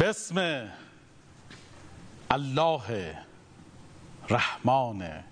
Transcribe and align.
بسم 0.00 0.68
الله 2.30 3.16
رحمان 4.30 5.24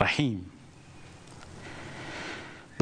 رحیم 0.00 0.50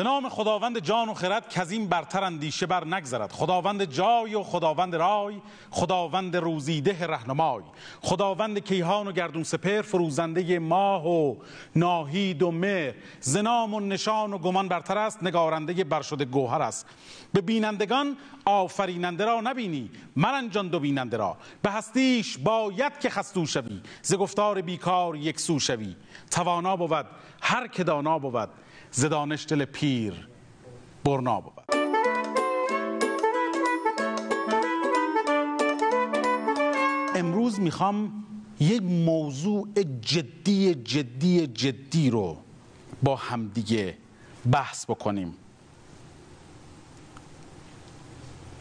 به 0.00 0.04
نام 0.04 0.28
خداوند 0.28 0.78
جان 0.78 1.08
و 1.08 1.14
خرد 1.14 1.48
که 1.48 1.60
از 1.60 1.70
این 1.70 1.88
برتر 1.88 2.24
اندیشه 2.24 2.66
بر 2.66 2.86
نگذرد. 2.86 3.32
خداوند 3.32 3.84
جای 3.84 4.34
و 4.34 4.42
خداوند 4.42 4.96
رای 4.96 5.40
خداوند 5.70 6.36
روزیده 6.36 7.06
رهنمای. 7.06 7.62
خداوند 8.00 8.58
کیهان 8.58 9.08
و 9.08 9.12
گردون 9.12 9.42
سپر 9.42 9.82
فروزنده 9.82 10.58
ماه 10.58 11.08
و 11.08 11.36
ناهید 11.76 12.42
و 12.42 12.50
مهر. 12.50 12.94
زنام 13.20 13.74
و 13.74 13.80
نشان 13.80 14.32
و 14.32 14.38
گمان 14.38 14.68
برتر 14.68 14.98
است 14.98 15.22
نگارنده 15.22 15.84
برشده 15.84 16.24
گوهر 16.24 16.62
است. 16.62 16.86
به 17.32 17.40
بینندگان 17.40 18.16
آفریننده 18.44 19.24
را 19.24 19.40
نبینی 19.40 19.90
مرنجان 20.16 20.68
دو 20.68 20.80
بیننده 20.80 21.16
را. 21.16 21.36
به 21.62 21.70
هستیش 21.70 22.38
باید 22.38 22.98
که 22.98 23.10
خستو 23.10 23.46
شوی 23.46 23.80
ز 24.02 24.14
گفتار 24.14 24.60
بیکار 24.60 25.16
یک 25.16 25.40
سو 25.40 25.58
شوی. 25.58 25.96
توانا 26.30 26.76
بود 26.76 27.06
هر 27.40 27.66
که 27.66 27.84
دانا 27.84 28.18
بود. 28.18 28.48
ز 28.92 29.04
دانش 29.04 29.46
دل 29.48 29.64
پیر 29.64 30.28
برنا 31.04 31.40
بود. 31.40 31.52
امروز 37.14 37.60
می‌خوام 37.60 38.24
یک 38.60 38.82
موضوع 38.82 39.68
جدی 40.00 40.74
جدی 40.74 41.46
جدی 41.46 42.10
رو 42.10 42.36
با 43.02 43.16
همدیگه 43.16 43.96
بحث 44.50 44.84
بکنیم. 44.84 45.34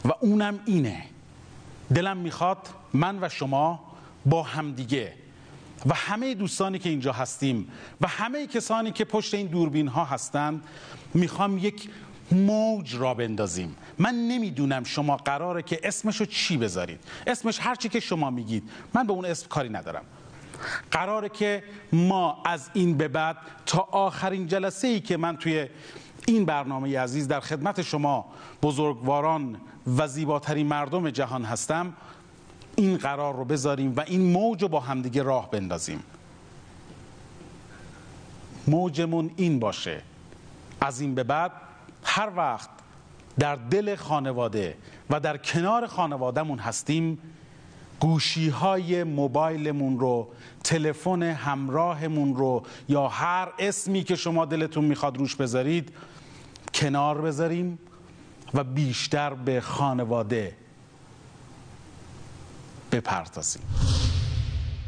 و 0.05 0.11
اونم 0.19 0.59
اینه 0.65 1.03
دلم 1.95 2.17
می‌خواد 2.17 2.69
من 2.93 3.23
و 3.23 3.29
شما 3.29 3.79
با 4.25 4.43
همدیگه 4.43 5.13
و 5.85 5.93
همه 5.93 6.35
دوستانی 6.35 6.79
که 6.79 6.89
اینجا 6.89 7.13
هستیم 7.13 7.67
و 8.01 8.07
همه 8.07 8.47
کسانی 8.47 8.91
که 8.91 9.05
پشت 9.05 9.33
این 9.33 9.47
دوربین 9.47 9.87
ها 9.87 10.05
هستند 10.05 10.63
می‌خوام 11.13 11.57
یک 11.57 11.89
موج 12.31 12.95
را 12.95 13.13
بندازیم. 13.13 13.75
من 13.97 14.15
نمی‌دونم 14.15 14.83
شما 14.83 15.17
قراره 15.17 15.61
که 15.61 15.79
اسمشو 15.83 16.25
چی 16.25 16.57
بذارید. 16.57 16.99
اسمش 17.27 17.59
هرچی 17.61 17.89
که 17.89 17.99
شما 17.99 18.29
میگید. 18.29 18.69
من 18.93 19.07
به 19.07 19.13
اون 19.13 19.25
اسم 19.25 19.47
کاری 19.47 19.69
ندارم. 19.69 20.03
قراره 20.91 21.29
که 21.29 21.63
ما 21.93 22.43
از 22.45 22.69
این 22.73 22.97
به 22.97 23.07
بعد 23.07 23.37
تا 23.65 23.87
آخرین 23.91 24.47
جلسه 24.47 24.87
ای 24.87 24.99
که 24.99 25.17
من 25.17 25.37
توی 25.37 25.67
این 26.27 26.45
برنامه 26.45 26.99
عزیز 26.99 27.27
در 27.27 27.39
خدمت 27.39 27.81
شما 27.81 28.25
بزرگواران 28.63 29.57
و 29.97 30.07
زیباترین 30.07 30.67
مردم 30.67 31.09
جهان 31.09 31.43
هستم 31.43 31.93
این 32.79 32.97
قرار 32.97 33.35
رو 33.35 33.45
بذاریم 33.45 33.93
و 33.97 34.01
این 34.07 34.21
موج 34.21 34.61
رو 34.61 34.67
با 34.67 34.79
همدیگه 34.79 35.23
راه 35.23 35.51
بندازیم. 35.51 36.03
موجمون 38.67 39.31
این 39.35 39.59
باشه. 39.59 40.01
از 40.81 41.01
این 41.01 41.15
به 41.15 41.23
بعد 41.23 41.51
هر 42.03 42.31
وقت 42.35 42.69
در 43.39 43.55
دل 43.55 43.95
خانواده 43.95 44.77
و 45.09 45.19
در 45.19 45.37
کنار 45.37 45.87
خانوادهمون 45.87 46.59
هستیم 46.59 47.19
گوشی 47.99 48.49
های 48.49 49.03
موبایلمون 49.03 49.99
رو 49.99 50.27
تلفن 50.63 51.23
همراهمون 51.23 52.35
رو 52.35 52.63
یا 52.89 53.07
هر 53.07 53.49
اسمی 53.59 54.03
که 54.03 54.15
شما 54.15 54.45
دلتون 54.45 54.85
می‌خواد 54.85 55.17
روش 55.17 55.35
بذارید 55.35 55.91
کنار 56.73 57.21
بذاریم 57.21 57.79
و 58.53 58.63
بیشتر 58.63 59.33
به 59.33 59.61
خانواده 59.61 60.55
بپردازیم. 62.91 63.63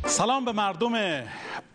سلام 0.05 0.45
به 0.45 0.51
مردم 0.51 1.23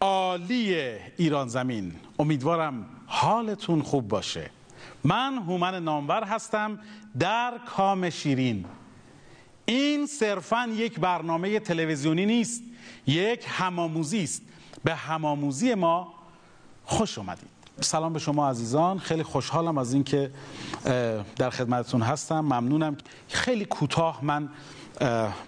عالی 0.01 0.75
ایران 1.17 1.49
زمین. 1.49 1.93
امیدوارم 2.19 2.87
حالتون 3.07 3.83
خوب 3.83 4.09
باشه. 4.09 4.51
من 5.05 5.39
هومن 5.39 5.85
نامور 5.85 6.25
هستم 6.25 6.79
در 7.19 7.61
کام 7.77 8.11
شیرین. 8.11 8.65
این 9.65 10.07
صرفا 10.07 10.69
یک 10.75 11.01
برنامه 11.01 11.61
تلویزیونی 11.61 12.27
نیست 12.27 12.63
یک 13.07 13.45
هماموزی 13.49 14.23
است. 14.23 14.43
به 14.85 14.95
هماموزی 14.95 15.75
ما 15.75 16.15
خوش 16.85 17.19
اومدید. 17.19 17.49
سلام 17.81 18.13
به 18.13 18.19
شما 18.19 18.51
عزیزان. 18.51 18.99
خیلی 18.99 19.23
خوشحالم 19.23 19.79
از 19.79 19.93
اینکه 19.93 20.31
در 21.37 21.51
خدمتتون 21.51 22.03
هستم. 22.03 22.41
ممنونم. 22.41 22.97
خیلی 23.29 23.65
کوتاه 23.65 24.25
من 24.25 24.49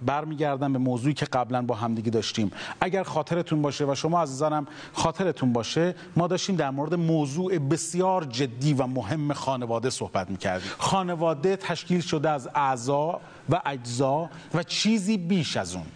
برمیگردم 0.06 0.72
به 0.72 0.78
موضوعی 0.78 1.14
که 1.14 1.26
قبلا 1.26 1.62
با 1.62 1.75
همدیگه 1.75 2.10
داشتیم. 2.10 2.53
اگر 2.81 3.03
خاطرتون 3.03 3.62
باشه 3.62 3.84
و 3.84 3.94
شما 3.94 4.22
عزیزانم 4.22 4.66
خاطرتون 4.92 5.53
باشه 5.53 5.94
ما 6.16 6.26
داشتیم 6.26 6.56
در 6.56 6.70
مورد 6.70 6.94
موضوع 6.94 7.58
بسیار 7.58 8.25
جدی 8.25 8.75
و 8.75 8.87
مهم 8.87 9.32
خانواده 9.32 9.91
صحبت 9.91 10.31
می‌کردیم. 10.31 10.70
خانواده 10.78 11.56
تشکیل 11.56 12.00
شده 12.00 12.31
از 12.31 12.48
اعضا 12.54 13.20
و 13.50 13.60
اجزا 13.66 14.31
و 14.54 14.62
چیزی 14.62 15.19
بیش 15.19 15.56
از 15.56 15.75
اون. 15.75 15.87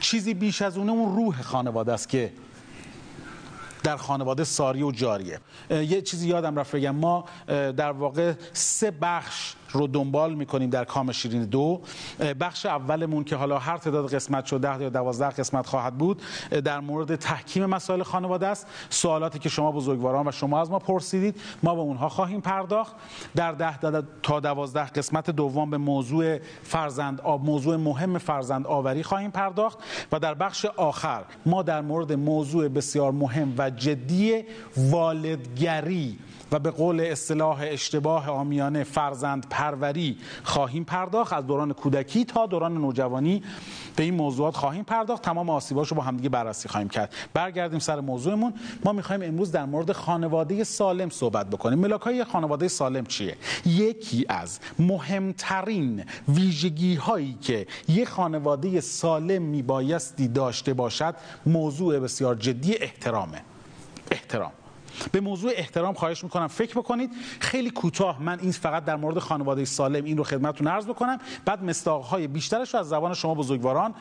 چیزی 0.00 0.34
بیش 0.34 0.62
از 0.62 0.78
اون 0.78 0.88
اون 0.88 1.16
روح 1.16 1.42
خانواده 1.42 1.92
است 1.92 2.08
که 2.08 2.32
در 3.82 3.96
خانواده 3.96 4.44
ساری 4.44 4.82
و 4.82 4.90
جاریه. 4.90 5.40
یه 5.70 6.02
چیزی 6.02 6.28
یادم 6.28 6.58
رفت 6.58 6.76
بگم. 6.76 6.94
ما 6.94 7.24
در 7.46 7.92
واقع 7.92 8.32
سه 8.52 8.90
بخش 8.90 9.54
رو 9.76 9.86
دنبال 9.86 10.34
می‌کنیم 10.34 10.70
در 10.70 10.84
کام 10.84 11.12
شیرین 11.12 11.44
دو. 11.44 11.80
بخش 12.40 12.66
اولمون 12.66 13.24
که 13.24 13.36
حالا 13.36 13.58
هر 13.58 13.76
تعداد 13.76 14.14
قسمت 14.14 14.46
شد 14.46 14.60
ده 14.60 14.82
یا 14.82 14.88
دوازده 14.88 15.28
قسمت 15.28 15.66
خواهد 15.66 15.98
بود 15.98 16.22
در 16.64 16.80
مورد 16.80 17.16
تحکیم 17.16 17.66
مسائل 17.66 18.02
خانواده 18.02 18.46
است. 18.46 18.66
سوالاتی 18.90 19.38
که 19.38 19.48
شما 19.48 19.72
بزرگواران 19.72 20.28
و 20.28 20.32
شما 20.32 20.60
از 20.60 20.70
ما 20.70 20.78
پرسیدید 20.78 21.40
ما 21.62 21.74
به 21.74 21.80
اونها 21.80 22.08
خواهیم 22.08 22.40
پرداخت. 22.40 22.96
در 23.34 23.52
ده 23.52 24.02
تا 24.22 24.40
دوازده 24.40 24.84
قسمت 24.84 25.30
دوم 25.30 25.70
به 25.70 25.78
موضوع 25.78 26.38
فرزند 26.62 27.20
آب 27.20 27.44
موضوع 27.44 27.76
مهم 27.76 28.18
فرزند 28.18 28.66
آوری 28.66 29.02
خواهیم 29.02 29.30
پرداخت. 29.30 29.78
و 30.12 30.18
در 30.18 30.34
بخش 30.34 30.64
آخر 30.64 31.24
ما 31.46 31.62
در 31.62 31.80
مورد 31.80 32.12
موضوع 32.12 32.68
بسیار 32.68 33.12
مهم 33.12 33.54
و 33.58 33.70
جدی 33.70 34.44
والدگری 34.76 36.18
و 36.52 36.58
به 36.58 36.70
قول 36.70 37.00
اصطلاح 37.00 37.58
اشتباه 37.62 38.30
آمیانه 38.30 38.84
فرزند 38.84 39.46
پروری 39.50 40.18
خواهیم 40.44 40.84
پرداخت 40.84 41.32
از 41.32 41.46
دوران 41.46 41.72
کودکی 41.72 42.24
تا 42.24 42.46
دوران 42.46 42.74
نوجوانی 42.74 43.42
به 43.96 44.02
این 44.02 44.14
موضوعات 44.14 44.56
خواهیم 44.56 44.84
پرداخت. 44.84 45.22
تمام 45.22 45.50
آسیباش 45.50 45.88
رو 45.88 45.96
با 45.96 46.02
همدیگه 46.02 46.28
بررسی 46.28 46.68
خواهیم 46.68 46.88
کرد. 46.88 47.14
برگردیم 47.34 47.78
سر 47.78 48.00
موضوعمون. 48.00 48.54
ما 48.84 48.92
می‌خوایم 48.92 49.22
امروز 49.22 49.52
در 49.52 49.64
مورد 49.64 49.92
خانواده 49.92 50.64
سالم 50.64 51.10
صحبت 51.10 51.50
بکنیم. 51.50 51.78
ملاک 51.78 52.00
های 52.00 52.24
خانواده 52.24 52.68
سالم 52.68 53.06
چیه؟ 53.06 53.36
یکی 53.66 54.26
از 54.28 54.60
مهمترین 54.78 56.04
ویژگی 56.28 56.94
هایی 56.94 57.38
که 57.42 57.66
یه 57.88 58.04
خانواده 58.04 58.80
سالم 58.80 59.42
میبایستی 59.42 60.28
داشته 60.28 60.74
باشد 60.74 61.14
موضوع 61.46 61.98
بسیار 61.98 62.34
جدی 62.34 62.74
احترامه. 62.74 63.42
احترام. 64.10 64.52
به 65.12 65.20
موضوع 65.20 65.52
احترام 65.54 65.94
خواهش 65.94 66.24
می‌کنم. 66.24 66.46
فکر 66.46 66.74
بکنید 66.74 67.10
خیلی 67.40 67.70
کوتاه 67.70 68.22
من 68.22 68.40
این 68.40 68.52
فقط 68.52 68.84
در 68.84 68.96
مورد 68.96 69.18
خانواده 69.18 69.64
سالم 69.64 70.04
این 70.04 70.16
رو 70.16 70.24
خدمتتون 70.24 70.66
عرض 70.66 70.86
بکنم. 70.86 71.18
بعد 71.44 71.64
مستاقهای 71.64 72.26
بیشترش 72.26 72.74
رو 72.74 72.80
از 72.80 72.88
زبان 72.88 73.14
شما 73.14 73.34
بزرگواران 73.34 73.94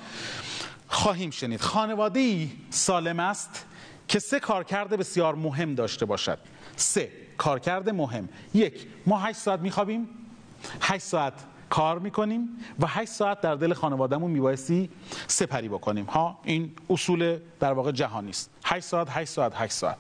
خواهیم 0.88 1.32
شنید. 1.32 1.62
خانواده 1.62 2.48
سالم 2.70 3.20
است 3.20 3.66
که 4.08 4.20
سه 4.20 4.40
کارکرد 4.40 4.90
بسیار 4.90 5.36
مهم 5.36 5.76
داشته 5.76 6.06
باشد. 6.06 6.38
سه 6.76 7.12
کارکرد 7.38 7.90
مهم. 7.90 8.30
یک 8.54 8.88
ما 9.06 9.20
هشت 9.20 9.40
ساعت 9.40 9.60
میخوابیم. 9.60 10.10
هشت 10.82 11.04
ساعت 11.04 11.34
کار 11.70 12.00
می‌کنیم 12.00 12.50
و 12.80 12.88
8 12.88 13.12
ساعت 13.12 13.42
در 13.42 13.56
دل 13.56 13.74
خانوادهمون 13.74 14.32
میبایستی 14.32 14.90
سپری 15.28 15.70
بکنیم. 15.70 16.06
ها 16.06 16.40
این 16.44 16.72
اصول 16.90 17.40
در 17.60 17.74
واقع 17.74 17.92
جهانی 17.92 18.30
است. 18.30 18.50
8 18.66 18.84
ساعت 18.84 19.08
8 19.10 19.30
ساعت 19.30 19.54
8 19.56 19.72
ساعت. 19.72 19.98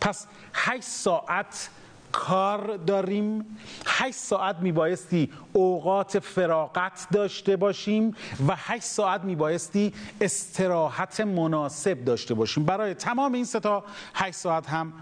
پس 0.00 0.26
8 0.54 0.82
ساعت 0.82 1.68
کار 2.12 2.76
داریم. 2.76 3.56
8 3.86 4.14
ساعت 4.14 4.56
میبایستی 4.56 5.32
اوقات 5.52 6.18
فراغت 6.18 7.06
داشته 7.12 7.56
باشیم 7.56 8.16
و 8.48 8.54
8 8.56 8.82
ساعت 8.82 9.24
میبایستی 9.24 9.94
استراحت 10.20 11.20
مناسب 11.20 12.04
داشته 12.04 12.34
باشیم. 12.34 12.64
برای 12.64 12.94
تمام 12.94 13.32
این 13.32 13.44
ستا 13.44 13.84
8 14.14 14.36
ساعت 14.36 14.68
هم 14.68 14.92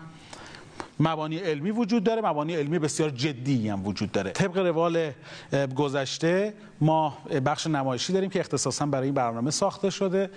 مبانی 1.00 1.36
علمی 1.36 1.70
وجود 1.70 2.04
داره 2.04 2.22
مبانی 2.22 2.54
علمی 2.54 2.78
بسیار 2.78 3.10
جدی 3.10 3.68
هم 3.68 3.86
وجود 3.86 4.12
داره. 4.12 4.30
طبق 4.30 4.58
روال 4.58 5.10
گذشته 5.76 6.54
ما 6.80 7.18
بخش 7.44 7.66
نمایشی 7.66 8.12
داریم 8.12 8.30
که 8.30 8.40
اختصاصا 8.40 8.86
برای 8.86 9.04
این 9.04 9.14
برنامه 9.14 9.50
ساخته 9.50 9.90
شده. 9.90 10.30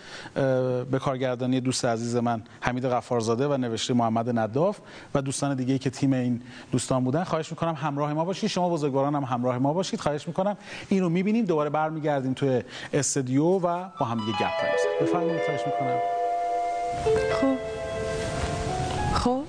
به 0.92 1.00
کارگردانی 1.00 1.62
دوست 1.62 1.86
عزیز 1.86 2.16
من 2.16 2.42
حمید 2.62 2.86
غفارزاده 2.86 3.48
و 3.48 3.58
نوشته 3.58 3.94
محمد 3.94 4.40
نداف 4.40 4.80
و 5.16 5.22
دوستان 5.22 5.56
دیگه 5.56 5.78
که 5.78 5.90
تیم 5.90 6.14
این 6.14 6.42
دوستان 6.72 7.04
بودن. 7.04 7.24
خواهش 7.24 7.52
می‌کنم 7.52 7.74
همراه 7.74 8.14
ما 8.14 8.26
باشید. 8.26 8.50
شما 8.50 8.70
بزرگواران 8.70 9.16
هم 9.16 9.24
همراه 9.24 9.58
ما 9.58 9.74
باشید. 9.74 10.00
خواهش 10.00 10.28
می‌کنم 10.28 10.58
این 10.90 11.02
رو 11.04 11.10
می‌بینیم 11.10 11.46
دوباره 11.46 11.70
برمیگردیم 11.70 12.34
توی 12.34 12.62
استودیو 12.94 13.44
و 13.44 13.60
با 14.00 14.06
هم 14.06 14.20
دیگه 14.20 14.32
گپ 14.32 15.02
بفرمایید 15.02 15.42
خواهش 15.46 15.62
می‌کنم. 15.66 16.00
خب. 17.42 17.56
خب. 19.14 19.44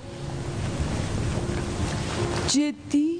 جدی؟ 2.51 3.19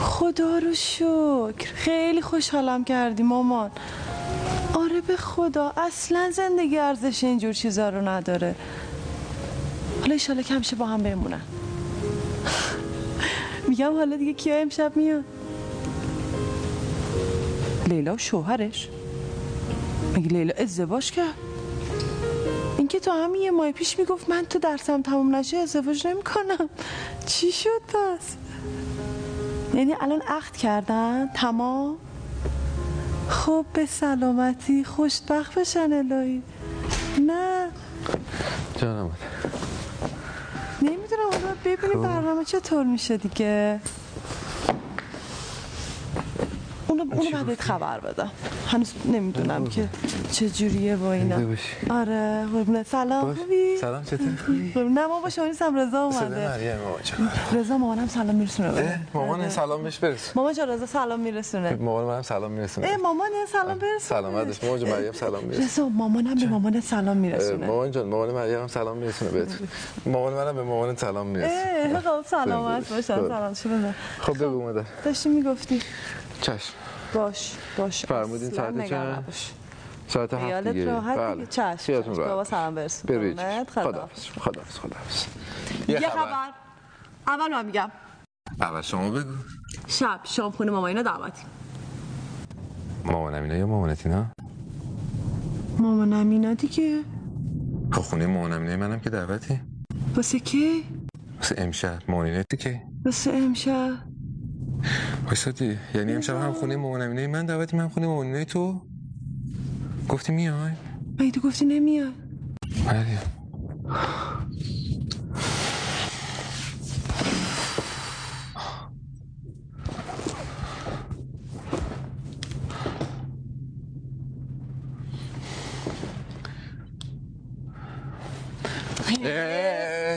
خدا 0.00 0.58
رو 0.58 0.74
شکر. 0.74 1.72
خیلی 1.74 2.22
خوشحالم 2.22 2.84
کردی 2.84 3.22
مامان. 3.22 3.70
آره 4.74 5.00
به 5.00 5.16
خدا 5.16 5.72
اصلا 5.76 6.30
زندگی 6.30 6.78
ارزش 6.78 7.24
اینجور 7.24 7.52
چیزا 7.52 7.88
رو 7.88 8.08
نداره. 8.08 8.54
حالا 10.00 10.12
ایشالا 10.12 10.42
کمشه 10.42 10.76
با 10.76 10.86
هم 10.86 11.02
بمونن. 11.02 11.40
میگم 13.68 13.92
حالا 13.92 14.16
دیگه 14.16 14.32
کیا 14.32 14.56
امشب 14.56 14.96
میاد 14.96 15.24
لیلا 17.86 18.14
و 18.14 18.18
شوهرش. 18.18 18.88
مگه 20.16 20.28
لیلا 20.28 20.54
ازدواج 20.58 21.10
کرد؟ 21.10 21.53
اینکه 22.94 23.10
تا 23.10 23.24
همین 23.24 23.42
یه 23.42 23.50
ماه 23.50 23.72
پیش 23.72 23.98
می‌گفت 23.98 24.28
من 24.28 24.44
تو 24.44 24.58
درسم 24.58 25.02
تموم 25.02 25.34
نشه 25.36 25.56
ازدواج 25.56 26.06
نمی‌کنم. 26.06 26.68
چی 27.26 27.52
شد 27.52 27.80
پس؟ 27.88 28.36
یعنی 29.74 29.94
الان 30.00 30.20
عقد 30.20 30.56
کردن؟ 30.56 31.30
تمام؟ 31.34 31.96
خب 33.28 33.64
به 33.72 33.86
سلامتی 33.86 34.84
خوشبخت 34.84 35.58
بشن 35.58 35.92
الهی. 35.92 36.42
نه. 37.20 37.70
جانم. 38.76 39.10
نمی‌دونم 40.82 41.30
حالا 41.32 41.54
ببینی 41.64 41.94
برنامه 41.94 42.44
چطور 42.44 42.84
میشه 42.84 43.16
دیگه. 43.16 43.80
اونو, 47.12 47.22
اونو 47.22 47.44
بعد 47.44 47.60
خبر 47.60 48.00
بدم 48.00 48.30
هنوز 48.66 48.92
نمی‌دونم 49.04 49.66
که 49.66 49.88
چه 50.32 50.50
جوریه 50.50 50.96
با 50.96 51.12
اینا 51.12 51.36
آره 51.90 52.46
قربونه 52.52 52.82
سلام 52.82 53.34
خوبی 53.34 53.76
سلام 53.80 54.04
چطور 54.04 54.28
خوبی 54.46 54.72
نه 54.74 55.06
ما 55.06 55.20
با 55.20 55.30
شما 55.30 55.46
نیستم 55.46 55.76
رضا 55.76 56.02
اومده 56.04 56.50
رضا 57.52 57.78
مامانم 57.78 58.08
سلام 58.08 58.34
میرسونه 58.34 59.00
مامان 59.14 59.48
سلام 59.48 59.82
بهش 59.82 59.98
برس 59.98 60.36
مامان 60.36 60.54
جان 60.54 60.68
رضا 60.68 60.86
سلام 60.86 61.20
میرسونه 61.20 61.74
مامان 61.74 62.04
منم 62.04 62.22
سلام 62.22 62.50
میرسونه 62.50 62.86
ای 62.86 62.96
مامان 62.96 63.30
سلام 63.52 63.78
برسونه 63.78 63.98
سلام 63.98 64.34
ازش 64.34 64.64
مامان 64.64 64.80
جان 64.80 64.90
مریم 64.90 65.12
سلام 65.12 65.44
میرسونه 65.44 65.66
رضا 65.66 65.88
مامانم 65.88 66.34
به 66.34 66.46
مامان 66.46 66.80
سلام 66.80 67.16
میرسونه 67.16 67.66
مامان 67.66 67.90
جان 67.90 68.08
مامان 68.08 68.30
مریم 68.30 68.60
هم 68.60 68.66
سلام 68.66 68.96
میرسونه 68.96 69.30
بهتون 69.30 69.68
مامان 70.06 70.32
منم 70.32 70.56
به 70.56 70.62
مامان 70.62 70.96
سلام 70.96 71.26
میرسونه 71.26 71.60
ای 71.84 71.94
خب 71.96 72.22
سلامت 72.26 72.88
باشن 72.88 73.28
سلام 73.28 73.94
خب 74.18 74.38
بگو 74.38 74.62
مادر 74.62 74.84
داشتی 75.04 75.28
می‌گفتی 75.28 75.80
چشم 76.40 76.72
باش 77.14 77.52
باش. 77.78 78.06
فرمودین 78.06 78.50
ساعت 78.50 78.88
چند؟ 78.88 79.34
ساعت 80.08 80.34
هفت 80.34 80.68
دیگه. 80.68 80.84
راحت 80.84 81.18
بله. 81.18 81.46
چشم 81.46 81.76
خیالتون 81.76 82.14
راحت. 82.14 82.30
بابا 82.30 82.44
سلام 82.44 82.74
برس 82.74 83.06
برید. 83.06 83.40
خدا 83.70 84.08
خدا 84.40 84.62
خدا 84.64 84.96
یه 85.88 86.08
خبر. 86.08 86.50
اول 87.26 87.50
من 87.52 87.66
میگم. 87.66 87.90
اول 88.60 88.80
شما 88.82 89.10
بگو. 89.10 89.30
شب 89.86 90.20
شام 90.24 90.52
خونه 90.52 90.70
ماما 90.70 90.86
اینا 90.86 91.02
دعوتی 91.02 91.42
مامان 93.04 93.34
امینا 93.34 93.56
یا 93.56 93.66
مامانت 93.66 94.06
اینا 94.06 94.26
مامان 95.78 96.12
امینا 96.12 96.54
دیگه. 96.54 97.02
خب 97.92 98.02
خونه 98.02 98.26
مامان 98.26 98.52
امینه 98.52 98.76
منم 98.76 99.00
که 99.00 99.10
دعوتی. 99.10 99.60
واسه 100.16 100.38
کی؟ 100.38 100.84
واسه 101.36 101.54
امشب. 101.58 101.98
مامان 102.08 102.44
که 102.58 102.82
واسه 103.04 103.30
امشب. 103.32 104.13
واسه 105.26 105.52
دی. 105.52 105.78
یعنی 105.94 106.12
امشب 106.12 106.36
هم 106.36 106.52
خونه 106.52 106.76
مامان 106.76 107.02
امینه. 107.02 107.26
من 107.26 107.46
دعوتی 107.46 107.76
من 107.76 107.88
خونه 107.88 108.06
مامان. 108.06 108.44
تو؟ 108.44 108.80
گفتی 110.08 110.32
میای؟ 110.32 110.70
مگه 111.18 111.30
تو 111.30 111.40
گفتی 111.40 111.64
نمیای. 111.64 112.12
مریم 112.86 113.18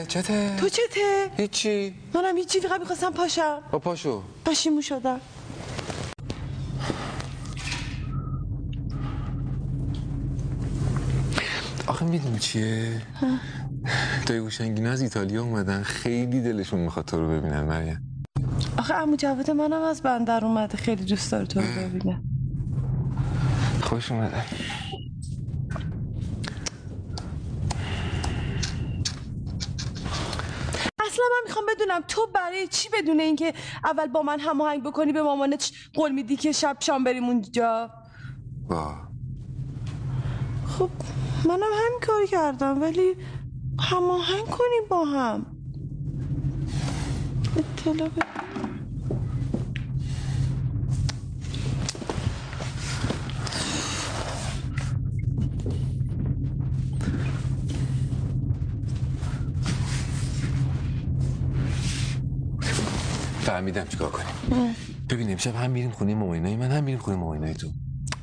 چته؟ 0.08 0.56
تو 0.56 0.68
چته؟ 0.68 1.30
هیچی. 1.36 1.94
منم 2.14 2.36
هیچی 2.36 2.60
فقط 2.60 2.80
می‌خواستم 2.80 3.12
پاشم. 3.12 3.58
با 3.70 3.78
پاشو. 3.78 4.22
پشیمو 4.44 4.82
شدم. 4.82 5.20
آخه 11.86 12.04
می‌دونی 12.04 12.38
چیه؟ 12.38 13.02
دایی 14.26 14.40
گوشنگینا 14.40 14.90
از 14.90 15.00
ایتالیا 15.00 15.42
اومدن 15.42 15.82
خیلی 15.82 16.40
دلشون 16.40 16.80
می‌خواد 16.80 17.04
تو 17.04 17.20
رو 17.20 17.28
ببینن 17.28 17.62
مریم. 17.62 18.24
آخه 18.78 18.94
امو 18.94 19.16
جواد 19.16 19.50
منم 19.50 19.82
از 19.82 20.02
بندر 20.02 20.44
اومده 20.44 20.76
خیلی 20.76 21.04
دوست 21.04 21.32
داره 21.32 21.46
تو 21.46 21.60
رو 21.60 21.66
ببینه. 21.66 22.22
خوش 23.82 24.12
اومدن 24.12 24.44
اصلا 31.06 31.24
بدونم 31.78 32.00
تو 32.08 32.26
برای 32.34 32.68
چی 32.68 32.88
بدونه 32.88 33.22
اینکه 33.22 33.54
اول 33.84 34.06
با 34.06 34.22
من 34.22 34.40
هماهنگ 34.40 34.82
بکنی 34.82 35.12
به 35.12 35.22
مامانت 35.22 35.70
قول 35.94 36.12
میدی 36.12 36.36
که 36.36 36.52
شب 36.52 36.76
شام 36.80 37.04
بریم 37.04 37.24
اونجا؟ 37.24 37.90
با. 38.70 38.94
خب 40.66 40.90
منم 41.44 41.60
همین 41.62 42.00
کار 42.06 42.26
کردم 42.26 42.82
ولی 42.82 43.16
هماهنگ 43.80 44.44
کنیم 44.44 44.88
با 44.88 45.04
هم. 45.04 45.46
اطلاع 47.56 48.08
فهمیدم 63.58 63.86
چیکار 63.86 64.10
کنیم. 64.10 64.74
ببین 65.10 65.30
امشب 65.30 65.54
هم 65.54 65.70
میریم 65.70 65.90
خونه 65.90 66.14
مامانای 66.14 66.56
من 66.56 66.70
هم 66.70 66.84
میریم 66.84 67.00
خونه 67.00 67.16
مامانای 67.16 67.54
تو. 67.54 67.68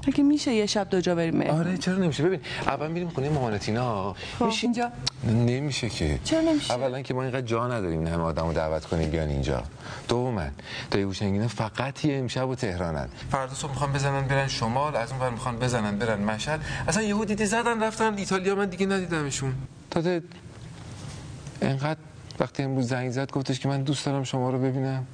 اگه 0.08 0.24
میشه 0.24 0.54
یه 0.54 0.66
شب 0.66 0.90
دو 0.90 1.02
جا 1.02 1.16
بریم؟ 1.16 1.42
آره 1.42 1.78
چرا 1.78 1.96
نمیشه؟ 1.96 2.24
ببین 2.24 2.40
اول 2.68 2.92
میریم 2.92 3.10
خونه 3.10 3.30
مامانتینا 3.30 4.16
میشه 4.40 4.68
اینجا؟ 4.68 4.92
نمیشه 5.24 5.90
که. 5.90 6.20
چرا 6.24 6.42
نمیشه؟ 6.42 6.74
اولا 6.74 7.02
که 7.02 7.14
ما 7.14 7.22
اینقدر 7.22 7.42
جا 7.42 7.68
نداریم 7.68 8.04
نه 8.04 8.10
همه 8.10 8.24
آدمو 8.24 8.54
دعوت 8.54 8.86
کنیم 8.86 9.10
بیان 9.10 9.30
اینجا. 9.30 9.64
دوما 10.08 10.48
تا 10.92 11.00
هوشنگینا 11.00 11.48
فقط 11.48 12.06
یه 12.06 12.18
امشب 12.18 12.50
و 12.50 12.56
تهرانن. 12.56 13.08
فردا 13.32 13.54
صبح 13.54 13.72
می‌خوان 13.72 13.94
بزنن 13.94 14.28
برن 14.28 14.48
شمال 14.48 14.96
از 14.96 15.12
اون 15.12 15.22
ور 15.22 15.30
می‌خوان 15.30 15.60
بزنن 15.60 15.98
برن 15.98 16.24
مشهد. 16.24 16.62
اصلا 16.88 17.04
یهو 17.04 17.26
دیدی 17.26 17.46
زدن 17.46 17.84
رفتن 17.84 18.18
ایتالیا 18.18 18.56
من 18.56 18.66
دیگه 18.66 18.86
ندیدمشون. 18.86 19.54
تا 19.92 20.20
انقدر 21.62 22.00
وقتی 22.40 22.64
امروز 22.64 22.88
زنگ 22.88 23.12
زد 23.12 23.32
گفتش 23.32 23.60
که 23.60 23.68
من 23.68 23.84
دوست 23.84 24.06
دارم 24.06 24.24
شما 24.24 24.50
رو 24.50 24.60
ببینم. 24.60 25.08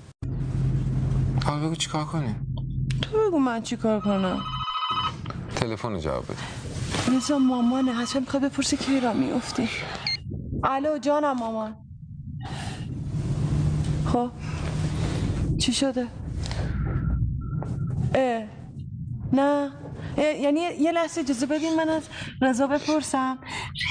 حالا 1.46 1.66
بگو 1.66 1.76
چیکار 1.76 2.06
کنیم 2.06 2.56
تو 3.02 3.18
بگو 3.28 3.40
من 3.40 3.62
چیکار 3.62 4.00
کنم؟ 4.00 4.40
تلفن 5.56 6.00
جواب 6.00 6.24
بده. 6.24 7.18
رضا 7.18 7.38
مامانه 7.38 7.94
حتما 7.94 8.22
می‌خواد 8.22 8.44
بپرسه 8.44 8.78
کی 8.78 9.00
را 9.00 9.14
میفتی. 9.14 9.70
الو 10.64 10.98
جانم 10.98 11.38
مامان. 11.38 11.76
خب 14.06 14.32
چی 15.60 15.74
شده؟ 15.74 16.08
اه 18.16 18.44
نه. 19.34 19.72
یعنی 20.18 20.60
یه 20.60 20.92
لحظه 20.92 21.22
اجازه 21.22 21.46
بدین 21.46 21.76
من 21.76 21.90
از 21.90 22.04
رضا 22.42 22.68
بپرسم. 22.68 23.38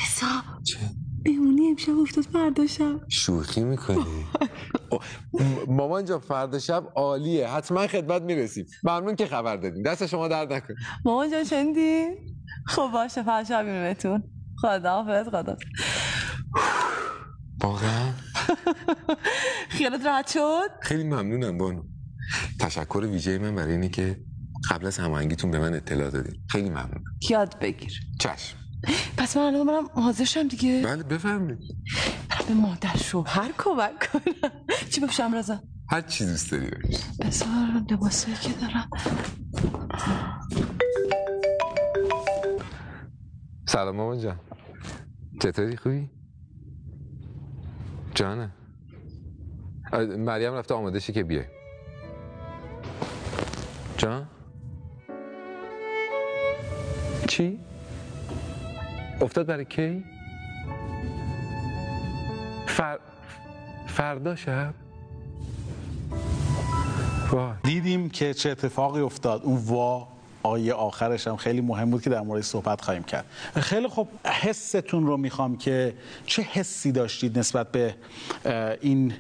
رضا. 0.04 0.26
چه؟ 0.64 0.76
بمونی 1.24 1.68
امشب 1.70 1.92
افتاد 2.02 2.24
فردا 2.24 2.66
شب. 2.66 3.00
شوخی 3.08 3.64
می‌کنی؟ 3.64 4.04
مامان 5.68 6.04
جا 6.04 6.18
فردا 6.18 6.58
شب 6.58 6.84
عالیه. 6.96 7.48
حتما 7.48 7.86
خدمت 7.86 8.22
می‌رسیم. 8.22 8.66
ممنون 8.84 9.16
که 9.16 9.26
خبر 9.26 9.56
دادین. 9.56 9.82
دست 9.82 10.06
شما 10.06 10.28
درد 10.28 10.52
نکن 10.52 10.74
مامان 11.04 11.30
جان 11.30 11.44
شنیدی 11.44 12.06
خب 12.66 12.90
باشه. 12.92 13.22
فردا 13.22 13.48
شب 13.48 13.64
میبینمتون. 13.64 14.22
خدا 14.60 15.02
حافظ 15.02 15.28
خدا 15.28 15.56
واقعا؟ 17.62 18.12
خیالت 19.78 20.06
راحت 20.06 20.30
شد؟ 20.30 20.68
خیلی 20.82 21.04
ممنونم 21.04 21.58
بانو. 21.58 21.82
تشکر 22.60 22.98
ویژه 22.98 23.38
من 23.38 23.54
برای 23.54 23.72
اینه 23.72 23.88
که 23.88 24.20
قبل 24.70 24.86
از 24.86 24.98
هماهنگیتون 24.98 25.50
به 25.50 25.58
من 25.58 25.74
اطلاع 25.74 26.10
دادیم 26.10 26.44
خیلی 26.50 26.68
ممنون 26.70 27.04
یاد 27.30 27.58
بگیر. 27.58 27.92
چشم. 28.20 28.59
پس 29.16 29.36
من 29.36 29.42
الان 29.42 29.66
برم 29.66 29.86
حاضر 30.02 30.24
شم 30.24 30.48
دیگه. 30.48 30.82
بله 30.84 31.02
بفرمایید. 31.02 31.58
برم 32.30 32.46
به 32.48 32.54
مادر 32.54 32.96
شوهر 32.96 33.52
کمک 33.58 34.08
کنم. 34.12 34.50
چی 34.90 35.00
بپوشم 35.00 35.34
رضا 35.34 35.60
هر 35.90 36.00
چی 36.00 36.26
دوست 36.26 36.50
داری. 36.50 36.70
بذار 37.20 37.48
لباسایی 37.90 38.36
که 38.36 38.52
دارم. 38.52 38.90
سلام 43.68 43.96
مامان 43.96 44.20
جان. 44.20 44.40
چطوری؟ 45.42 45.76
خوبی؟ 45.76 46.10
جانه 48.14 48.50
مریم 50.18 50.52
رفته 50.54 50.74
آماده 50.74 51.00
شه 51.00 51.12
که 51.12 51.24
بیای. 51.24 51.44
جان؟ 53.98 54.28
چی؟ 57.28 57.60
افتاد 59.20 59.46
برای 59.46 59.64
کی؟ 59.64 60.04
فر... 62.66 62.98
فردا 63.86 64.36
شب؟ 64.36 64.74
وای 67.30 67.52
دیدیم 67.62 68.10
که 68.10 68.34
چه 68.34 68.50
اتفاقی 68.50 69.00
افتاد 69.00 69.42
اون 69.44 69.56
وا 69.56 70.08
آیه 70.42 70.72
آخرش 70.72 71.26
هم 71.26 71.36
خیلی 71.36 71.60
مهم 71.60 71.90
بود 71.90 72.02
که 72.02 72.10
در 72.10 72.20
مورد 72.20 72.42
صحبت 72.42 72.80
خواهیم 72.80 73.02
کرد 73.02 73.24
خیلی 73.54 73.88
خب 73.88 74.08
حستون 74.24 75.06
رو 75.06 75.16
می‌خوام 75.16 75.56
که 75.56 75.94
چه 76.26 76.42
حسی 76.42 76.92
داشتید 76.92 77.38
نسبت 77.38 77.72
به 77.72 77.94
این 78.80 79.12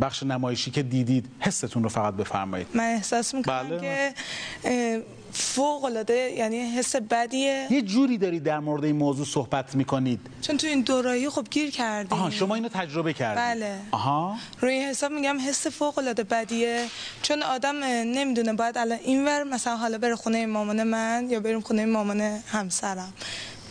بخش 0.00 0.22
نمایشی 0.22 0.70
که 0.70 0.82
دیدید 0.82 1.26
حستون 1.40 1.82
رو 1.82 1.88
فقط 1.88 2.14
بفرمایید. 2.14 2.66
من 2.74 2.84
احساس 2.84 3.34
می‌کنم 3.34 3.68
بله. 3.68 3.80
که 3.80 5.04
فوق 5.32 5.84
العاده 5.84 6.14
یعنی 6.14 6.56
حس 6.56 6.96
بدیه. 6.96 7.66
یه 7.70 7.82
جوری 7.82 8.18
دارید 8.18 8.42
در 8.42 8.58
مورد 8.58 8.84
این 8.84 8.96
موضوع 8.96 9.26
صحبت 9.26 9.74
می‌کنید. 9.74 10.20
چون 10.42 10.56
تو 10.56 10.66
این 10.66 10.80
دورایی 10.80 11.28
خب 11.28 11.46
گیر 11.50 11.70
کردیم. 11.70 12.18
آها 12.18 12.30
شما 12.30 12.54
اینو 12.54 12.68
تجربه 12.68 13.12
کردید. 13.12 13.44
بله. 13.44 13.78
آها. 13.90 14.36
روی 14.60 14.80
حساب 14.80 15.12
میگم 15.12 15.38
حس 15.48 15.66
فوق 15.66 15.98
العاده 15.98 16.22
بدیه. 16.22 16.86
چون 17.22 17.42
آدم 17.42 17.76
نمی‌دونه 17.84 18.52
باید 18.52 18.78
الان 18.78 18.98
اینور 19.04 19.42
مثلا 19.44 19.76
حالا 19.76 19.98
بره 19.98 20.16
خونه 20.16 20.46
مامان 20.46 20.82
من 20.82 21.26
یا 21.30 21.40
بریم 21.40 21.60
خونه 21.60 21.86
مامان 21.86 22.20
همسرم. 22.46 23.12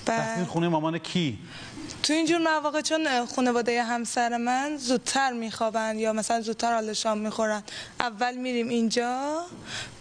بعد 0.05 0.47
خونه 0.47 0.67
مامان 0.67 0.97
کی؟ 0.97 1.37
تو 2.03 2.13
اینجور 2.13 2.37
مواقع 2.37 2.81
چون 2.81 3.25
خانواده 3.25 3.83
همسر 3.83 4.37
من 4.37 4.77
زودتر 4.77 5.31
میخوابن 5.31 5.99
یا 5.99 6.13
مثلا 6.13 6.41
زودتر 6.41 6.73
حال 6.73 6.93
شام 6.93 7.17
می‌خورن. 7.17 7.63
اول 7.99 8.35
میریم 8.35 8.69
اینجا 8.69 9.41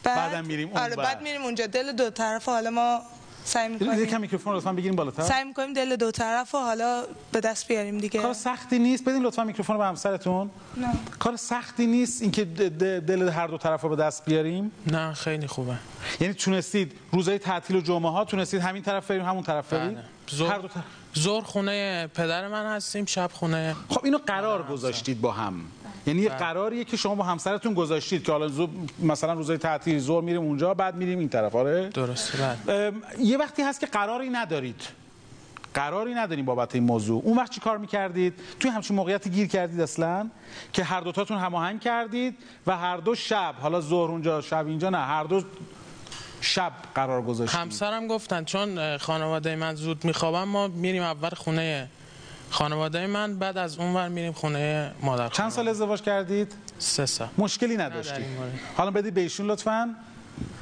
بعد 0.03 0.17
بعدم 0.17 0.47
میریم 0.47 0.69
اونور. 0.69 0.83
آره 0.83 0.97
بعد 0.97 1.23
میریم 1.23 1.43
اونجا. 1.43 1.67
دل 1.67 1.93
دو 1.93 2.11
طرف 2.11 2.45
حالا 2.45 2.71
ما 2.71 3.01
سعی 3.45 3.65
یه 3.65 3.69
می‌کنیم. 3.69 4.07
کم 4.07 4.21
میکروفون 4.21 4.57
لطفا 4.57 4.73
بگیریم 4.73 4.97
بالاتر. 4.97 5.23
سعی 5.23 5.45
می‌کنیم 5.45 5.73
دل 5.73 5.97
دو 5.97 6.11
طرف 6.11 6.55
و 6.55 6.59
حالا 6.59 7.05
به 7.33 7.41
دست 7.41 7.69
بیاریم 7.69 7.99
دیگه. 7.99 8.23
کار 8.23 8.33
سختی 8.33 8.79
نیست. 8.79 9.05
بدین 9.05 9.23
لطفا 9.23 9.45
میکروفون 9.45 9.77
رو 9.77 9.83
به 9.83 9.89
همسرتون. 9.89 10.51
نه. 10.77 10.93
کار 11.19 11.37
سختی 11.37 11.87
نیست 11.87 12.23
اینکه 12.23 12.45
دل 12.45 13.29
هر 13.29 13.47
دو 13.47 13.59
طرف 13.59 13.81
رو 13.83 13.89
به 13.89 13.97
دست 13.97 14.25
بیاریم. 14.25 14.73
نه 14.87 15.13
خیلی 15.13 15.47
خوبه. 15.47 15.75
یعنی 16.21 16.35
تونستید 16.35 16.93
روزهای 17.13 17.39
تعطیل 17.39 17.77
و 17.77 17.81
جمعه 17.81 18.11
ها 18.11 18.25
تونستید 18.25 18.61
همین 18.61 18.83
طرف 18.83 19.11
بریم 19.11 19.25
همون 19.25 19.43
طرف 19.43 19.73
بریم؟ 19.73 20.03
بله. 20.39 20.49
هر 20.49 20.59
دو 20.59 20.69
طرف. 20.69 20.85
زور 21.15 21.43
خونه 21.43 22.07
پدر 22.07 22.49
من 22.49 22.67
هستیم 22.67 23.05
شب 23.05 23.31
خونه 23.33 23.77
خب 23.89 24.05
اینو 24.05 24.19
قرار 24.27 24.63
گذاشتید 24.63 25.21
با 25.21 25.33
هم. 25.33 25.55
یعنی 26.07 26.21
یه 26.21 26.29
قراریه 26.29 26.85
که 26.85 26.97
شما 26.97 27.15
با 27.15 27.25
همسرتون 27.25 27.75
گذاشتید 27.75 28.25
که 28.25 28.33
حالا 28.33 28.49
زو... 28.49 28.69
مثلا 28.99 29.33
روزهای 29.33 29.59
تعطیل 29.59 29.99
زور 29.99 30.23
میریم 30.23 30.43
اونجا 30.43 30.75
بعد 30.75 30.95
میریم 30.97 31.19
این 31.19 31.29
طرف. 31.29 31.55
آره؟ 31.55 31.89
درسته 31.89 32.57
بله. 32.67 32.93
یه 33.19 33.39
وقتی 33.39 33.63
هست 33.63 33.81
که 33.81 33.87
قراری 33.87 34.31
ندارید. 34.31 34.83
قراری 35.75 36.15
نداریم 36.15 36.45
بابت 36.45 36.75
این 36.75 36.85
موضوع. 36.85 37.23
اون 37.25 37.39
وقت 37.39 37.51
چی 37.51 37.61
کار 37.61 37.79
می‌کردید؟ 37.79 38.35
توی 38.61 38.71
همچین 38.71 38.97
موقعیتی 38.97 39.31
گیر 39.31 39.47
کردید 39.47 39.81
اصلا؟ 39.81 40.31
که 40.73 40.85
هر 40.85 41.01
دوتاتون 41.01 41.39
هماهنگ 41.39 41.81
کردید 41.81 42.39
و 42.67 42.77
هر 42.77 42.97
دو 42.97 43.15
شب 43.15 43.55
حالا 43.63 43.81
ظهر 43.81 44.11
اونجا 44.11 44.41
شب 44.41 44.67
اینجا 44.67 44.91
نه 44.91 44.99
هر 44.99 45.25
دو 45.25 45.43
شب 46.43 46.73
قرار 46.95 47.23
گذاشتید 47.23 47.61
همسرم 47.61 48.07
گفتن 48.07 48.45
چون 48.45 48.99
خانواده 48.99 49.57
من 49.57 49.75
زود 49.75 50.05
میخوابن 50.05 50.43
ما 50.43 50.69
میریم 50.69 51.03
اول 51.03 51.29
خونه 51.29 51.89
خانواده 52.51 53.07
من 53.07 53.39
بعد 53.39 53.59
از 53.59 53.79
اون 53.79 53.95
ور 53.95 54.09
میریم 54.09 54.33
خونه 54.33 54.93
مادر 55.03 55.29
چند 55.29 55.51
سال 55.51 55.69
ازدواج 55.69 56.03
کردید؟ 56.03 56.53
سه 56.79 57.07
سال. 57.07 57.29
مشکلی 57.39 57.77
نداشتید. 57.77 58.27
حالا 58.77 58.91
بدید 58.91 59.15
به 59.15 59.21
ایشون 59.21 59.47
لطفا. 59.47 59.95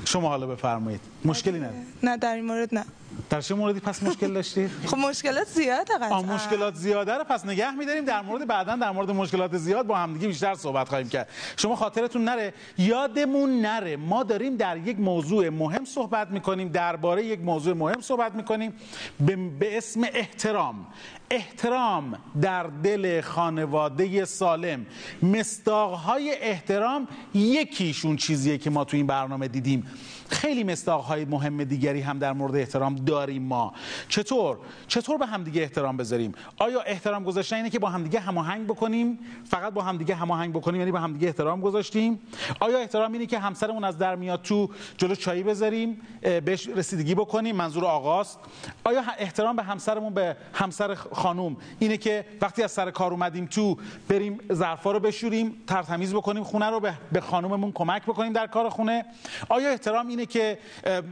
شما 0.05 0.29
حالا 0.29 0.47
بفرمایید. 0.47 1.01
مشکلی 1.25 1.59
ندارید. 1.59 1.87
نه 2.03 2.17
در 2.17 2.35
این 2.35 2.45
مورد 2.45 2.75
نه. 2.75 2.85
در 3.31 3.41
چه 3.41 3.55
موردی 3.55 3.81
پس 3.81 4.03
مشکل 4.03 4.33
داشتید 4.35 4.71
خب 4.87 4.97
مشکلات 4.97 5.49
زیاده 5.49 5.95
قطعا. 5.95 6.23
مشکلات 6.23 6.75
زیاده 6.75 7.13
رو 7.15 7.25
پس 7.25 7.45
نگه 7.45 7.71
میداریم. 7.71 8.05
در 8.05 8.23
مورد 8.23 8.47
بعدا 8.47 8.77
در 8.77 8.91
مورد 8.91 9.11
مشکلات 9.11 9.57
زیاد 9.57 9.87
با 9.87 9.97
همدیگه 9.97 10.29
بیشتر 10.29 10.55
صحبت 10.55 10.89
خواهیم 10.89 11.09
کرد. 11.09 11.29
شما 11.57 11.77
خاطرتون 11.77 12.25
نره. 12.25 12.55
یادمون 12.79 13.61
نره. 13.61 13.97
ما 13.97 14.23
داریم 14.23 14.57
در 14.57 14.77
یک 14.77 15.01
موضوع 15.01 15.49
مهم 15.49 15.85
صحبت 15.85 16.31
می‌کنیم. 16.31 16.69
درباره 16.69 17.25
یک 17.25 17.41
موضوع 17.41 17.75
مهم 17.75 18.01
صحبت 18.01 18.35
می‌کنیم. 18.35 18.75
به, 19.21 19.37
به 19.37 19.79
اسم 19.79 20.01
احترام. 20.15 20.87
احترام 21.33 22.19
در 22.41 22.63
دل 22.63 23.21
خانواده 23.21 24.25
سالم. 24.25 24.87
مستاقهای 25.23 26.35
احترام 26.41 27.09
یکیشون 27.35 28.17
چیزیه 28.17 28.59
که 28.59 28.71
ما 28.71 28.85
تو 28.85 28.97
این 28.97 29.07
برنامه 29.07 29.49
دیدیم. 29.49 29.87
خیلی 30.29 30.65
مستاقهای 30.65 31.25
مهم 31.25 31.65
دیگری 31.65 32.01
هم 32.01 32.19
در 32.19 32.33
مورد 32.33 32.57
احترام 32.57 32.95
داریم 32.95 33.43
ما. 33.43 33.73
چطور؟ 34.09 34.59
چطور 34.89 35.19
به 35.19 35.27
همدیگه 35.27 35.63
احترام 35.63 35.97
بذاریم؟ 35.97 36.33
آیا 36.57 36.81
احترام 36.81 37.25
گذاشتن 37.25 37.57
اینه 37.57 37.71
که 37.71 37.79
با 37.79 37.89
همدیگه 37.89 38.21
هماهنگ 38.21 38.67
بکنیم؟ 38.67 39.19
فقط 39.45 39.73
با 39.73 39.83
همدیگه 39.83 40.15
هماهنگ 40.15 40.53
بکنیم 40.53 40.81
یعنی 40.81 40.93
با 40.93 40.99
همدیگه 40.99 41.27
احترام 41.27 41.61
گذاشتیم؟ 41.61 42.21
آیا 42.61 42.79
احترام 42.79 43.13
اینه 43.13 43.27
که 43.27 43.39
همسرمون 43.39 43.85
از 43.85 43.99
در 43.99 44.17
میاد 44.17 44.43
تو 44.43 44.71
جلو 44.99 45.15
چایی 45.15 45.43
بذاریم 45.43 46.01
بهش 46.21 46.67
رسیدگی 46.67 47.15
بکنیم 47.15 47.57
منظور 47.57 47.85
آقاست؟ 47.85 48.39
آیا 48.85 49.03
احترام 49.19 49.57
به 49.57 49.63
همسرمون 49.63 50.15
به 50.15 50.37
همسر 50.55 50.95
خانوم 51.21 51.57
اینه 51.79 51.97
که 51.97 52.25
وقتی 52.41 52.63
از 52.63 52.73
سر 52.73 52.91
کار 52.91 53.13
اومدیم 53.13 53.47
تو 53.47 53.77
بریم 54.09 54.39
ظرفا 54.53 54.93
رو 54.93 55.01
بشوریم 55.01 55.63
ترتمیز 55.67 56.15
بکنیم 56.15 56.45
خونه 56.45 56.71
رو 56.71 56.81
به 57.13 57.21
خانوممون 57.21 57.73
کمک 57.73 58.03
بکنیم 58.03 58.33
در 58.33 58.47
کار 58.47 58.69
خونه. 58.69 59.05
آیا 59.49 59.71
احترام 59.71 60.09
اینه 60.09 60.27
که 60.27 60.59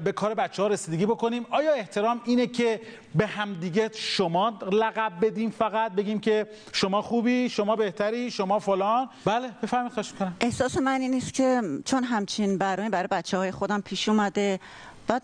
به 0.05 0.13
کار 0.13 0.35
بچه 0.35 0.63
ها 0.63 0.69
رسیدگی 0.69 1.07
بکنیم؟ 1.07 1.47
آیا 1.51 1.73
احترام 1.73 2.21
اینه 2.25 2.47
که 2.47 2.81
به 3.15 3.27
همدیگه 3.27 3.91
شما 3.95 4.59
لقب 4.73 5.13
بدیم 5.23 5.51
فقط؟ 5.51 5.93
بگیم 5.93 6.21
که 6.21 6.47
شما 6.73 7.03
خوبی 7.03 7.49
شما 7.49 7.77
بهتری 7.77 8.31
شما 8.31 8.59
فلان؟ 8.59 9.09
بله 9.25 9.51
بفرمایید 9.63 9.93
خواهش 9.93 10.13
می‌کنم. 10.13 10.37
احساس 10.41 10.79
من 10.79 11.01
این 11.01 11.11
نیست 11.11 11.35
که 11.35 11.61
چون 11.85 12.05
همچین 12.05 12.59
برای 12.59 12.89
بچه 12.91 13.39
های 13.39 13.51
خودم 13.51 13.81
پیش 13.81 14.09
اومده 14.09 14.61
بعد 15.09 15.23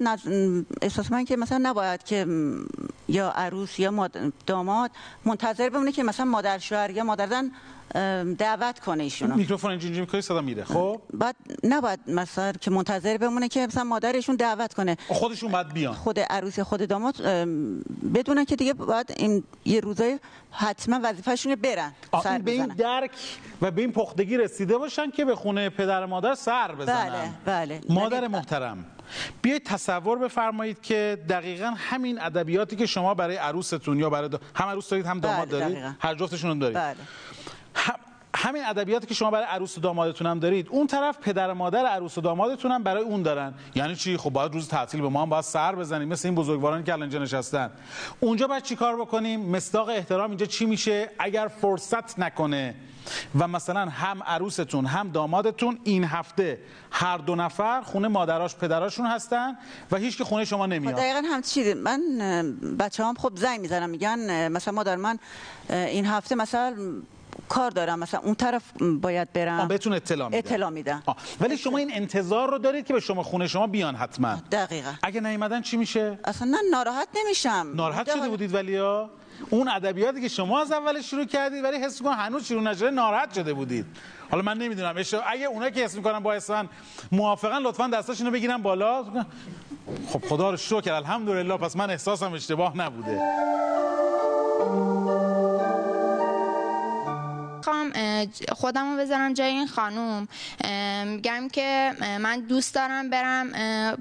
احساس 0.82 1.12
من 1.12 1.24
که 1.24 1.36
مثلا 1.36 1.58
نباید 1.62 2.02
که 2.02 2.26
یا 3.08 3.30
عروس 3.30 3.78
یا 3.78 3.90
ماد- 3.90 4.32
داماد 4.46 4.90
منتظر 5.24 5.68
بمونه 5.68 5.92
که 5.92 6.02
مثلا 6.02 6.26
مادر 6.26 6.58
شوهر 6.58 6.90
یا 6.90 7.04
مادر 7.04 7.28
زن 7.28 7.50
دعوت 8.38 8.78
کنه 8.78 9.02
ایشونو. 9.02 9.34
میکروفون 9.34 9.70
اینجوری 9.70 10.00
می‌کنی 10.00 10.20
صدا 10.20 10.40
میره. 10.40 10.64
خب؟ 10.64 11.00
بعد 11.14 11.36
نباید 11.64 12.00
مثلا 12.06 12.52
که 12.52 12.70
منتظر 12.70 13.16
بمونه 13.16 13.48
که 13.48 13.66
مثلا 13.66 13.84
مادرشون 13.84 14.36
دعوت 14.36 14.74
کنه. 14.74 14.96
خودشون 15.08 15.52
باید 15.52 15.68
بیان. 15.68 15.94
خود 15.94 16.20
عروس 16.20 16.60
خود 16.60 16.88
داماد 16.88 17.22
ام، 17.22 17.78
بدونن 18.14 18.44
که 18.44 18.56
دیگه 18.56 18.72
باید 18.72 19.14
این 19.16 19.44
یه 19.64 19.80
روزای 19.80 20.18
حتما 20.50 21.00
وظیفه‌شون 21.02 21.54
برن 21.54 21.92
سر 22.22 22.38
به 22.38 22.50
این. 22.50 22.66
درک 22.66 23.10
و 23.62 23.70
به 23.70 23.80
این 23.80 23.92
پختگی 23.92 24.36
رسیده 24.36 24.78
باشن 24.78 25.10
که 25.10 25.24
به 25.24 25.34
خونه 25.36 25.68
پدر 25.68 26.06
مادر 26.06 26.34
سر 26.34 26.74
بزنن. 26.74 27.34
بله، 27.44 27.80
بله. 27.84 27.94
مادر 27.94 28.28
محترم. 28.28 28.86
بیایید 29.42 29.64
تصور 29.64 30.18
بفرمایید 30.18 30.82
که 30.82 31.18
دقیقا 31.28 31.74
همین 31.76 32.20
ادبیاتی 32.20 32.76
که 32.76 32.86
شما 32.86 33.14
برای 33.14 33.36
عروستون 33.36 33.98
یا 33.98 34.10
برای 34.10 34.28
دا... 34.28 34.40
هم 34.54 34.68
عروس 34.68 34.88
دارید 34.88 35.06
هم 35.06 35.20
داماد 35.20 35.48
بله، 35.48 35.58
دارید 35.58 35.74
دقیقاً. 35.76 35.92
هر 36.00 36.14
جفتشون 36.14 36.50
هم 36.50 36.58
دارید 36.58 36.76
بله 36.76 36.96
هم- 37.74 37.94
همین 38.44 38.64
ادبیاتی 38.66 39.06
که 39.06 39.14
شما 39.14 39.30
برای 39.30 39.44
عروس 39.44 39.78
و 39.78 39.80
دامادتون 39.80 40.26
هم 40.26 40.38
دارید 40.38 40.68
اون 40.70 40.86
طرف 40.86 41.18
پدر 41.18 41.50
و 41.50 41.54
مادر 41.54 41.86
عروس 41.86 42.18
و 42.18 42.20
دامادتون 42.20 42.70
هم 42.70 42.82
برای 42.82 43.02
اون 43.02 43.22
دارن. 43.22 43.54
یعنی 43.74 43.96
چی؟ 43.96 44.16
خب 44.16 44.30
باید 44.30 44.52
روز 44.52 44.68
تعطیل 44.68 45.00
به 45.00 45.08
ما 45.08 45.22
هم 45.22 45.30
باید 45.30 45.44
سر 45.44 45.74
بزنیم 45.74 46.08
مثل 46.08 46.28
این 46.28 46.34
بزرگوارانی 46.34 46.84
که 46.84 46.92
الان 46.92 47.08
نشستن. 47.08 47.70
اونجا 48.20 48.60
چی 48.60 48.76
کار 48.76 48.96
بکنیم؟ 48.96 49.40
مصداق 49.40 49.88
احترام 49.88 50.30
اینجا 50.30 50.46
چی 50.46 50.66
میشه؟ 50.66 51.10
اگر 51.18 51.48
فرصت 51.60 52.18
نکنه 52.18 52.74
و 53.38 53.48
مثلا 53.48 53.80
هم 53.80 54.22
عروستون 54.22 54.86
هم 54.86 55.10
دامادتون 55.10 55.78
این 55.84 56.04
هفته 56.04 56.58
هر 56.90 57.18
دو 57.18 57.34
نفر 57.34 57.80
خونه 57.80 58.08
مادراش 58.08 58.56
پدراشون 58.56 59.06
هستن 59.06 59.56
و 59.92 59.96
هیچ 59.96 60.18
که 60.18 60.24
خونه 60.24 60.44
شما 60.44 60.66
نمیاد. 60.66 60.94
دقیقا 60.94 61.22
هم 61.24 61.42
چیزی 61.42 61.74
من 61.74 62.00
بچه 62.78 63.04
هم 63.04 63.14
خب 63.14 63.32
زنگ 63.36 63.60
می‌زنم 63.60 63.90
میگن 63.90 64.48
مثلا 64.48 64.74
مادر 64.74 64.96
من 64.96 65.18
این 65.68 66.06
هفته 66.06 66.34
مثلا 66.34 66.76
کار 67.48 67.70
دارم. 67.70 67.98
مثلا 67.98 68.20
اون 68.20 68.34
طرف 68.34 68.62
باید 69.00 69.32
برم. 69.32 69.68
بهتون 69.68 69.92
اطلاع 69.92 70.28
میدن 70.28 70.38
اطلاع 70.38 70.70
میدن 70.70 71.02
ولی 71.40 71.56
شما 71.56 71.78
این 71.78 71.94
انتظار 71.94 72.50
رو 72.50 72.58
دارید 72.58 72.86
که 72.86 72.94
به 72.94 73.00
شما 73.00 73.22
خونه 73.22 73.46
شما 73.46 73.66
بیان 73.66 73.94
حتما. 73.94 74.36
دقیقا. 74.52 74.92
اگه 75.02 75.20
نیومدن 75.20 75.62
چی 75.62 75.76
میشه؟ 75.76 76.18
اصلا 76.24 76.48
نه 76.50 76.58
ناراحت 76.70 77.08
نمیشم. 77.24 77.72
ناراحت 77.74 78.10
شده 78.14 78.28
بودید 78.28 78.54
ولی 78.54 78.76
ها؟ 78.76 79.10
اون 79.50 79.68
ادبیاتی 79.68 80.20
که 80.20 80.28
شما 80.28 80.60
از 80.60 80.72
اول 80.72 81.00
شروع 81.00 81.24
کردید 81.24 81.64
ولی 81.64 81.76
حس 81.76 82.00
می‌کنم 82.00 82.16
هنوز 82.16 82.44
شروع 82.44 82.62
نشده 82.62 82.90
ناراحت 82.90 83.34
شده 83.34 83.54
بودید. 83.54 83.86
حالا 84.30 84.42
من 84.42 84.58
نمی‌دونم. 84.58 84.94
اگه 85.26 85.46
اونا 85.46 85.70
که 85.70 85.84
حس 85.84 85.94
می‌کنن 85.94 86.18
با 86.18 86.40
من 86.48 86.68
موافقا 87.12 87.58
لطفا 87.58 87.86
دستاشونو 87.86 88.30
بگیرن 88.30 88.56
بالا. 88.56 89.04
خب 90.08 90.24
خدا 90.28 90.50
رو 90.50 90.56
شکر 90.56 90.92
الحمدلله 90.92 91.56
پس 91.56 91.76
من 91.76 91.90
احساسم 91.90 92.32
اشتباه 92.32 92.76
نبوده. 92.76 93.20
خواهم 97.64 97.92
خودم 98.52 98.92
رو 98.92 98.98
بذارم 98.98 99.32
جای 99.32 99.48
این 99.48 99.66
خانوم. 99.66 100.28
میگم 101.04 101.48
که 101.48 101.92
من 102.20 102.40
دوست 102.40 102.74
دارم 102.74 103.10
برم 103.10 103.46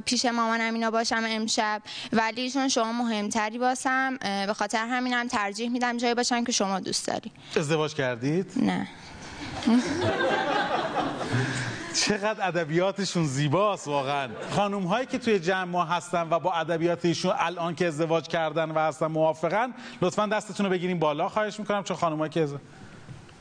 پیش 0.05 0.25
مامانم 0.25 0.74
اینا 0.74 0.91
باشم 0.91 1.24
امشب. 1.25 1.82
ولی 2.13 2.51
چون 2.51 2.67
شما 2.67 2.91
مهمتری 2.91 3.58
باسم. 3.58 4.17
به 4.48 4.53
خاطر 4.53 4.86
همینم 4.88 5.27
ترجیح 5.27 5.70
میدم 5.70 5.98
جایی 5.98 6.13
باشم 6.13 6.43
که 6.43 6.51
شما 6.51 6.79
دوست 6.79 7.08
داری. 7.08 7.32
ازدواج 7.58 7.93
کردید؟ 7.93 8.51
نه. 8.55 8.88
چقدر 12.05 12.48
ادبیاتشون 12.48 13.25
زیباست 13.25 13.88
واقعا. 13.88 14.29
خانوم 14.51 14.84
هایی 14.84 15.05
که 15.05 15.17
توی 15.17 15.39
جمع 15.39 15.63
ما 15.63 15.86
هستن 15.86 16.27
و 16.29 16.39
با 16.39 16.53
ادبیاتشون 16.53 17.34
الان 17.38 17.75
که 17.75 17.88
ازدواج 17.88 18.27
کردن 18.27 18.72
و 18.72 18.79
هستن 18.79 19.08
موافقن 19.08 19.74
لطفا 20.01 20.25
دستتون 20.25 20.65
رو 20.65 20.72
بگیریم 20.72 21.00
بالا. 21.00 21.29
خواهش 21.29 21.60
می‌کنم 21.60 21.84
چون 21.84 21.98
خانوم 21.98 22.27
که 22.27 22.48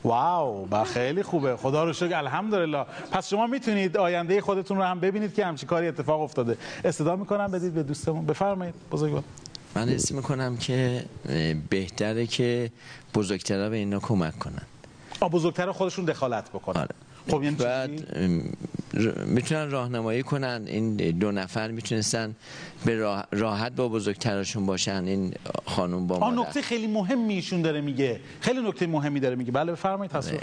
واو 0.03 0.65
با 0.65 0.83
خیلی 0.83 1.23
خوبه. 1.23 1.55
خدا 1.55 1.83
رو 1.83 1.93
شکر 1.93 2.15
الحمدلله. 2.15 2.85
پس 3.11 3.29
شما 3.29 3.47
می‌تونید 3.47 3.97
آینده 3.97 4.41
خودتون 4.41 4.77
رو 4.77 4.83
هم 4.83 4.99
ببینید 4.99 5.33
که 5.33 5.45
همچی 5.45 5.65
کاری 5.65 5.87
اتفاق 5.87 6.21
افتاده. 6.21 6.57
استدا 6.85 7.15
می‌کنم 7.15 7.51
بدید 7.51 7.73
به 7.73 7.83
دوستمون. 7.83 8.25
بفرمایید 8.25 8.75
بزرگوار. 8.91 9.23
من 9.75 9.89
حس 9.89 10.11
می‌کنم 10.11 10.57
که 10.57 11.05
بهتره 11.69 12.27
که 12.27 12.71
بزرگترها 13.15 13.69
به 13.69 13.75
اینا 13.75 13.99
کمک 13.99 14.39
کنن. 14.39 14.61
آ 15.19 15.29
بزرگتر 15.29 15.71
خودشون 15.71 16.05
دخالت 16.05 16.49
بکنن. 16.49 16.81
آره. 16.81 16.95
خب 17.31 17.43
یعنی 17.43 17.55
بعد 17.55 18.17
می‌تونن 19.27 19.71
راهنمایی 19.71 20.23
کنن. 20.23 20.63
این 20.67 20.95
دو 20.95 21.31
نفر 21.31 21.71
می‌تونستن 21.71 22.35
به 22.85 22.95
راحت 23.31 23.75
با 23.75 23.87
بزرگترشون 23.87 24.65
باشن. 24.65 25.03
این 25.07 25.33
خانم 25.65 26.07
با 26.07 26.19
مادر. 26.19 26.41
نکته 26.41 26.61
خیلی 26.61 26.87
مهمی 26.87 27.33
ایشون 27.33 27.61
داره 27.61 27.81
میگه. 27.81 28.19
خیلی 28.39 28.61
نکته 28.61 28.87
مهمی 28.87 29.19
داره 29.19 29.35
میگه. 29.35 29.51
بله 29.51 29.71
بفرمایید 29.71 30.11
تصریف 30.11 30.41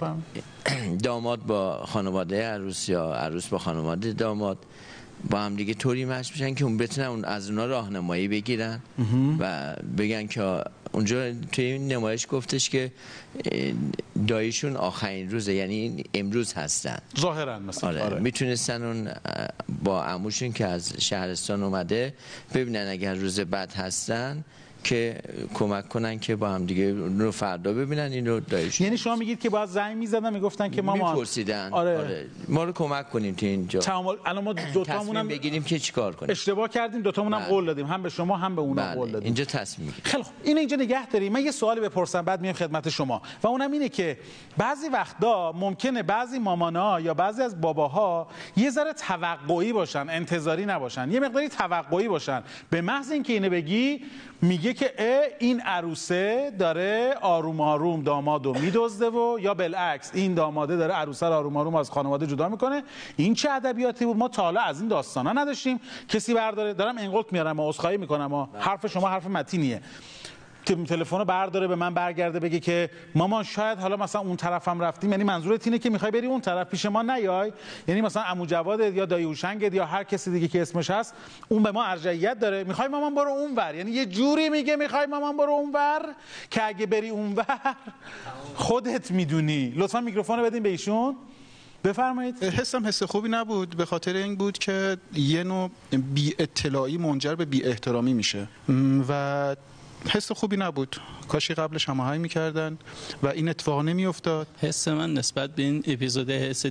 داماد 1.03 1.47
با 1.47 1.83
خانواده 1.87 2.45
عروس 2.47 2.89
یا 2.89 3.15
عروس 3.15 3.49
با 3.49 3.59
خانواده 3.59 4.13
داماد 4.13 4.59
با 5.31 5.39
هم 5.39 5.57
دیگه 5.57 5.75
طوری 5.75 6.05
مش 6.05 6.33
میشن 6.33 6.55
که 6.55 6.65
اون 6.65 6.77
بتونن 6.77 7.25
از 7.25 7.51
اونا 7.51 7.67
راهنمایی 7.67 8.29
بگیرن 8.29 8.81
و 9.39 9.75
بگن 9.99 10.27
که 10.27 10.65
اونجا 10.93 11.33
توی 11.53 11.65
این 11.65 11.93
نمایش 11.93 12.27
گفتش 12.31 12.71
که 12.71 12.93
دایشون 14.29 14.77
آخرین 14.77 15.31
روزه 15.31 15.55
یعنی 15.55 16.05
امروز 16.15 16.53
هستن 16.55 16.99
ظاهرا 17.21 17.59
مثلا 17.59 17.91
آره. 17.91 18.03
آره. 18.03 18.21
می‌تونستن 18.21 18.83
اون 18.83 19.13
با 19.83 20.05
عموشون 20.05 20.53
که 20.53 20.67
از 20.67 20.93
شهرستان 20.99 21.63
اومده 21.63 22.15
ببینن 22.55 22.89
اگر 22.89 23.15
روز 23.15 23.41
بعد 23.41 23.73
هستن 23.73 24.45
که 24.85 25.21
کمک 25.55 25.89
کنن 25.89 26.19
که 26.19 26.37
با 26.37 26.49
هم 26.49 26.67
دیگه 26.67 26.95
رو 27.19 27.31
فردا 27.31 27.73
ببینن 27.73 28.13
این 28.13 28.27
رو 28.27 28.41
دایش. 28.41 28.81
یعنی 28.81 28.99
شما 28.99 29.17
میگید 29.17 29.41
که 29.41 29.51
باید 29.51 29.69
زنگ 29.69 29.97
می‌زدن 29.97 30.33
می‌گفتن 30.33 30.71
که 30.71 30.83
ما 30.83 30.95
میپرسیدن. 30.95 31.73
آره. 31.73 31.99
آره. 31.99 32.27
ما 32.49 32.65
رو 32.65 32.73
کمک 32.73 33.11
کنیم 33.11 33.35
تو 33.35 33.47
اینجا. 33.47 33.81
تعامل 33.81 34.15
الان 34.27 34.45
ما 34.45 34.53
دو 34.53 34.85
تامون 34.85 35.17
هم 35.17 35.29
بگیریم 35.29 35.63
که 35.63 35.79
چیکار 35.79 36.15
کنیم. 36.15 36.31
اشتباه 36.31 36.69
کردیم 36.69 37.03
دو 37.03 37.13
تامون 37.13 37.35
هم 37.35 37.41
بله. 37.41 37.49
قول 37.49 37.67
دادیم. 37.67 37.87
هم 37.87 38.03
به 38.03 38.09
شما 38.09 38.37
هم 38.37 38.57
به 38.57 38.63
اونا 38.63 38.83
بله. 38.83 38.95
قول 38.95 39.11
دادیم. 39.11 39.25
اینجا 39.25 39.45
تصمیم 39.45 39.87
می‌گیریم. 39.87 40.11
خیلی 40.11 40.23
خوب. 40.23 40.35
اینو 40.43 40.59
اینجا 40.59 40.77
نگه 40.77 41.07
داریم. 41.07 41.33
من 41.33 41.45
یه 41.45 41.51
سوالی 41.51 41.81
بپرسم 41.81 42.23
بعد 42.23 42.41
میام 42.41 42.55
خدمت 42.55 42.89
شما. 42.89 43.23
و 43.43 43.47
اونم 43.47 43.73
اینه 43.73 43.89
که 43.89 44.19
بعضی 44.59 44.89
وقتا 44.89 45.53
ممکنه 45.53 46.03
بعضی 46.03 46.39
مامانا 46.39 47.01
یا 47.01 47.15
بعضی 47.15 47.43
از 47.43 47.61
باباها 47.61 48.29
یه 48.57 48.71
ذره 48.71 48.93
توقعی 48.93 49.73
باشن 49.73 50.07
انتظاری 50.09 50.67
نباشن. 50.67 51.11
یه 51.11 51.21
مقداری 51.21 51.49
توقعی 51.49 52.09
باشن. 52.09 52.43
به 52.71 52.81
محض 52.81 53.11
اینکه 53.11 53.33
اینو 53.33 53.51
بگی 53.51 54.01
میگه 54.43 54.75
که 54.75 54.93
این 55.39 55.61
عروسه 55.61 56.53
داره 56.59 57.15
آروم 57.21 57.61
آروم 57.61 58.03
داماد 58.03 58.47
رو 58.47 58.59
میدزده 58.59 59.11
و 59.11 59.39
یا 59.41 59.55
بالعکس 59.55 60.11
این 60.15 60.35
داماده 60.35 60.77
داره 60.77 60.95
عروسه 60.95 61.27
رو 61.27 61.33
آروم 61.33 61.57
آروم 61.57 61.75
از 61.75 61.91
خانواده 61.91 62.27
جدا 62.27 62.49
می‌کنه. 62.49 62.83
این 63.17 63.35
چه 63.35 63.51
ادبیاتی 63.51 64.05
بود؟ 64.05 64.17
ما 64.17 64.29
تا 64.29 64.43
حالا 64.43 64.61
از 64.61 64.81
این 64.81 64.89
داستانا 64.89 65.33
نداشتیم. 65.33 65.81
کسی 66.09 66.35
برداره 66.35 66.75
دارم 66.75 66.99
انقلت 66.99 67.33
میارم 67.33 67.61
و 67.61 67.69
عذرخواهی 67.69 67.97
می‌کنم 67.97 68.33
و 68.33 68.47
حرف 68.59 68.87
شما 68.87 69.09
حرف 69.09 69.27
متینیه. 69.27 69.83
تلفن 70.65 71.19
رو 71.19 71.25
برداره 71.25 71.67
به 71.67 71.75
من 71.75 71.95
برگرده 71.95 72.41
بگه 72.41 72.61
که 72.61 72.91
مامان 73.15 73.45
شاید 73.45 73.79
حالا 73.79 73.97
مثلا 73.97 74.21
اون 74.21 74.37
طرفم 74.37 74.81
رفتیم. 74.81 75.11
یعنی 75.11 75.25
منظورت 75.25 75.67
اینه 75.67 75.79
که 75.79 75.91
می‌خوای 75.91 76.11
بری 76.11 76.27
اون 76.27 76.41
طرف 76.41 76.69
پیش 76.69 76.87
ما 76.87 77.03
نیای؟ 77.03 77.53
یعنی 77.89 78.01
مثلا 78.01 78.23
عمو 78.23 78.47
جواد 78.47 78.81
یا 78.95 79.07
دایی 79.07 79.25
هوشنگ 79.25 79.75
یا 79.75 79.87
هر 79.87 80.05
کسی 80.05 80.31
دیگه 80.31 80.49
که 80.49 80.63
اسمش 80.63 80.91
هست 80.91 81.15
اون 81.49 81.63
به 81.63 81.71
ما 81.71 81.85
ارجحیت 81.85 82.39
داره. 82.41 82.65
می‌خوای 82.65 82.89
مامان 82.89 83.15
برو 83.15 83.31
اون 83.31 83.55
ور. 83.57 83.75
یعنی 83.75 83.91
یه 83.91 84.07
جوری 84.07 84.49
میگه 84.49 84.77
می‌خوای 84.77 85.07
مامان 85.07 85.37
برو 85.37 85.53
اون 85.53 85.73
ور 85.73 86.15
که 86.51 86.67
اگه 86.67 86.87
بری 86.87 87.09
اون 87.09 87.33
ور 87.33 87.77
خودت 88.55 89.11
می‌دونی. 89.11 89.73
لطفا 89.77 90.01
میکروفون 90.01 90.39
رو 90.39 90.45
بدین 90.45 90.63
به 90.63 90.69
ایشون. 90.69 91.17
بفرمایید. 91.85 92.45
حسم 92.45 92.87
حس 92.87 93.03
خوبی 93.03 93.29
نبود؟ 93.29 93.77
به 93.77 93.85
خاطر 93.85 94.17
این 94.17 94.37
بود 94.37 94.59
که 94.59 94.97
یه 95.15 95.43
نوع 95.43 95.71
بی 96.15 96.35
اطلاعی 96.39 96.99
منجر 96.99 97.35
به 97.35 97.45
بی 97.45 97.65
احترامی 97.65 98.15
میشه 98.15 98.49
و 99.09 99.57
حس 100.09 100.33
خوبی 100.33 100.57
نبود. 100.57 100.97
کاشی 101.29 101.55
قبلش 101.55 101.89
هماهنگ 101.89 102.21
می‌کردن 102.21 102.79
و 103.23 103.29
این 103.29 103.49
اتفاق 103.49 103.85
نمیافتاد. 103.85 104.47
حس 104.61 104.89
من 104.89 105.15
نسبت 105.15 105.51
به 105.51 105.63
این 105.63 105.83
اپیزود 105.87 106.31
حس 106.31 106.67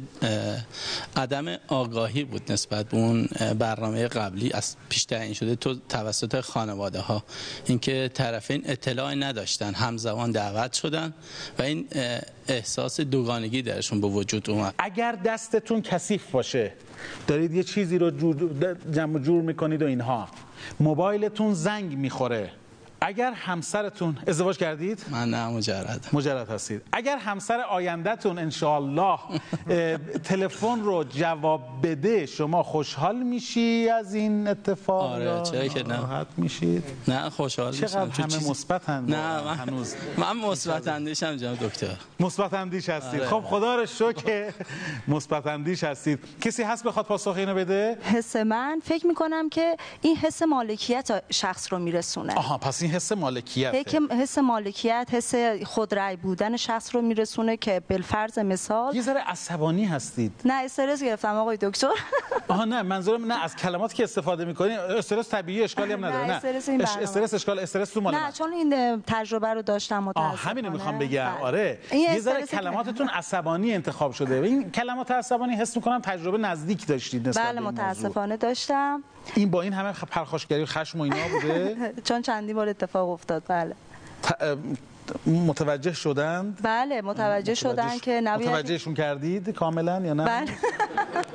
عدم 1.15 1.45
آگاهی 1.67 2.23
بود 2.23 2.51
نسبت 2.51 2.89
به 2.89 2.97
اون 2.97 3.29
برنامه 3.59 4.07
قبلی. 4.07 4.51
از 4.53 4.75
پیش 4.89 5.05
تعیین 5.05 5.33
شده 5.33 5.55
تو 5.55 5.75
توسط 5.89 6.41
خانواده 6.41 6.99
ها 6.99 7.23
اینکه 7.65 8.11
طرفین 8.13 8.61
اطلاعی 8.65 9.15
نداشتن 9.15 9.73
همزمان 9.73 10.31
دعوت 10.31 10.73
شدن 10.73 11.13
و 11.59 11.61
این 11.61 11.87
احساس 12.47 13.01
دوگانگی 13.01 13.61
درشون 13.61 14.01
به 14.01 14.07
وجود 14.07 14.49
اومد. 14.49 14.73
اگر 14.77 15.11
دستتون 15.25 15.81
کثیف 15.81 16.31
باشه 16.31 16.73
دارید 17.27 17.53
یه 17.53 17.63
چیزی 17.63 17.97
رو 17.97 18.11
جور 18.11 18.77
جمع 18.91 19.19
جور 19.19 19.41
می‌کنید 19.41 19.81
و 19.81 19.85
اینها. 19.85 20.27
موبایلتون 20.79 21.53
زنگ 21.53 21.97
می‌خوره. 21.97 22.51
اگر 23.01 23.33
همسرتون 23.33 24.17
ازدواج 24.27 24.57
کردید؟ 24.57 25.05
من 25.11 25.29
نه 25.29 25.47
مجرد. 25.47 26.07
مجرد 26.13 26.49
هستید. 26.49 26.81
اگر 26.93 27.17
همسر 27.17 27.61
آیندهتون 27.61 28.39
انشاءالله 28.39 29.19
تلفن 30.23 30.79
رو 30.79 31.03
جواب 31.03 31.61
بده 31.83 32.25
شما 32.25 32.63
خوشحال 32.63 33.15
میشی 33.15 33.89
از 33.89 34.13
این 34.13 34.47
اتفاق؟ 34.47 35.11
آره 35.11 35.41
چه 35.43 35.69
که 35.69 35.83
نه. 35.83 35.97
راحت 35.97 36.27
میشید؟ 36.37 36.83
نه 37.07 37.29
خوشحال 37.29 37.73
چقدر 37.73 37.97
همه 37.97 38.27
چیز... 38.27 38.49
مثبت 38.49 38.89
نه 38.89 39.41
من 39.41 39.55
هنوز. 39.55 39.95
من 40.17 40.37
مثبت 40.37 40.87
اندیشم 40.87 41.35
جناب 41.35 41.59
دکتر. 41.59 41.95
مثبت 42.19 42.53
اندیش 42.53 42.89
هستید. 42.89 43.19
آره. 43.19 43.29
خب 43.29 43.43
خدا 43.45 43.75
رو 43.75 43.85
شکر. 43.85 44.53
مثبت 45.07 45.47
اندیش 45.47 45.83
هستید. 45.83 46.19
کسی 46.41 46.63
هست 46.63 46.83
بخواد 46.83 47.05
پاسخ 47.05 47.33
اینو 47.37 47.55
بده؟ 47.55 47.97
حس 48.01 48.35
من؟ 48.35 48.81
فکر 48.83 49.07
می‌کنم 49.07 49.49
که 49.49 49.77
این 50.01 50.15
حس 50.15 50.41
مالکیت 50.41 51.23
شخص 51.31 51.73
رو 51.73 51.79
میرسونه. 51.79 52.35
آها 52.35 52.57
پس 52.57 52.81
این 52.81 52.88
حس 52.89 53.11
مالکیت 53.11 53.95
حس 54.11 54.37
مالکیت 54.37 55.07
حس 55.11 55.35
خودرأی 55.65 56.15
بودن 56.15 56.57
شخص 56.57 56.95
رو 56.95 57.01
میرسونه 57.01 57.57
که 57.57 57.81
بالفرض 57.89 58.39
مثال. 58.39 58.95
یه 58.95 59.01
ذره 59.01 59.19
عصبانی 59.19 59.85
هستید. 59.85 60.31
نه 60.45 60.53
استرس 60.53 61.03
گرفتم 61.03 61.35
آقای 61.35 61.57
دکتر. 61.61 61.87
آها 62.47 62.65
نه 62.65 62.81
منظورم 62.81 63.25
نه 63.31 63.43
از 63.43 63.55
کلماتی 63.55 63.95
که 63.97 64.03
استفاده 64.03 64.45
می‌کنین 64.45 64.79
استرس 64.79 65.29
طبیعی 65.29 65.63
اشکالی 65.63 65.93
هم 65.93 66.05
نداره 66.05 66.25
نه. 66.27 66.33
استرس 66.33 66.69
این 66.69 66.81
استرس 66.81 67.33
اشکال 67.33 67.59
استرس 67.59 67.89
تو 67.89 68.01
مال 68.01 68.15
نه 68.15 68.31
چون 68.31 68.53
این 68.53 69.01
تجربه 69.07 69.47
رو 69.47 69.61
داشتم 69.61 70.03
متاسفانه. 70.03 70.37
همین 70.37 70.69
می‌خوام 70.69 70.99
بگم. 70.99 71.31
بله. 71.31 71.43
آره. 71.43 71.79
یه 71.93 72.19
ذره 72.19 72.45
کلماتتون 72.45 73.07
عصبانی 73.09 73.73
انتخاب 73.73 74.11
شده. 74.11 74.35
این 74.35 74.71
کلمات 74.71 75.11
عصبانی 75.11 75.55
حس 75.55 75.75
می‌کنم 75.75 75.99
تجربه 75.99 76.37
نزدیک 76.37 76.87
داشتید 76.87 77.29
نسبت 77.29 77.45
بله 77.45 77.59
متاسفانه 77.61 78.37
داشتم. 78.37 79.03
این 79.35 79.51
با 79.51 79.61
این 79.61 79.73
همه 79.73 79.91
پرخاشگری 79.91 80.65
خشم 80.65 80.99
و 80.99 81.01
اینا 81.03 81.15
بوده؟ 81.33 81.93
چون 82.07 82.21
چندی 82.21 82.53
بار 82.53 82.73
اتفاق 82.83 83.09
افتاد. 83.09 83.43
بله. 83.47 83.75
متوجه 85.25 85.93
شدن؟ 85.93 86.55
بله 86.63 87.01
متوجه 87.01 87.53
شدن 87.53 87.97
که 87.97 88.21
نباید 88.23 88.49
متوجهشون 88.49 88.93
کردید 88.93 89.49
کاملا 89.49 90.01
یا 90.05 90.13
نه؟ 90.13 90.25
بله. 90.25 90.51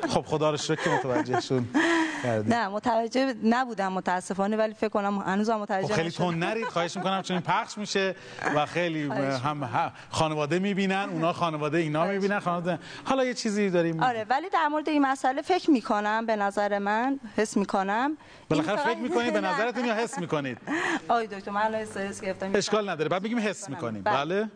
خب 0.09 0.25
خدا 0.27 0.51
رو 0.51 0.57
شکر 0.57 0.85
که 0.85 0.91
متوجه 0.91 1.41
شدن 1.41 1.69
کردی 2.25 2.51
نه 2.51 2.69
متوجه 2.69 3.35
نبودم 3.45 3.93
متاسفانه 3.93 4.57
ولی 4.57 4.75
فکر 4.75 4.89
کنم 4.89 5.19
هنوزم 5.19 5.57
متوجه 5.57 5.95
خیلی. 5.95 6.11
تون 6.11 6.39
نرید. 6.39 6.65
خواهش 6.65 6.97
می‌کنم 6.97 7.23
چون 7.23 7.35
این 7.37 7.43
پخش 7.43 7.79
میشه 7.79 8.15
و 8.55 8.67
خیلی 8.67 9.03
هم 9.45 9.93
خانواده 10.11 10.59
می‌بینن 10.59 11.09
اونا 11.13 11.33
خانواده 11.33 11.79
اینا 11.79 12.05
می‌بینن 12.05 12.39
خانواده 12.41 12.79
حالا 13.05 13.25
یه 13.25 13.35
چیزی 13.35 13.71
داریم. 13.71 14.03
آره 14.03 14.27
ولی 14.31 14.49
در 14.49 14.69
مورد 14.69 14.89
این 14.89 15.03
مسئله 15.03 15.43
فکر 15.43 15.71
می‌کنم 15.71 16.27
به 16.27 16.37
نظر 16.37 16.79
من 16.79 17.21
حس 17.37 17.57
می‌کنم. 17.57 18.17
بالاخره 18.49 18.77
فکر 18.77 18.99
می‌کنید 18.99 19.33
به 19.33 19.41
نظرتون 19.49 19.85
یا 19.85 19.95
حس 19.95 20.19
می‌کنید؟ 20.19 20.59
آی 21.09 21.27
دکتر 21.27 21.51
من 21.51 21.61
الان 21.63 21.81
استرس 21.81 22.21
گرفتم. 22.21 22.51
اشکال 22.55 22.89
نداره. 22.91 23.09
بعد 23.09 23.23
میگیم 23.23 23.39
حس 23.39 23.69
می‌کنیم. 23.69 24.03
بله. 24.03 24.17
بله. 24.17 24.51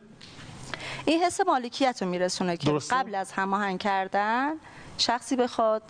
این 1.04 1.22
حس 1.22 1.40
مالکیت 1.40 2.02
رو 2.02 2.08
میرسونه 2.08 2.56
که 2.56 2.66
درسته. 2.70 2.96
قبل 2.96 3.14
از 3.14 3.32
هماهنگ 3.32 3.78
کردن 3.78 4.52
شخصی 4.98 5.36
بخواد 5.36 5.82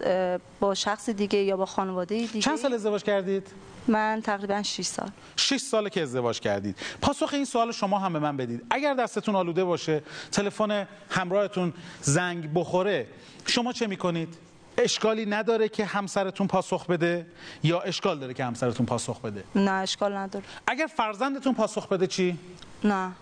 با 0.60 0.74
شخص 0.74 1.10
دیگه 1.10 1.38
یا 1.38 1.56
با 1.56 1.66
خانواده 1.66 2.18
دیگه. 2.26 2.40
چند 2.40 2.58
سال 2.58 2.74
ازدواج 2.74 3.02
کردید؟ 3.02 3.46
من 3.88 4.20
تقریبا 4.24 4.62
6 4.62 4.86
سال. 4.86 5.10
6 5.36 5.56
ساله 5.60 5.90
که 5.90 6.02
ازدواج 6.02 6.40
کردید. 6.40 6.76
پاسخ 7.02 7.30
این 7.32 7.44
سوال 7.44 7.72
شما 7.72 7.98
هم 7.98 8.12
به 8.12 8.18
من 8.18 8.36
بدید. 8.36 8.66
اگر 8.70 8.94
دستتون 8.94 9.36
آلوده 9.36 9.64
باشه 9.64 10.02
تلفن 10.32 10.88
همراهتون 11.10 11.72
زنگ 12.00 12.50
بخوره 12.54 13.06
شما 13.46 13.72
چه 13.72 13.86
می‌کنید؟ 13.86 14.34
اشکالی 14.78 15.26
نداره 15.26 15.68
که 15.68 15.84
همسرتون 15.84 16.46
پاسخ 16.46 16.86
بده 16.86 17.26
یا 17.62 17.80
اشکال 17.80 18.18
داره 18.18 18.34
که 18.34 18.44
همسرتون 18.44 18.86
پاسخ 18.86 19.20
بده؟ 19.20 19.44
نه 19.54 19.70
اشکال 19.70 20.16
نداره. 20.16 20.44
اگر 20.66 20.86
فرزندتون 20.96 21.54
پاسخ 21.54 21.88
بده 21.88 22.06
چی؟ 22.06 22.38
نه. 22.84 23.12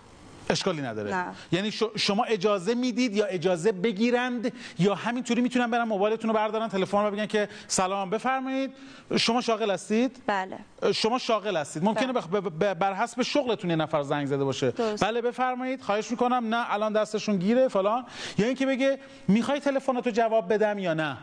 اشکالی 0.49 0.81
نداره. 0.81 1.15
نه. 1.15 1.25
یعنی 1.51 1.71
شما 1.95 2.23
اجازه 2.23 2.75
می‌دید 2.75 3.15
یا 3.15 3.25
اجازه 3.25 3.71
بگیرند 3.71 4.53
یا 4.79 4.95
همینطوری 4.95 5.41
می‌تونن 5.41 5.71
برن 5.71 5.83
موبایلتون 5.83 6.29
رو 6.29 6.35
بردارن 6.35 6.67
تلفن 6.67 7.03
رو 7.05 7.11
بگن 7.11 7.25
که 7.25 7.49
سلام 7.67 8.09
بفرمایید. 8.09 8.71
شما 9.17 9.41
شاغل 9.41 9.71
هستید؟ 9.71 10.23
بله. 10.27 10.57
شما 10.93 11.17
شاغل 11.17 11.57
هستید. 11.57 11.83
ممکنه 11.83 12.13
بخ... 12.13 12.27
ب- 12.27 12.63
ب- 12.63 12.73
بر 12.73 12.93
حسب 12.93 13.21
شغلتون 13.21 13.69
یه 13.69 13.75
نفر 13.75 14.03
زنگ 14.03 14.27
زده 14.27 14.43
باشه. 14.43 14.71
درست. 14.71 15.03
بله 15.03 15.21
بفرمایید. 15.21 15.81
خواهش 15.81 16.11
می‌کنم. 16.11 16.55
نه 16.55 16.73
الان 16.73 16.93
دستشون 16.93 17.37
گیره 17.37 17.67
فلان. 17.67 18.05
یا 18.37 18.45
اینکه 18.45 18.65
بگه 18.65 18.99
می‌خوای 19.27 19.59
تلفنتو 19.59 20.09
جواب 20.09 20.53
بدم 20.53 20.77
یا 20.79 20.93
نه؟ 20.93 21.17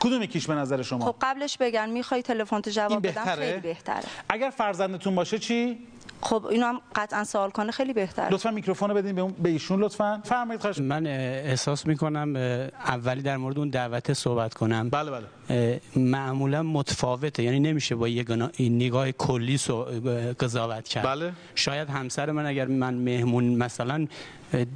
کدوم 0.00 0.22
یکیش 0.22 0.46
به 0.46 0.54
نظر 0.54 0.82
شما؟ 0.82 1.04
خب 1.04 1.14
قبلش 1.20 1.58
بگن 1.58 1.90
می‌خوای 1.90 2.22
تلفن 2.22 2.60
تو 2.60 2.70
جواب 2.70 3.06
بدم 3.06 3.24
خیلی 3.24 3.60
بهتره. 3.60 4.04
اگر 4.28 4.50
فرزندتون 4.50 5.14
باشه 5.14 5.38
چی؟ 5.38 5.78
خب 6.22 6.46
اینو 6.46 6.66
هم 6.66 6.80
قطعا 6.94 7.24
سوال 7.24 7.50
کنه 7.50 7.72
خیلی 7.72 7.92
بهتره. 7.92 8.28
لطفا 8.28 8.50
میکروفون 8.50 8.90
رو 8.90 8.96
بدین 8.96 9.14
به, 9.14 9.20
اون... 9.20 9.32
به 9.32 9.48
ایشون 9.48 9.80
لطفا. 9.80 10.20
فرمایید 10.24 10.60
خواهش. 10.60 10.78
من 10.78 11.06
احساس 11.06 11.86
می‌کنم 11.86 12.36
اولی 12.86 13.22
در 13.22 13.36
مورد 13.36 13.58
اون 13.58 13.70
دعوت 13.70 14.12
صحبت 14.12 14.54
کنم. 14.54 14.90
بله 14.90 15.10
بله. 15.10 15.26
معمولا 15.96 16.62
متفاوته. 16.62 17.42
یعنی 17.42 17.60
نمیشه 17.60 17.94
با 17.94 18.08
یه 18.08 18.24
نگاه 18.58 19.12
کلی 19.12 19.58
سو- 19.58 19.84
قضاوت 20.40 20.88
کرد. 20.88 21.04
بله. 21.04 21.32
شاید 21.54 21.88
همسر 21.88 22.30
من 22.30 22.46
اگر 22.46 22.66
من 22.66 22.94
مهمون 22.94 23.44
مثلا 23.44 24.06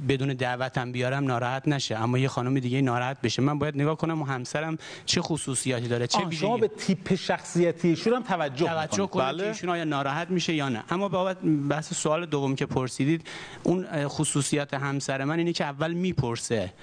بدون 0.09 0.33
دعوتم 0.33 0.91
بیارم 0.91 1.25
ناراحت 1.25 1.67
نشه. 1.67 1.95
اما 1.97 2.17
یه 2.17 2.27
خانم 2.27 2.59
دیگه 2.59 2.81
ناراحت 2.81 3.21
بشه. 3.21 3.41
من 3.41 3.59
باید 3.59 3.75
نگاه 3.75 3.97
کنم 3.97 4.21
و 4.21 4.25
همسرم 4.25 4.77
چه 5.05 5.21
خصوصیاتی 5.21 5.87
داره 5.87 6.07
چه 6.07 6.19
آه، 6.19 6.31
شما 6.31 6.57
به 6.57 6.67
تیپ 6.67 7.15
شخصیتی 7.15 7.87
ایشون 7.87 8.13
هم 8.13 8.23
توجه 8.23 8.65
توجه. 8.65 9.07
کنید 9.07 9.37
که 9.37 9.47
ایشون 9.47 9.69
آیا 9.69 9.83
ناراحت 9.83 10.29
میشه 10.29 10.53
یا 10.53 10.69
نه. 10.69 10.83
اما 10.89 11.09
بابت 11.09 11.37
بحث 11.69 11.93
سوال 11.93 12.25
دوم 12.25 12.55
که 12.55 12.65
پرسیدید 12.65 13.27
اون 13.63 13.85
اه، 13.91 14.07
خصوصیات 14.07 14.73
همسر 14.73 15.23
من 15.23 15.37
اینه 15.37 15.53
که 15.53 15.65
اول 15.65 15.93
می‌پرسه 15.93 16.73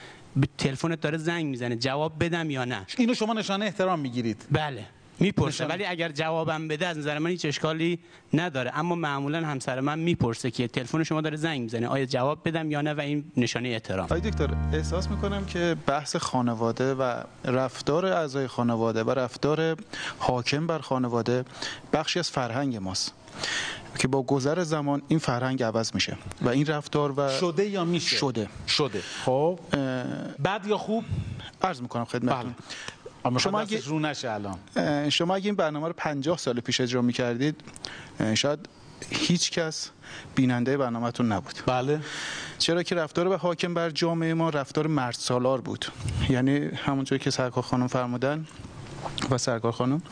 تلفنت 0.59 1.01
داره 1.01 1.19
زنگ 1.19 1.47
می‌زنه. 1.47 1.77
جواب 1.77 2.25
بدم 2.25 2.51
یا 2.51 2.65
نه؟ 2.65 2.87
اینو 2.99 3.15
شما 3.15 3.33
نشانه 3.33 3.65
احترام 3.65 3.99
می‌گیرید. 4.01 4.45
بله. 4.51 4.87
می‌پرسه. 5.21 5.67
ولی 5.67 5.85
اگر 5.85 6.13
جوابم 6.13 6.69
بده 6.69 6.87
از 6.87 6.99
نظر 6.99 7.19
من 7.19 7.31
هیچ 7.31 7.45
اشکالی 7.45 7.99
نداره. 8.35 8.79
اما 8.79 8.95
معمولا 8.95 9.47
همسر 9.47 9.81
من 9.81 9.99
می‌پرسه 9.99 10.51
که 10.51 10.69
تلفن 10.69 11.03
شما 11.03 11.21
داره 11.21 11.37
زنگ 11.37 11.61
می‌زنه. 11.61 11.89
آیا 11.89 12.07
جواب 12.07 12.49
بدم 12.49 12.71
یا 12.71 12.81
نه؟ 12.81 12.95
و 12.95 13.01
این 13.01 13.25
نشانه 13.37 13.69
احترام. 13.69 14.05
آقای 14.05 14.21
دکتر 14.21 14.55
احساس 14.73 15.11
می‌کنم 15.11 15.45
که 15.47 15.77
بحث 15.87 16.17
خانواده 16.17 16.95
و 16.95 17.23
رفتار 17.45 18.07
اعضای 18.07 18.47
خانواده 18.47 19.05
و 19.05 19.11
رفتار 19.11 19.77
حاکم 20.19 20.67
بر 20.67 20.79
خانواده 20.79 21.45
بخشی 21.93 22.19
از 22.19 22.31
فرهنگ 22.31 22.77
ماست. 22.77 23.15
که 23.99 24.09
با 24.09 24.23
گذر 24.23 24.63
زمان 24.65 25.03
این 25.09 25.19
فرهنگ 25.19 25.63
عوض 25.63 25.95
میشه 25.95 26.17
و 26.43 26.49
این 26.49 26.67
رفتار 26.67 27.15
و 27.17 27.39
شده 27.41 27.67
یا 27.67 27.85
میشه؟ 27.85 28.17
شده. 28.17 28.49
شده. 28.69 29.03
خب؟ 29.25 29.59
بد 30.45 30.61
یا 30.67 30.79
خوب؟ 30.79 31.05
عرض 31.63 31.81
می‌کنم 31.81 32.05
خدمتتون. 32.05 32.55
اما 33.25 33.39
شما 33.39 33.61
اگه- 33.61 33.83
رو 33.85 33.99
نشه 34.01 34.31
الان. 34.31 35.11
شما 35.11 35.35
اگه 35.35 35.47
این 35.47 35.55
برنامه 35.55 35.87
رو 35.87 35.93
50 35.97 36.39
سال 36.39 36.61
پیش 36.61 36.81
اجرا 36.81 37.03
می‌کردید 37.03 37.61
شاید 38.35 38.69
هیچ 39.11 39.51
کس 39.51 39.91
بیننده 40.35 40.77
برنامهتون 40.77 41.33
نبود. 41.33 41.55
بله. 41.67 42.01
چرا 42.59 42.83
که 42.83 42.95
رفتار 42.95 43.29
به 43.29 43.37
حاکم 43.37 43.75
بر 43.75 43.91
جامعه 43.91 44.35
ما 44.35 44.51
رفتار 44.51 44.87
مرد 44.87 45.15
سالار 45.15 45.61
بود. 45.61 45.87
یعنی 46.31 46.59
همونجوری 46.59 47.25
که 47.25 47.31
سرکار 47.31 47.63
خانم 47.63 47.87
فرمودن 47.87 48.47
و 49.31 49.39
سرکار 49.39 49.73
خانم 49.73 50.03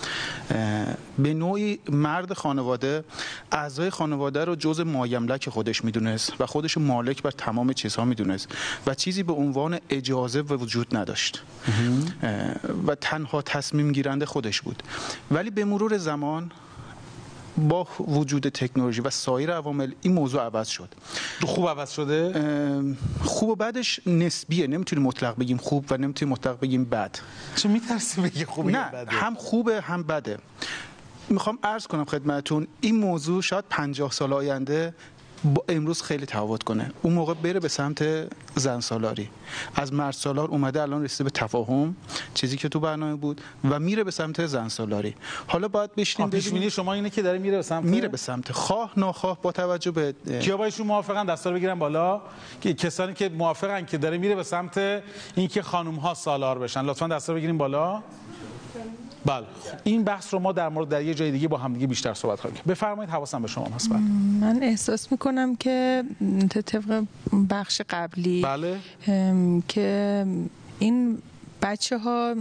به 1.19 1.35
نوعی 1.35 1.79
مرد 1.89 2.33
خانواده 2.33 3.05
اعضای 3.53 3.91
خانواده 3.91 4.45
رو 4.45 4.57
جز 4.57 4.81
مایملک 4.81 5.49
خودش 5.49 5.85
می‌دونست 5.85 6.33
و 6.41 6.47
خودش 6.47 6.79
مالک 6.79 7.23
بر 7.23 7.31
تمام 7.31 7.73
چیزها 7.73 8.05
می‌دونست 8.05 8.49
و 8.87 8.95
چیزی 8.95 9.23
به 9.23 9.33
عنوان 9.33 9.79
اجازه 9.91 10.41
و 10.41 10.55
وجود 10.57 10.97
نداشت. 10.97 11.43
و 12.87 12.95
تنها 12.95 13.43
تصمیم 13.43 13.93
گیرنده 13.93 14.27
خودش 14.27 14.61
بود. 14.61 14.83
ولی 15.31 15.51
به 15.51 15.65
مرور 15.65 15.99
زمان 15.99 16.51
با 17.59 17.89
وجود 18.01 18.49
تکنولوژی 18.49 19.01
و 19.01 19.11
سایر 19.11 19.53
عوامل 19.53 19.93
این 20.03 20.13
موضوع 20.13 20.43
عوض 20.43 20.69
شد. 20.69 20.89
خوب 21.43 21.69
عوض 21.69 21.91
شده؟ 21.91 22.33
خوب 23.25 23.49
و 23.49 23.55
بدش 23.57 24.01
نسبیه. 24.07 24.67
نمی‌تونیم 24.67 25.05
مطلق 25.07 25.39
بگیم 25.39 25.57
خوب 25.57 25.87
و 25.91 25.97
نمی‌تونیم 25.97 26.33
مطلق 26.33 26.61
بگیم 26.61 26.85
بد. 26.85 27.19
چه 27.57 27.69
میترسی 27.69 28.21
بگی 28.21 28.45
خوبه 28.45 28.73
نه 28.73 28.91
بده؟ 28.91 29.11
هم 29.11 29.35
خوبه 29.35 29.81
هم 29.81 30.03
بده. 30.03 30.39
می‌خوام 31.29 31.59
عرض 31.63 31.87
کنم 31.87 32.05
خدمتون 32.05 32.67
این 32.81 32.97
موضوع 32.97 33.43
شاید 33.43 33.65
50 33.71 34.13
سال 34.13 34.33
آینده 34.33 34.95
امروز 35.69 36.03
خیلی 36.03 36.27
تفاوت 36.27 36.63
کنه. 36.63 36.91
اون 37.03 37.13
موقع 37.13 37.35
بره 37.35 37.61
به 37.61 37.69
سمت 37.69 38.05
زن 38.55 38.81
سالاری 38.81 39.29
از 39.75 39.93
مرد 39.93 40.15
سالار 40.15 40.49
اومده 40.49 40.83
الان 40.83 41.05
رسیده 41.05 41.25
به 41.25 41.31
تفاهم 41.31 41.97
چیزی 42.35 42.57
که 42.57 42.69
تو 42.69 42.81
برنامه 42.81 43.15
بود 43.15 43.41
و 43.71 43.81
میره 43.81 44.05
به 44.05 44.11
سمت 44.11 44.47
زن 44.47 44.69
سالاری 44.69 45.15
حالا 45.47 45.69
باید 45.69 45.95
بشینیم 45.95 46.31
بینی 46.31 46.71
شما 46.71 46.93
اینه 46.93 47.11
که 47.11 47.23
داره 47.23 47.39
میره 47.39 47.57
به 47.57 47.63
سمت 47.63 47.85
میره 47.85 48.09
به 48.09 48.17
سمت 48.17 48.53
خواه 48.53 48.93
ناخواه 48.97 49.39
با 49.43 49.53
توجه 49.53 49.91
به 49.91 50.15
کیا 50.41 50.57
با 50.57 50.65
ایشون 50.65 50.87
موافقن؟ 50.87 51.27
دستا 51.27 51.51
رو 51.51 51.57
بگیرن 51.57 51.79
بالا. 51.79 52.21
که 52.61 52.75
کسانی 52.75 53.15
که 53.15 53.29
موافقن 53.29 53.85
که 53.85 53.99
داره 53.99 54.19
میره 54.19 54.35
به 54.35 54.43
سمت 54.43 55.03
اینکه 55.37 55.63
خانم 55.63 55.95
ها 55.95 56.15
سالار 56.15 56.59
بشن. 56.59 56.85
لطفا 56.85 57.09
دستا 57.09 57.35
بگیریم 57.35 57.59
بالا. 57.59 58.03
بله. 59.27 59.47
این 59.85 60.05
بحث 60.05 60.35
رو 60.35 60.41
ما 60.41 60.53
در 60.53 60.69
مورد 60.69 60.89
در 60.89 61.03
یه 61.03 61.15
جای 61.15 61.31
دیگه 61.31 61.49
با 61.49 61.59
هم 61.59 61.73
دیگه 61.73 61.87
بیشتر 61.87 62.15
صحبت 62.15 62.41
خواهیم 62.41 62.57
کرد. 62.57 62.67
بفرمایید 62.67 63.11
حواسم 63.11 63.43
به 63.43 63.49
شما 63.49 63.67
هست. 63.75 63.91
بله. 63.91 63.99
من 64.41 64.63
احساس 64.63 65.13
می‌کنم 65.13 65.57
که 65.57 66.05
طبق 66.67 67.05
بخش 67.51 67.83
قبلی 67.91 68.43
بله. 68.43 68.79
که 69.69 70.27
این 70.79 71.19
بچه 71.63 71.99
ها 71.99 72.35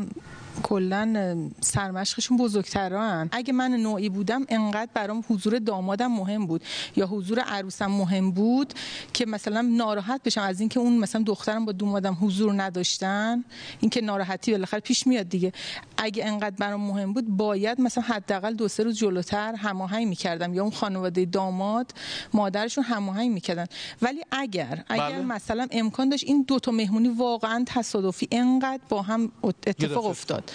کلا 0.66 1.50
سرمشقشون 1.62 2.38
بزرگتران. 2.38 3.30
اگه 3.32 3.54
من 3.54 3.72
نوعی 3.72 4.10
بودم 4.10 4.46
انقدر 4.50 4.90
برام 4.94 5.24
حضور 5.30 5.60
دامادم 5.60 6.12
مهم 6.12 6.48
بود. 6.48 6.64
یا 6.96 7.08
حضور 7.08 7.40
عروسم 7.40 7.86
مهم 7.86 8.32
بود 8.32 8.74
که 9.14 9.26
مثلا 9.26 9.62
ناراحت 9.62 10.24
بشم 10.24 10.42
از 10.42 10.60
اینکه 10.60 10.80
اون 10.80 10.98
مثلا 10.98 11.24
دخترم 11.24 11.66
با 11.66 11.72
دومادم 11.72 12.18
حضور 12.22 12.64
نداشتن. 12.64 13.44
اینکه 13.80 14.02
ناراحتی 14.02 14.52
بالاخره 14.52 14.80
پیش 14.80 15.08
میاد 15.08 15.30
دیگه. 15.30 15.54
اگه 15.98 16.26
انقدر 16.26 16.56
برام 16.56 16.82
مهم 16.82 17.14
بود 17.14 17.38
باید 17.38 17.82
مثلا 17.82 18.04
حداقل 18.04 18.54
دو 18.54 18.68
سه 18.68 18.84
روز 18.84 18.98
جلوتر 18.98 19.56
هماهنگ 19.56 20.08
می‌کردم. 20.08 20.54
یا 20.54 20.62
اون 20.62 20.72
خانواده 20.72 21.26
داماد 21.26 21.92
مادرشون 22.34 22.84
هماهنگ 22.84 23.32
می‌کردن. 23.32 23.66
ولی 24.02 24.22
اگر 24.32 24.84
اگر 24.90 25.10
بله. 25.10 25.22
مثلا 25.22 25.68
امکان 25.72 26.10
داشت 26.10 26.24
این 26.28 26.46
دو 26.48 26.60
تا 26.60 26.72
مهمونی 26.72 27.10
واقعا 27.10 27.64
تصادفی 27.68 28.28
انقدر 28.32 28.84
با 28.90 29.02
هم 29.02 29.32
اتفاق 29.44 30.06
افتاد. 30.06 30.52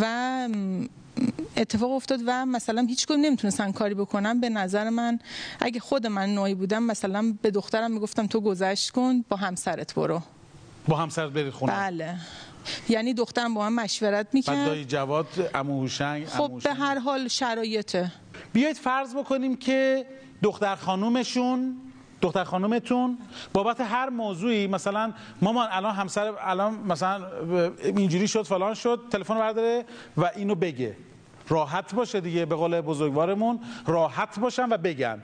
و 0.00 0.48
اتفاق 1.56 1.90
افتاد 1.90 2.20
و 2.26 2.46
مثلا 2.46 2.86
هیچ 2.88 3.06
کدوم 3.06 3.20
نمی‌تونستن 3.20 3.72
کاری 3.72 3.94
بکنم 3.94 4.40
به 4.40 4.48
نظر 4.48 4.90
من 4.90 5.18
اگه 5.60 5.80
خود 5.80 6.06
من 6.06 6.34
نوعی 6.34 6.54
بودم 6.54 6.82
مثلا 6.82 7.34
به 7.42 7.50
دخترم 7.50 7.90
می‌گفتم 7.90 8.26
تو 8.26 8.40
گذشت 8.40 8.90
کن 8.90 9.24
با 9.28 9.36
همسرت 9.36 9.94
برو. 9.94 10.22
با 10.88 10.96
همسرت 10.96 11.30
برید 11.30 11.52
خونه. 11.52 11.72
بله. 11.72 12.14
یعنی 12.88 13.14
دخترم 13.14 13.54
با 13.54 13.68
من 13.70 13.84
مشورت 13.84 14.26
می‌کرد. 14.32 14.66
دایی 14.66 14.84
جواد 14.84 15.26
عمو 15.54 15.80
هوشنگ 15.80 16.26
خب 16.26 16.60
به 16.64 16.74
هر 16.74 16.98
حال 16.98 17.28
شرایطه. 17.28 18.12
بیایید 18.52 18.76
فرض 18.76 19.14
بکنیم 19.14 19.56
که 19.56 20.06
دختر 20.42 20.76
خانومشون 20.76 21.76
دختر 22.20 22.44
خانومتون 22.44 23.18
بابت 23.52 23.80
هر 23.80 24.10
موضوعی 24.10 24.66
مثلا 24.66 25.12
مامان 25.42 25.68
الان 25.70 25.94
همسر 25.94 26.34
الان 26.40 26.74
مثلا 26.74 27.26
اینجوری 27.84 28.28
شد 28.28 28.42
فلان 28.42 28.74
شد 28.74 29.00
تلفن 29.10 29.34
برداره 29.34 29.84
و 30.16 30.30
اینو 30.36 30.54
بگه. 30.54 30.96
راحت 31.48 31.94
باشه 31.94 32.20
دیگه 32.20 32.46
به 32.46 32.54
قول 32.54 32.80
بزرگوارمون 32.80 33.60
راحت 33.86 34.38
باشن 34.40 34.68
و 34.72 34.76
بگن. 34.76 35.22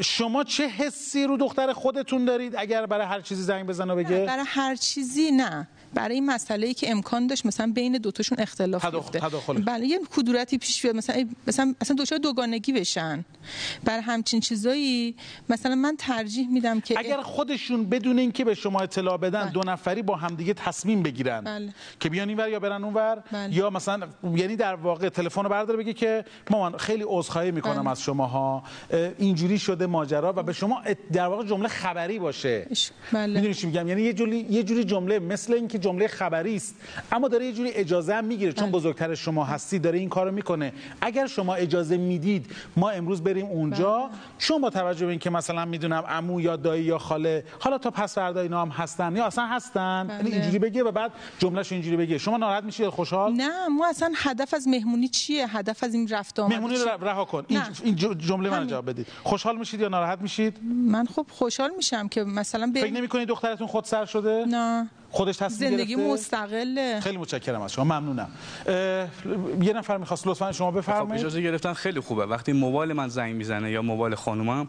شما 0.00 0.44
چه 0.44 0.68
حسی 0.68 1.24
رو 1.24 1.36
دختر 1.36 1.72
خودتون 1.72 2.24
دارید 2.24 2.54
اگر 2.58 2.86
برای 2.86 3.06
هر 3.06 3.20
چیزی 3.20 3.42
زنگ 3.42 3.66
بزنه 3.66 3.94
بگه 3.94 4.24
برای 4.24 4.44
هر 4.46 4.76
چیزی 4.76 5.30
نه 5.30 5.68
برای 5.94 6.14
این 6.14 6.26
مسئله 6.26 6.66
ای 6.66 6.74
که 6.74 6.90
امکان 6.90 7.26
داشت 7.26 7.46
مثلا 7.46 7.72
بین 7.74 7.92
دوتاشون 7.98 8.38
اختلاف 8.40 8.82
تداخل- 8.82 8.90
بیفته 8.90 9.20
تداخل. 9.20 9.62
بله 9.62 9.86
یه 9.86 10.00
کدورتی 10.16 10.58
پیش 10.58 10.82
بیاد 10.82 10.96
مثلا 10.96 11.28
مثلا 11.46 11.74
اصلا 11.80 11.96
دچار 11.98 12.18
دوگانگی 12.18 12.72
بشن 12.72 13.24
برای 13.84 14.02
همچین 14.02 14.40
چیزایی 14.40 15.14
مثلا 15.48 15.74
من 15.74 15.96
ترجیح 15.98 16.48
میدم 16.50 16.80
که 16.80 16.98
اگر 16.98 17.22
خودشون 17.22 17.84
بدون 17.88 18.18
اینکه 18.18 18.44
به 18.44 18.54
شما 18.54 18.80
اطلاع 18.80 19.16
بدن 19.16 19.50
دو 19.50 19.60
نفری 19.60 20.02
با 20.02 20.16
همدیگه 20.16 20.54
تصمیم 20.54 21.02
بگیرن 21.02 21.40
بله. 21.40 21.74
که 22.00 22.08
بیان 22.08 22.28
اینور 22.28 22.48
یا 22.48 22.60
برن 22.60 22.84
اونور 22.84 23.22
بله. 23.32 23.54
یا 23.54 23.70
مثلا 23.70 24.08
یعنی 24.34 24.56
در 24.56 24.74
واقع 24.74 25.08
تلفن 25.08 25.42
رو 25.42 25.48
برداره 25.48 25.78
بگه 25.78 25.92
که 25.92 26.24
مامان 26.50 26.76
خیلی 26.76 27.04
عذرخواهی 27.06 27.50
می‌کنم 27.50 27.82
بله. 27.82 27.90
از 27.90 28.02
شماها 28.02 28.62
اه، 28.90 29.10
اینجوری 29.36 29.58
شده 29.58 29.86
ماجرا 29.86 30.32
و 30.36 30.42
به 30.42 30.52
شما 30.52 30.82
در 31.12 31.26
واقع 31.26 31.44
جمله 31.44 31.68
خبری 31.68 32.18
باشه. 32.18 32.66
بله. 33.12 33.34
می‌دونی 33.34 33.54
چی 33.54 33.66
میگم؟ 33.66 33.88
یعنی 33.88 34.02
یه 34.02 34.12
جوری 34.12 34.46
یه 34.50 34.62
جوری 34.62 34.84
جمله 34.84 35.18
مثل 35.18 35.52
اینکه 35.52 35.78
جمله 35.78 36.08
خبری 36.08 36.56
است 36.56 36.74
اما 37.12 37.28
داره 37.28 37.46
یه 37.46 37.52
جوری 37.52 37.70
اجازه 37.70 38.14
هم 38.14 38.24
می‌گیره. 38.24 38.52
چون 38.52 38.70
بزرگتر 38.70 39.14
شما 39.14 39.44
هستی 39.44 39.78
داره 39.78 39.98
این 39.98 40.08
کارو 40.08 40.32
می‌کنه. 40.32 40.72
اگر 41.00 41.26
شما 41.26 41.54
اجازه 41.54 41.96
می‌دید 41.96 42.46
ما 42.76 42.90
امروز 42.90 43.22
بریم 43.22 43.46
اونجا. 43.46 44.10
چون 44.38 44.60
با 44.60 44.70
توجه 44.70 45.06
به 45.06 45.10
اینکه 45.10 45.30
مثلا 45.30 45.64
می‌دونم 45.64 46.04
عمو 46.08 46.40
یا 46.40 46.56
دایی 46.56 46.84
یا 46.84 46.98
خاله 46.98 47.44
حالا 47.60 47.78
تا 47.78 47.90
پس 47.90 48.14
فردا 48.14 48.40
اینا 48.40 48.62
هم 48.62 48.68
هستن 48.68 49.16
یا 49.16 49.26
اصلا 49.26 49.46
هستن 49.46 50.06
یعنی 50.10 50.32
اینجوری 50.32 50.58
بگه 50.58 50.82
و 50.82 50.90
بعد 50.90 51.12
جملهش 51.38 51.72
اینجوری 51.72 51.96
بگه. 51.96 52.18
شما 52.18 52.36
ناراحت 52.36 52.64
میشید 52.64 52.88
خوشحال؟ 52.88 53.32
نه 53.32 53.68
ما 53.68 53.88
اصلا 53.88 54.12
هدف 54.16 54.54
از 54.54 54.68
مهمونی 54.68 55.08
چیه؟ 55.08 55.56
هدف 55.56 55.84
از 55.84 55.94
این 55.94 56.08
رفت 56.08 56.38
آمد 56.38 56.52
مهمونی 56.52 56.76
رو؟ 56.76 57.04
رها 57.04 57.24
کن. 57.24 57.44
این, 57.84 57.96
جمله 58.18 58.50
من. 58.50 58.66
جواب 58.66 58.90
بدید. 58.90 59.06
خوشحال 59.26 59.58
میشید 59.58 59.80
یا 59.80 59.88
ناراحت 59.88 60.20
میشید؟ 60.20 60.58
من 60.90 61.06
خب 61.06 61.26
خوشحال 61.30 61.70
میشم 61.76 62.08
که 62.08 62.24
مثلا 62.24 62.70
فکر 62.74 62.84
به 62.84 62.90
نمی‌کنید 62.90 63.28
دخترتون 63.28 63.66
خود 63.66 63.84
سر 63.84 64.04
شده؟ 64.04 64.44
نه. 64.48 64.90
خودش 65.10 65.36
تصمیم 65.36 65.70
زندگی 65.70 65.96
گرفته؟ 65.96 66.12
مستقله. 66.12 67.00
خیلی 67.00 67.16
متشکرم 67.16 67.62
از 67.62 67.72
شما 67.72 67.84
ممنونم. 67.84 68.28
اه، 68.66 68.74
یه 69.64 69.72
نفر 69.72 69.96
می‌خواست 69.96 70.26
لطفا 70.26 70.52
شما 70.52 70.70
خب 70.70 70.78
بفرمایید 70.78 71.20
اجازه 71.20 71.40
گرفتن 71.40 71.72
خیلی 71.72 72.00
خوبه. 72.00 72.26
وقتی 72.26 72.52
موبایل 72.52 72.92
من 72.92 73.08
زنگ 73.08 73.34
می‌زنه 73.34 73.70
یا 73.70 73.82
موبایل 73.82 74.14
خانومم 74.14 74.68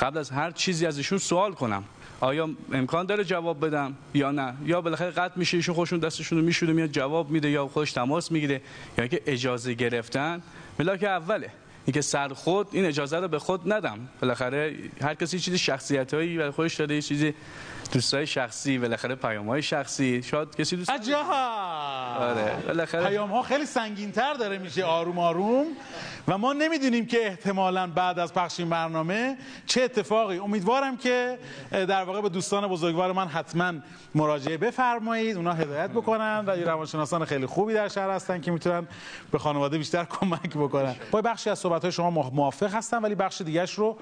قبل 0.00 0.18
از 0.18 0.30
هر 0.30 0.50
چیزی 0.50 0.86
از 0.86 0.96
ایشون 0.96 1.18
سوال 1.18 1.52
کنم. 1.52 1.84
آیا 2.20 2.50
امکان 2.72 3.06
داره 3.06 3.24
جواب 3.24 3.66
بدم 3.66 3.94
یا 4.14 4.30
نه؟ 4.30 4.54
یا 4.64 4.80
بالاخره 4.80 5.10
قطع 5.10 5.38
میشه 5.38 5.56
ایشون 5.56 5.74
خودشون 5.74 5.98
دستشون 5.98 6.38
رو 6.38 6.44
میشوره 6.44 6.72
میاد 6.72 6.90
جواب 6.90 7.30
میده 7.30 7.50
یا 7.50 7.68
خودش 7.68 7.92
تماس 7.92 8.32
می‌گیره؟ 8.32 8.54
یا 8.98 9.02
اینکه 9.02 9.22
اجازه 9.26 9.74
گرفتن؟ 9.74 10.42
ملاک 10.78 11.02
اوله. 11.02 11.50
اینکه 11.88 12.00
سر 12.00 12.28
خود 12.28 12.68
این 12.72 12.84
اجازه 12.84 13.16
رو 13.18 13.28
به 13.28 13.38
خود 13.38 13.72
ندم. 13.72 13.98
بالاخره 14.20 14.76
هر 15.02 15.14
کسی 15.14 15.38
چیزی 15.38 15.58
شخصیتایی 15.58 16.38
برای 16.38 16.50
خودش 16.50 16.74
داره 16.74 16.94
یه 16.94 17.02
چیزی 17.02 17.34
دوستای 17.92 18.26
شخصی 18.26 18.78
بالاخره 18.78 19.14
پیام‌های 19.14 19.62
شخصی. 19.62 20.22
شاید 20.22 20.56
کسی 20.56 20.76
دوست. 20.76 20.90
عجب 20.90 21.26
آره 22.20 22.56
بالاخره 22.66 23.08
پیام 23.08 23.30
ها 23.30 23.42
خیلی 23.42 23.66
سنگین 23.66 24.12
تر 24.12 24.34
داره 24.34 24.58
میشه 24.58 24.84
آروم 24.84 25.18
آروم. 25.18 25.66
و 26.28 26.38
ما 26.38 26.52
نمی‌دونیم 26.52 27.06
که 27.06 27.26
احتمالا 27.26 27.86
بعد 27.86 28.18
از 28.18 28.34
پخش 28.34 28.60
این 28.60 28.68
برنامه 28.68 29.36
چه 29.66 29.82
اتفاقی. 29.82 30.38
امیدوارم 30.38 30.96
که 30.96 31.38
در 31.70 32.04
واقع 32.04 32.20
به 32.20 32.28
دوستان 32.28 32.66
بزرگوار 32.66 33.12
من 33.12 33.28
حتما 33.28 33.72
مراجعه 34.14 34.56
بفرمایید 34.56 35.36
اونا 35.36 35.52
هدایت 35.52 35.90
بکنن 35.90 36.44
و 36.46 36.50
روانشناسان 36.50 37.24
خیلی 37.24 37.46
خوبی 37.46 37.74
در 37.74 37.88
شهر 37.88 38.10
هستن 38.10 38.40
که 38.40 38.50
می‌تونن 38.50 38.86
به 39.32 39.38
خانواده 39.38 39.78
بیشتر 39.78 40.04
کمک 40.04 40.50
بکنن. 40.54 40.94
با 41.10 41.22
بخشی 41.22 41.50
از 41.50 41.58
صحبت 41.58 41.77
های 41.82 41.92
شما 41.92 42.10
مو- 42.10 42.30
موافق 42.32 42.74
هستم 42.74 43.02
ولی 43.02 43.14
بخش 43.14 43.40
دیگرش 43.40 43.74
رو 43.74 43.96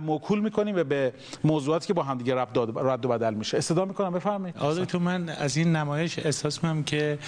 موکول 0.00 0.40
می‌کنیم 0.40 0.82
به 0.82 1.12
موضوعاتی 1.44 1.86
که 1.86 1.94
با 1.94 2.02
هم 2.02 2.18
دیگه 2.18 2.34
رد 2.34 3.04
و 3.04 3.08
بدل 3.08 3.34
میشه. 3.34 3.56
استدا 3.56 3.84
می‌کنم 3.84 4.12
بفرمایید. 4.12 4.56
آقای 4.58 4.86
تو 4.86 4.98
من 4.98 5.28
از 5.28 5.56
این 5.56 5.76
نمایش 5.76 6.18
احساس 6.18 6.64
می‌کنم 6.64 6.82
که 6.82 7.18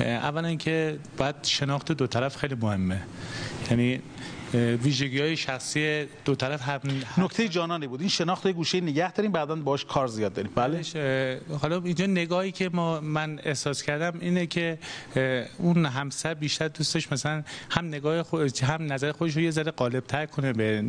اولا 0.00 0.54
که 0.54 0.98
باید 1.16 1.34
شناخت 1.42 1.92
دو 1.92 2.06
طرف 2.06 2.36
خیلی 2.36 2.54
مهمه. 2.54 3.02
یعنی 3.70 4.00
ویژگی 4.82 5.20
های 5.20 5.36
شخصی 5.36 6.06
دو 6.24 6.34
طرف 6.34 6.62
هم 6.62 6.80
نکته 7.18 7.48
جانانی 7.48 7.86
بود. 7.86 8.00
این 8.00 8.08
شناخت 8.08 8.48
گوشه 8.48 8.80
نگه 8.80 9.12
داریم 9.12 9.32
بعدا 9.32 9.54
باش 9.56 9.84
کار 9.84 10.06
زیاد 10.06 10.32
داریم. 10.32 10.52
بله؟ 10.54 10.82
اه، 11.50 11.58
حالا 11.58 11.82
اینجا 11.84 12.06
نگاهی 12.06 12.52
که 12.52 12.70
ما 12.72 13.00
من 13.00 13.40
احساس 13.44 13.82
کردم 13.82 14.18
اینه 14.20 14.46
که 14.46 14.78
اون 15.58 15.86
همسر 15.86 16.34
بیشتر 16.34 16.68
دوست 16.68 16.94
داشت 16.94 17.12
مثلا 17.12 17.42
هم 17.70 17.88
نگاه 17.88 18.22
خود 18.22 18.58
هم 18.62 18.92
نظر 18.92 19.12
خودش 19.12 19.36
رو 19.36 19.42
یه 19.42 19.50
ذره 19.50 19.70
غالب 19.70 20.06
تر 20.06 20.26
کنه 20.26 20.52
به 20.52 20.84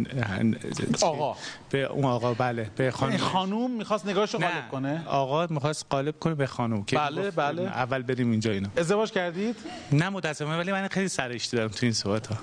آقا. 1.01 1.35
به 1.69 1.83
اون 1.83 2.05
آقا 2.05 2.33
بله 2.33 2.69
به 2.75 2.91
خانم 2.91 3.11
این 3.11 3.19
خانوم 3.19 3.71
می‌خواست 3.71 4.07
نگاهش 4.07 4.33
رو 4.33 4.39
نه. 4.39 4.47
غالب 4.47 4.69
کنه؟ 4.69 5.03
آقا 5.07 5.47
می‌خواست 5.49 5.85
قالب 5.89 6.19
کنه 6.19 6.35
به 6.35 6.47
خانم 6.47 6.83
که 6.83 6.97
بله، 6.97 7.31
بله. 7.31 7.61
اول 7.61 8.01
بریم 8.01 8.31
اینجا 8.31 8.51
اینا. 8.51 8.69
ازدواج 8.77 9.11
کردید؟ 9.11 9.55
نه 9.91 10.09
متاسفانه 10.09 10.57
ولی 10.57 10.71
من 10.71 10.87
خیلی 10.87 11.07
سرشتی 11.07 11.57
دارم 11.57 11.69
تو 11.69 11.85
این 11.85 11.93
صحبت 11.93 12.27
ها 12.27 12.37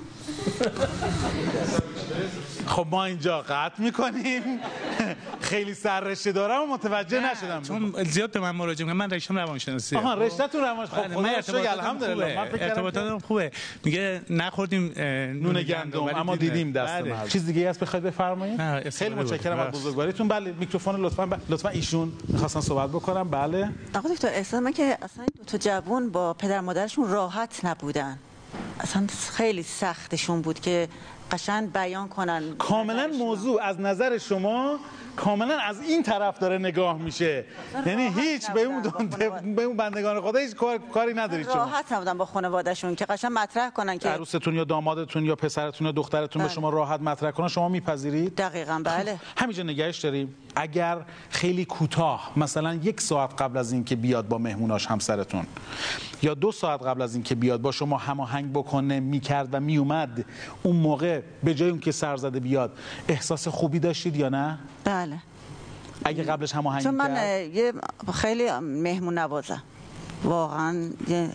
خب 2.67 2.87
ما 2.91 3.05
اینجا 3.05 3.43
قطع 3.43 3.83
می‌کنیم. 3.83 4.43
خیلی 5.41 5.75
سررشته 5.75 6.33
دارم 6.33 6.63
و 6.63 6.67
متوجه 6.67 7.21
نشدم. 7.21 7.63
چون 7.63 8.05
زیاد 8.05 8.31
به 8.31 8.41
من 8.41 8.51
مراجعه 8.51 8.87
می‌کنن 8.87 8.99
من 8.99 9.11
رشتم 9.11 9.39
روانشناسی. 9.39 9.97
آها 9.97 10.15
رشتهتون 10.15 10.61
روان 10.61 10.87
خب 10.87 11.03
بله، 11.03 11.15
خدا 11.15 11.41
شکر 11.41 11.57
ارتباطاتم 11.57 11.81
الحمدلله. 11.81 12.39
ارتباطاتم 12.61 13.19
خوبه. 13.19 13.53
میگه 13.85 14.21
نخوردیم 14.31 14.93
نون 15.43 15.63
گندم. 15.63 16.03
اما 16.03 16.37
دیدیم. 16.37 16.73
دست 16.73 16.93
بله. 16.93 17.13
مردم 17.13 17.29
چیز 17.29 17.47
دیگه 17.47 17.71
هست 17.71 17.81
بخواید 17.81 18.05
بفرمایید؟ 18.05 18.91
خیلی 18.91 19.15
متشکرم. 19.15 19.59
از 19.59 19.73
بزرگواریتون. 19.73 20.29
بله 20.29 20.53
میکروفون 20.53 21.01
لطفا. 21.01 21.29
لطفا 21.49 21.69
ایشون 21.69 22.13
می‌خواستن 22.29 22.61
صحبت 22.61 22.89
بکنم 22.91 23.29
بله. 23.31 23.71
آقا 23.95 24.09
دکتر 24.09 24.29
احساس 24.29 24.63
من 24.63 24.73
که 24.73 24.99
اصلا 25.03 25.27
دو 25.39 25.45
تا 25.45 25.59
جوون 25.59 26.11
با 26.11 26.35
پدر 26.35 26.61
مادرشون 26.61 27.11
راحت 27.11 27.61
نبودن. 27.65 28.19
اصلا 28.81 29.07
خیلی 29.33 29.63
سختشون 29.63 30.43
بود 30.43 30.61
که 30.61 30.89
قشنگ 31.33 31.73
بیان 31.73 32.09
کنن. 32.09 32.57
کاملا 32.59 33.07
موضوع 33.07 33.63
از 33.63 33.81
نظر 33.81 34.19
شما 34.19 34.79
کاملا 35.17 35.59
از 35.59 35.81
این 35.83 36.03
طرف 36.03 36.39
داره 36.39 36.59
نگاه 36.59 36.99
میشه. 36.99 37.45
یعنی 37.87 38.09
هیچ 38.21 38.51
به 38.51 38.61
اون 38.63 38.83
به 39.55 39.63
اون 39.63 39.77
بندگان 39.77 40.21
خدا 40.21 40.39
هیچ 40.39 40.55
کار- 40.55 40.79
کاری 40.95 41.15
ندارید 41.15 41.47
شما. 41.47 41.55
راحت 41.55 41.93
نبودن 41.93 42.19
با 42.19 42.25
خانوادهشون 42.27 42.95
که 42.95 43.05
قشنگ 43.05 43.31
مطرح 43.35 43.71
کنن 43.71 43.99
که 43.99 44.09
عروستون 44.09 44.55
یا 44.55 44.65
دامادتون 44.65 45.25
یا 45.25 45.37
پسرتون 45.37 45.87
یا 45.87 45.93
دخترتون 45.93 46.43
به 46.43 46.47
بله. 46.49 46.55
شما 46.55 46.71
راحت 46.71 47.01
مطرح 47.01 47.31
کنن 47.31 47.49
شما 47.49 47.69
میپذیرید؟ 47.69 48.35
دقیقا 48.37 48.83
بله. 48.85 49.17
همینجا 49.37 49.63
نگهش 49.63 49.99
داریم. 49.99 50.35
اگر 50.57 50.99
خیلی 51.31 51.65
کوتاه 51.65 52.33
مثلا 52.37 52.75
یک 52.75 53.01
ساعت 53.01 53.43
قبل 53.43 53.59
از 53.59 53.73
اینکه 53.73 53.97
بیاد 53.97 54.29
با 54.29 54.39
مهموناش 54.39 54.87
همسرتون 54.87 55.47
یا 56.23 56.35
دو 56.35 56.53
ساعت 56.53 56.83
قبل 56.83 57.03
از 57.03 57.15
اینکه 57.15 57.35
بیاد 57.35 57.61
با 57.61 57.73
شما 57.73 57.97
هماهنگ 57.97 58.53
بکنه 58.53 59.01
می‌کرد 59.01 59.49
و 59.53 59.61
میومد 59.61 60.25
اون 60.63 60.77
موقع 60.77 61.21
به 61.45 61.55
جای 61.55 61.71
اون 61.71 61.81
که 61.81 61.93
سر 61.93 62.17
زده 62.17 62.41
بیاد 62.41 62.79
احساس 63.09 63.49
خوبی 63.49 63.79
داشتید 63.79 64.17
یا 64.17 64.29
نه؟ 64.29 64.59
بله. 64.85 65.04
اگه 66.05 66.23
قبلش 66.23 66.53
هماهنگ 66.55 66.83
چون 66.83 66.95
من 66.95 67.17
یه 67.55 67.73
خیلی 68.15 68.51
مهمون 68.61 69.19
نوازم 69.19 69.63
واقعا 70.25 70.91
یه 71.09 71.31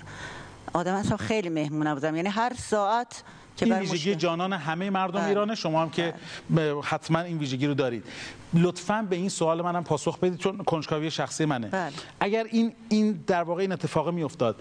آدم 0.74 0.94
اصلا 0.94 1.18
خیلی 1.18 1.50
مهمون 1.50 1.88
نوازم 1.88 2.16
یعنی 2.16 2.30
هر 2.30 2.54
ساعت 2.58 3.24
که 3.58 3.66
این 3.66 3.76
ویژگی 3.76 4.16
جانان 4.16 4.54
همه 4.54 4.90
مردم 4.90 5.20
بله. 5.20 5.28
ایرانه 5.28 5.56
شما 5.56 5.82
هم 5.82 5.90
که 5.90 6.14
ب- 6.58 6.80
حتما 6.84 7.20
این 7.20 7.38
ویژگی 7.38 7.68
رو 7.68 7.74
دارید. 7.74 8.04
لطفا 8.54 9.08
به 9.10 9.16
این 9.16 9.30
سوال 9.30 9.62
منم 9.62 9.84
پاسخ 9.84 10.20
بدید 10.20 10.40
چون 10.40 10.58
کنجکاوی 10.58 11.12
شخصی 11.12 11.46
منه. 11.46 11.68
بله. 11.68 11.92
اگر 12.20 12.44
این 12.52 12.74
این 12.90 13.24
در 13.28 13.44
واقع 13.44 13.62
این 13.62 13.72
اتفاق 13.72 14.10
میافتاد 14.10 14.56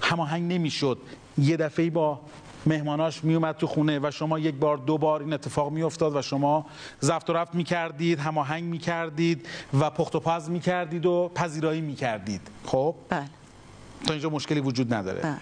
هماهنگ 0.00 0.52
نمی‌شد. 0.52 0.98
یه 1.38 1.56
دفعه 1.56 1.90
با 1.90 2.20
مهماناش 2.66 3.24
میومد 3.24 3.56
تو 3.56 3.66
خونه 3.66 3.98
و 4.02 4.10
شما 4.10 4.38
یک 4.38 4.54
بار 4.54 4.76
دو 4.76 4.98
بار 4.98 5.20
این 5.20 5.32
اتفاق 5.32 5.72
میافتاد 5.72 6.16
و 6.16 6.22
شما 6.22 6.66
زفت 7.00 7.30
و 7.30 7.32
رفت 7.32 7.54
می‌کردید 7.54 8.18
هماهنگ 8.18 8.64
می‌کردید 8.64 9.48
و 9.80 9.90
پخت 9.90 10.14
و 10.14 10.20
پز 10.20 10.50
می‌کردید 10.50 11.06
و 11.06 11.30
پذیرایی 11.34 11.80
می‌کردید. 11.80 12.40
خب؟ 12.66 12.94
بله. 13.08 13.24
تا 14.06 14.12
اینجا 14.12 14.30
مشکلی 14.30 14.60
وجود 14.60 14.94
نداره. 14.94 15.20
بله. 15.20 15.36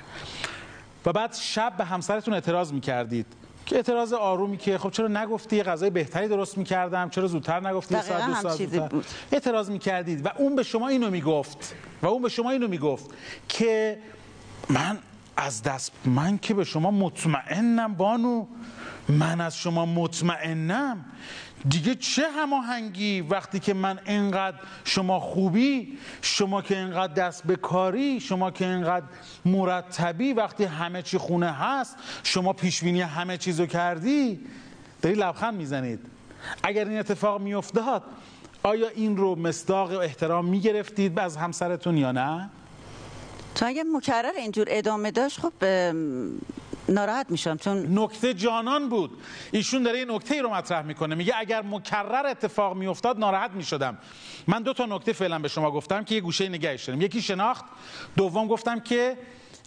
و 1.06 1.12
بعد 1.12 1.34
شب 1.34 1.76
به 1.78 1.84
همسرتون 1.84 2.34
اعتراض 2.34 2.72
می‌کردید. 2.72 3.26
که 3.66 3.76
اعتراض 3.76 4.12
آرومی 4.12 4.56
که 4.56 4.78
خب 4.78 4.90
چرا 4.90 5.08
نگفتی؟ 5.08 5.62
غذای 5.62 5.90
بهتری 5.90 6.28
درست 6.28 6.58
می‌کردم. 6.58 7.10
چرا 7.10 7.26
زودتر 7.26 7.68
نگفتی؟ 7.68 8.02
ساعت 8.02 8.26
دو 8.26 8.34
ساعت 8.34 8.56
زودتر. 8.56 8.88
بود. 8.88 9.04
اعتراض 9.32 9.70
می‌کردید. 9.70 10.26
و 10.26 10.28
اون 10.38 10.56
به 10.56 10.62
شما 10.62 10.88
اینو 10.88 11.10
می‌گفت. 11.10 11.74
و 12.02 12.06
اون 12.06 12.22
به 12.22 12.28
شما 12.28 12.50
اینو 12.50 12.68
می‌گفت 12.68 13.10
که 13.48 13.98
من 14.68 14.98
از 15.36 15.62
دست 15.62 15.92
من 16.04 16.38
که 16.38 16.54
به 16.54 16.64
شما 16.64 16.90
مطمئنم 16.90 17.94
بانو 17.94 18.46
من 19.08 19.40
از 19.40 19.58
شما 19.58 19.86
مطمئنم. 19.86 21.04
دیگه 21.68 21.94
چه 21.94 22.22
هماهنگی؟ 22.30 23.20
وقتی 23.20 23.58
که 23.60 23.74
من 23.74 23.98
اینقدر 24.06 24.56
شما 24.84 25.20
خوبی 25.20 25.98
شما 26.22 26.62
که 26.62 26.78
اینقدر 26.78 27.12
دست 27.12 27.46
به 27.46 27.56
کاری 27.56 28.20
شما 28.20 28.50
که 28.50 28.66
اینقدر 28.66 29.06
مرتبی 29.44 30.32
وقتی 30.32 30.64
همه 30.64 31.02
چی 31.02 31.18
خونه 31.18 31.52
هست 31.52 31.96
شما 32.22 32.52
پیشبینی 32.52 33.00
همه 33.00 33.36
چیزو 33.36 33.66
کردی 33.66 34.40
داری 35.02 35.14
لبخند 35.14 35.54
می‌زنید. 35.54 36.00
اگر 36.62 36.84
این 36.84 36.98
اتفاق 36.98 37.40
میافتاد 37.40 38.02
آیا 38.62 38.88
این 38.88 39.16
رو 39.16 39.36
مصداق 39.36 39.90
احترام 39.92 40.44
می‌گرفتید 40.44 41.18
از 41.18 41.36
همسرتون 41.36 41.96
یا 41.96 42.12
نه؟ 42.12 42.50
تو 43.54 43.66
اگه 43.66 43.84
مکرر 43.84 44.32
اینجور 44.38 44.66
ادامه 44.70 45.10
داشت 45.10 45.40
خب 45.40 45.52
ناراحت 46.88 47.30
میشم 47.30 47.56
چون 47.56 47.98
نکته 47.98 48.34
جانان 48.34 48.88
بود. 48.88 49.10
ایشون 49.52 49.82
داره 49.82 49.98
یه 49.98 50.04
نکته 50.04 50.34
ای 50.34 50.40
رو 50.40 50.50
مطرح 50.50 50.86
می‌کنه. 50.86 51.14
میگه 51.14 51.32
اگر 51.36 51.62
مکرر 51.62 52.26
اتفاق 52.26 52.76
میافتاد 52.76 53.18
ناراحت 53.18 53.50
می‌شدم. 53.50 53.98
من 54.46 54.62
دو 54.62 54.72
تا 54.72 54.86
نکته 54.86 55.12
فعلا 55.12 55.38
به 55.38 55.48
شما 55.48 55.70
گفتم 55.70 56.04
که 56.04 56.14
یه 56.14 56.20
گوشه 56.20 56.48
نگهش 56.48 56.84
داریم. 56.84 57.02
یکی 57.02 57.22
شناخت 57.22 57.64
دوم 58.16 58.48
گفتم 58.48 58.80
که 58.80 59.18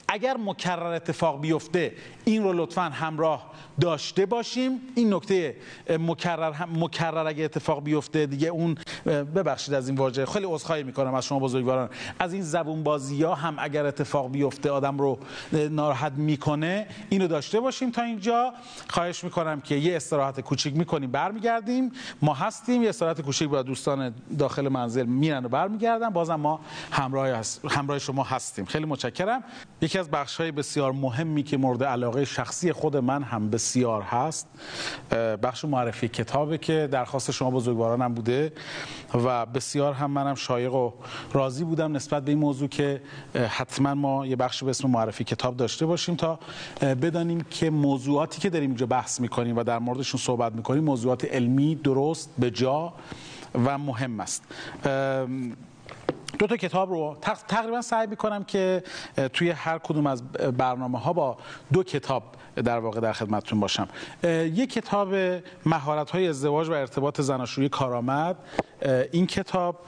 اگر 0.08 0.38
مکرر 0.38 0.93
اتفاق 0.93 1.41
بیفته 1.41 1.95
این 2.28 2.44
رو 2.44 2.54
لطفا 2.54 2.82
همراه 2.82 3.52
داشته 3.82 4.26
باشیم. 4.26 4.80
این 4.96 5.13
نکته 5.13 5.56
مکرر 5.90 6.52
هم 6.52 6.84
مکرر 6.84 7.28
اگه 7.28 7.44
اتفاق 7.44 7.84
بیفته 7.84 8.26
دیگه 8.26 8.48
اون 8.48 8.78
ببخشید 9.06 9.74
از 9.74 9.90
این 9.90 9.98
واژه. 9.98 10.26
خیلی 10.26 10.46
عذرخواهی 10.46 10.84
می‌کنم 10.84 11.13
از 11.13 11.26
شما 11.26 11.40
بزرگواران. 11.40 11.90
از 12.20 12.34
این 12.34 12.42
زبون 12.42 12.84
بازی 12.84 13.24
ها 13.24 13.36
هم 13.36 13.56
اگر 13.60 13.86
اتفاق 13.86 14.32
بیفته 14.32 14.72
آدم 14.72 14.98
رو 14.98 15.20
ناراحت 15.52 16.12
می‌کنه 16.12 16.88
اینو 17.10 17.28
داشته 17.28 17.60
باشیم 17.60 17.92
تا 17.92 18.02
اینجا. 18.02 18.54
خواهش 18.90 19.24
می‌کنم 19.24 19.62
که 19.62 19.76
یه 19.76 19.96
استراحت 19.96 20.42
کوچیک 20.42 20.78
می‌کنیم 20.78 21.12
برمیگردیم. 21.12 21.92
ما 22.22 22.34
هستیم 22.34 22.84
یه 22.84 22.90
استراحت 22.90 23.22
کوچیک 23.22 23.50
با 23.50 23.62
دوستان 23.62 24.13
داخل 24.40 24.68
منزل 24.68 25.06
میرن 25.06 25.46
و 25.46 25.50
برمیگردن. 25.50 26.10
بازم 26.10 26.36
ما 26.36 26.60
همراه 26.92 27.42
همراه 27.70 28.00
شما 28.00 28.24
هستیم. 28.24 28.66
خیلی 28.66 28.86
متشکرم. 28.86 29.44
یکی 29.82 30.00
از 30.00 30.12
بخش 30.12 30.38
های 30.38 30.52
بسیار 30.52 30.92
مهمی 30.92 31.44
که 31.44 31.58
مورد 31.58 31.84
علاقه 31.84 32.16
شخصی 32.25 32.73
خود 32.73 32.97
من 32.97 33.23
هم 33.23 33.49
بسیار 33.49 34.01
هست. 34.01 34.47
بخش 35.43 35.65
معرفی 35.65 36.08
کتابه 36.08 36.58
که 36.58 36.89
درخواست 36.91 37.32
شما 37.32 37.51
بزرگوارانم 37.51 38.13
بوده 38.13 38.53
و 39.13 39.45
بسیار 39.45 39.93
هم 39.93 40.12
منم 40.12 40.36
شایق 40.36 40.73
و 40.73 40.91
راضی 41.34 41.63
بودم 41.63 41.95
نسبت 41.95 42.25
به 42.25 42.32
این 42.32 42.39
موضوع 42.39 42.67
که 42.67 43.01
حتما 43.49 43.93
ما 43.93 44.25
یه 44.25 44.36
بخش 44.36 44.63
به 44.63 44.69
اسم 44.69 44.89
معرفی 44.89 45.23
کتاب 45.23 45.58
داشته 45.58 45.86
باشیم 45.86 46.15
تا 46.15 46.39
بدانیم 46.82 47.41
که 47.41 47.69
موضوعاتی 47.69 48.41
که 48.41 48.49
داریم 48.49 48.69
اینجا 48.69 48.86
بحث 48.86 49.19
می‌کنیم 49.19 49.58
و 49.58 49.63
در 49.63 49.80
موردشون 49.80 50.19
صحبت 50.19 50.53
می‌کنیم 50.53 50.84
موضوعات 50.84 51.25
علمی 51.25 51.75
درست 51.75 52.30
به 52.39 52.51
جا 52.51 52.93
و 53.65 53.77
مهم 53.77 54.19
است. 54.19 54.43
دو 56.40 56.48
تا 56.48 56.58
کتاب 56.58 56.90
رو 56.92 57.18
تق- 57.22 57.46
تقریبا 57.48 57.82
سعی 57.82 58.08
می‌کنم 58.08 58.44
که 58.44 58.84
توی 59.34 59.50
هر 59.50 59.78
کدوم 59.78 60.08
از 60.08 60.24
برنامه 60.34 61.00
ها 61.00 61.13
با 61.13 61.38
دو 61.74 61.84
کتاب 61.84 62.24
در 62.56 62.80
واقع 62.80 63.00
در 63.00 63.13
خدمتتون 63.13 63.60
باشم. 63.60 63.88
یک 64.24 64.74
کتاب 64.74 65.16
مهارت 65.66 66.10
های 66.10 66.28
ازدواج 66.28 66.70
و 66.70 66.72
ارتباط 66.72 67.22
زناشویی 67.22 67.70
کارآمد. 67.70 68.36
این 69.12 69.28
کتاب 69.28 69.80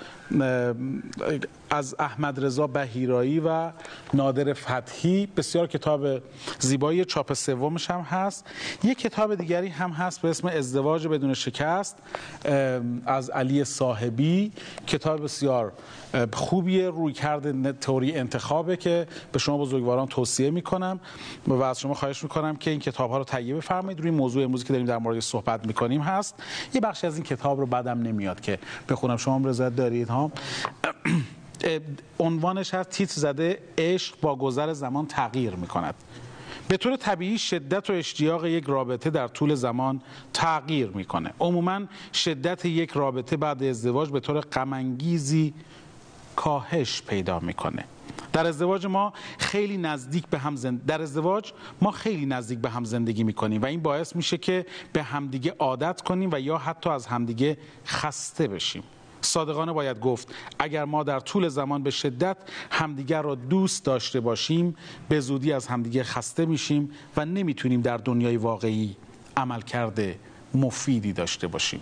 از 1.69 1.95
احمد 1.99 2.45
رضا 2.45 2.67
بهیرایی 2.67 3.39
و 3.39 3.71
نادر 4.13 4.53
فتحی. 4.53 5.25
بسیار 5.25 5.67
کتاب 5.67 6.07
زیبایی 6.59 7.05
چاپ 7.05 7.33
سومش 7.33 7.91
هم 7.91 8.01
هست. 8.01 8.47
یک 8.83 8.99
کتاب 8.99 9.35
دیگری 9.35 9.67
هم 9.67 9.91
هست 9.91 10.21
به 10.21 10.29
اسم 10.29 10.47
ازدواج 10.47 11.07
بدون 11.07 11.33
شکست 11.33 11.97
از 13.05 13.29
علی 13.29 13.63
صاحبی. 13.63 14.51
کتاب 14.87 15.23
بسیار 15.23 15.73
خوبیه 16.33 16.89
روی 16.89 17.13
کرده 17.13 17.73
تئوری 17.73 18.15
انتخابه 18.15 18.77
که 18.77 19.07
به 19.31 19.39
شما 19.39 19.57
بزرگواران 19.57 20.07
توصیه 20.07 20.51
می‌کنم 20.51 20.99
و 21.47 21.63
از 21.63 21.79
شما 21.79 21.93
خواهش 21.93 22.23
می‌کنم 22.23 22.55
که 22.55 22.71
این 22.71 22.79
کتاب 22.79 23.11
ها 23.11 23.17
رو 23.17 23.23
تهیه 23.23 23.55
بفرمایید. 23.55 23.99
روی 23.99 24.11
موضوع 24.11 24.43
امروزی 24.43 24.65
که 24.65 24.73
داریم 24.73 24.87
در 24.87 24.97
موردش 24.97 25.23
صحبت 25.23 25.67
می‌کنیم 25.67 26.01
هست. 26.01 26.35
یه 26.73 26.81
بخشی 26.81 27.07
از 27.07 27.15
این 27.15 27.23
کتاب 27.23 27.59
رو 27.59 27.65
بعدم 27.65 28.01
نمیاد 28.01 28.41
که 28.41 28.59
بخونم. 28.89 29.17
شما 29.17 29.49
رضایت 29.49 29.75
دارید 29.75 30.09
ها؟ 30.09 30.31
عنوانش 32.19 32.73
هست 32.73 32.89
تیتر 32.89 33.21
زده 33.21 33.59
عشق 33.77 34.15
با 34.21 34.35
گذر 34.35 34.73
زمان 34.73 35.05
تغییر 35.05 35.55
می‌کند. 35.55 35.95
به 36.67 36.77
طور 36.77 36.95
طبیعی 36.95 37.37
شدت 37.37 37.89
و 37.89 37.93
اشتیاق 37.93 38.45
یک 38.45 38.65
رابطه 38.67 39.09
در 39.09 39.27
طول 39.27 39.55
زمان 39.55 40.01
تغییر 40.33 40.89
می‌کنه. 40.89 41.33
عموما 41.39 41.81
شدت 42.13 42.65
یک 42.65 42.91
رابطه 42.91 43.37
بعد 43.37 43.63
ازدواج 43.63 44.09
به 44.09 44.19
طور 44.19 44.39
غمانگیزی 44.39 45.53
کاهش 46.39 47.01
پیدا 47.01 47.39
می‌کنه. 47.39 47.83
در 48.33 48.47
ازدواج 48.47 48.85
ما 48.85 49.13
خیلی 49.37 49.77
نزدیک 49.77 50.27
به 50.27 50.39
هم 50.39 50.55
زند... 50.55 50.85
در 50.85 51.01
ازدواج 51.01 51.53
ما 51.81 51.91
خیلی 51.91 52.25
نزدیک 52.25 52.59
به 52.59 52.69
هم 52.69 52.83
زندگی 52.83 53.23
می‌کنیم 53.23 53.61
و 53.61 53.65
این 53.65 53.81
باعث 53.81 54.15
میشه 54.15 54.37
که 54.37 54.65
به 54.93 55.03
همدیگه 55.03 55.55
عادت 55.59 56.01
کنیم 56.01 56.29
و 56.31 56.39
یا 56.39 56.57
حتی 56.57 56.89
از 56.89 57.07
همدیگه 57.07 57.57
خسته 57.85 58.47
بشیم. 58.47 58.83
صادقانه 59.21 59.71
باید 59.73 59.99
گفت 59.99 60.33
اگر 60.59 60.85
ما 60.85 61.03
در 61.03 61.19
طول 61.19 61.47
زمان 61.47 61.83
به 61.83 61.91
شدت 61.91 62.37
همدیگر 62.71 63.21
را 63.21 63.35
دوست 63.35 63.85
داشته 63.85 64.19
باشیم 64.19 64.75
به 65.09 65.19
زودی 65.19 65.53
از 65.53 65.67
همدیگه 65.67 66.03
خسته 66.03 66.45
میشیم 66.45 66.91
و 67.17 67.25
نمی‌تونیم 67.25 67.81
در 67.81 67.97
دنیای 67.97 68.37
واقعی 68.37 68.95
عمل 69.37 69.61
کرده 69.61 70.19
مفیدی 70.53 71.13
داشته 71.13 71.47
باشیم. 71.47 71.81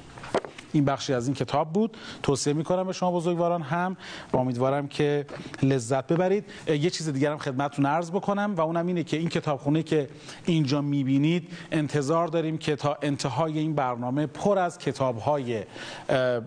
این 0.74 0.86
بخشی 0.86 1.14
از 1.14 1.28
این 1.28 1.36
کتاب 1.36 1.74
بود. 1.74 1.98
توصیه 2.24 2.54
می‌کنم 2.54 2.84
به 2.84 2.94
شما 2.94 3.12
بزرگواران 3.12 3.62
هم. 3.62 3.98
و 4.34 4.38
امیدوارم 4.38 4.88
که 4.88 5.26
لذت 5.64 6.08
ببرید. 6.08 6.46
یه 6.68 6.90
چیز 6.90 7.10
دیگرم 7.10 7.38
خدمتتون 7.38 7.86
عرض 7.86 8.12
بکنم 8.12 8.56
و 8.56 8.62
اونم 8.62 8.88
اینه 8.88 9.04
که 9.04 9.18
این 9.18 9.30
کتابخونه 9.30 9.84
که 9.84 10.10
اینجا 10.46 10.82
می‌بینید 10.82 11.52
انتظار 11.72 12.28
داریم 12.28 12.58
که 12.58 12.76
تا 12.76 12.98
انتهای 13.02 13.60
این 13.60 13.76
برنامه 13.76 14.26
پر 14.26 14.60
از 14.60 14.78
کتابهای 14.78 15.64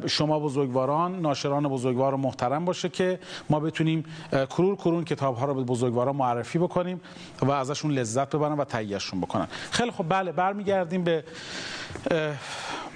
شما 0.06 0.40
بزرگواران 0.40 1.20
ناشران 1.20 1.68
بزرگوار 1.68 2.16
محترم 2.16 2.64
باشه 2.64 2.88
که 2.88 3.18
ما 3.50 3.61
بتونیم 3.61 4.04
کرور 4.33 4.76
کرون 4.76 5.04
کتابها 5.04 5.46
رو 5.46 5.54
به 5.54 5.62
بزرگواران 5.62 6.16
معرفی 6.16 6.59
بکنیم 6.59 7.00
و 7.42 7.50
ازشون 7.50 7.90
لذت 7.90 8.37
ببرن 8.37 8.52
و 8.52 8.64
تهیهشون 8.64 9.20
بکنن. 9.20 9.48
خیلی 9.70 9.90
خب 9.90 10.04
بله 10.09 10.33
برمیگردیم 10.33 11.04
به 11.04 11.24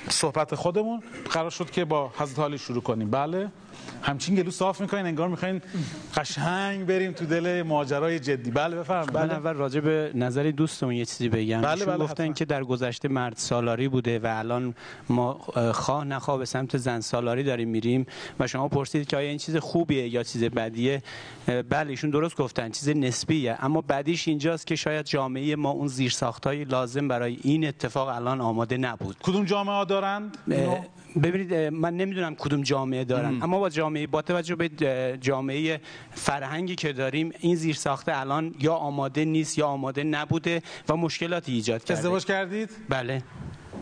صحبت 0.08 0.54
خودمون. 0.54 1.02
قرار 1.30 1.50
شد 1.50 1.70
که 1.70 1.84
با 1.84 2.10
حضرت 2.18 2.38
علی 2.38 2.58
شروع 2.58 2.82
کنیم. 2.82 3.10
بله. 3.10 3.50
همچین 4.02 4.34
گلو 4.34 4.50
صاف 4.50 4.80
می‌کنین 4.80 5.06
انگار 5.06 5.28
می‌خواین 5.28 5.62
قشنگ 6.16 6.86
بریم 6.86 7.12
تو 7.12 7.24
دل 7.26 7.62
ماجرای 7.62 8.18
جدی. 8.18 8.50
بله 8.50 8.76
بفرمایید. 8.76 9.16
من 9.16 9.22
بله. 9.22 9.34
اول 9.34 9.52
راجع 9.52 9.80
به 9.80 10.10
نظر 10.14 10.50
دوستمون 10.50 10.94
یه 10.94 11.04
چیزی 11.04 11.28
بگم. 11.28 11.60
بله، 11.60 11.84
بله، 11.84 11.96
گفتن. 11.96 12.32
که 12.32 12.44
در 12.44 12.64
گذشته 12.64 13.08
مرد 13.08 13.36
سالاری 13.36 13.88
بوده 13.88 14.18
و 14.18 14.26
الان 14.38 14.74
ما 15.08 15.40
اه، 15.56 15.72
خواه 15.72 16.04
نخواه 16.04 16.38
به 16.38 16.44
سمت 16.44 16.76
زن 16.76 17.00
سالاری 17.00 17.42
داریم 17.42 17.68
میریم 17.68 18.06
و 18.40 18.46
شما 18.46 18.68
پرسید 18.68 19.06
که 19.06 19.16
آیا 19.16 19.28
این 19.28 19.38
چیز 19.38 19.56
خوبیه 19.56 20.08
یا 20.08 20.22
چیز 20.22 20.44
بدیه؟ 20.44 21.02
بله 21.46 21.90
ایشون 21.90 22.10
درست 22.10 22.36
گفتن 22.36 22.70
چیز 22.70 22.88
نسبیه. 22.88 23.56
اما 23.60 23.80
بدیش 23.80 24.28
اینجاست 24.28 24.66
که 24.66 24.76
شاید 24.76 25.06
جامعه 25.06 25.56
ما 25.56 25.70
اون 25.70 25.88
زیرساختهای 25.88 26.64
لازم 26.64 27.08
برای 27.08 27.38
این 27.42 27.66
اتفاق 27.66 28.08
الان 28.08 28.40
آماده 28.40 28.76
نبود. 28.76 29.16
کدوم 29.22 29.44
جامعه 29.44 29.74
ها 29.74 29.84
دارند 29.84 30.38
ببینید 31.22 31.54
من 31.54 31.96
نمی‌دونم 31.96 32.34
کدوم 32.34 32.62
جامعه 32.62 33.04
دارن. 33.04 33.42
اما 33.42 33.58
با 33.58 33.68
جامعه 33.74 34.06
با 34.06 34.22
توجه 34.22 34.54
به 34.54 34.68
جامعه 35.20 35.80
فرهنگی 36.10 36.74
که 36.74 36.92
داریم 36.92 37.32
این 37.40 37.56
زیر 37.56 37.74
ساخته 37.74 38.20
الان 38.20 38.54
یا 38.58 38.74
آماده 38.74 39.24
نیست 39.24 39.58
یا 39.58 39.66
آماده 39.66 40.04
نبوده 40.04 40.62
و 40.88 40.96
مشکلاتی 40.96 41.52
ایجاد 41.52 41.84
کرده. 41.84 41.98
ازدواج 41.98 42.24
کردید؟ 42.24 42.70
بله. 42.88 43.22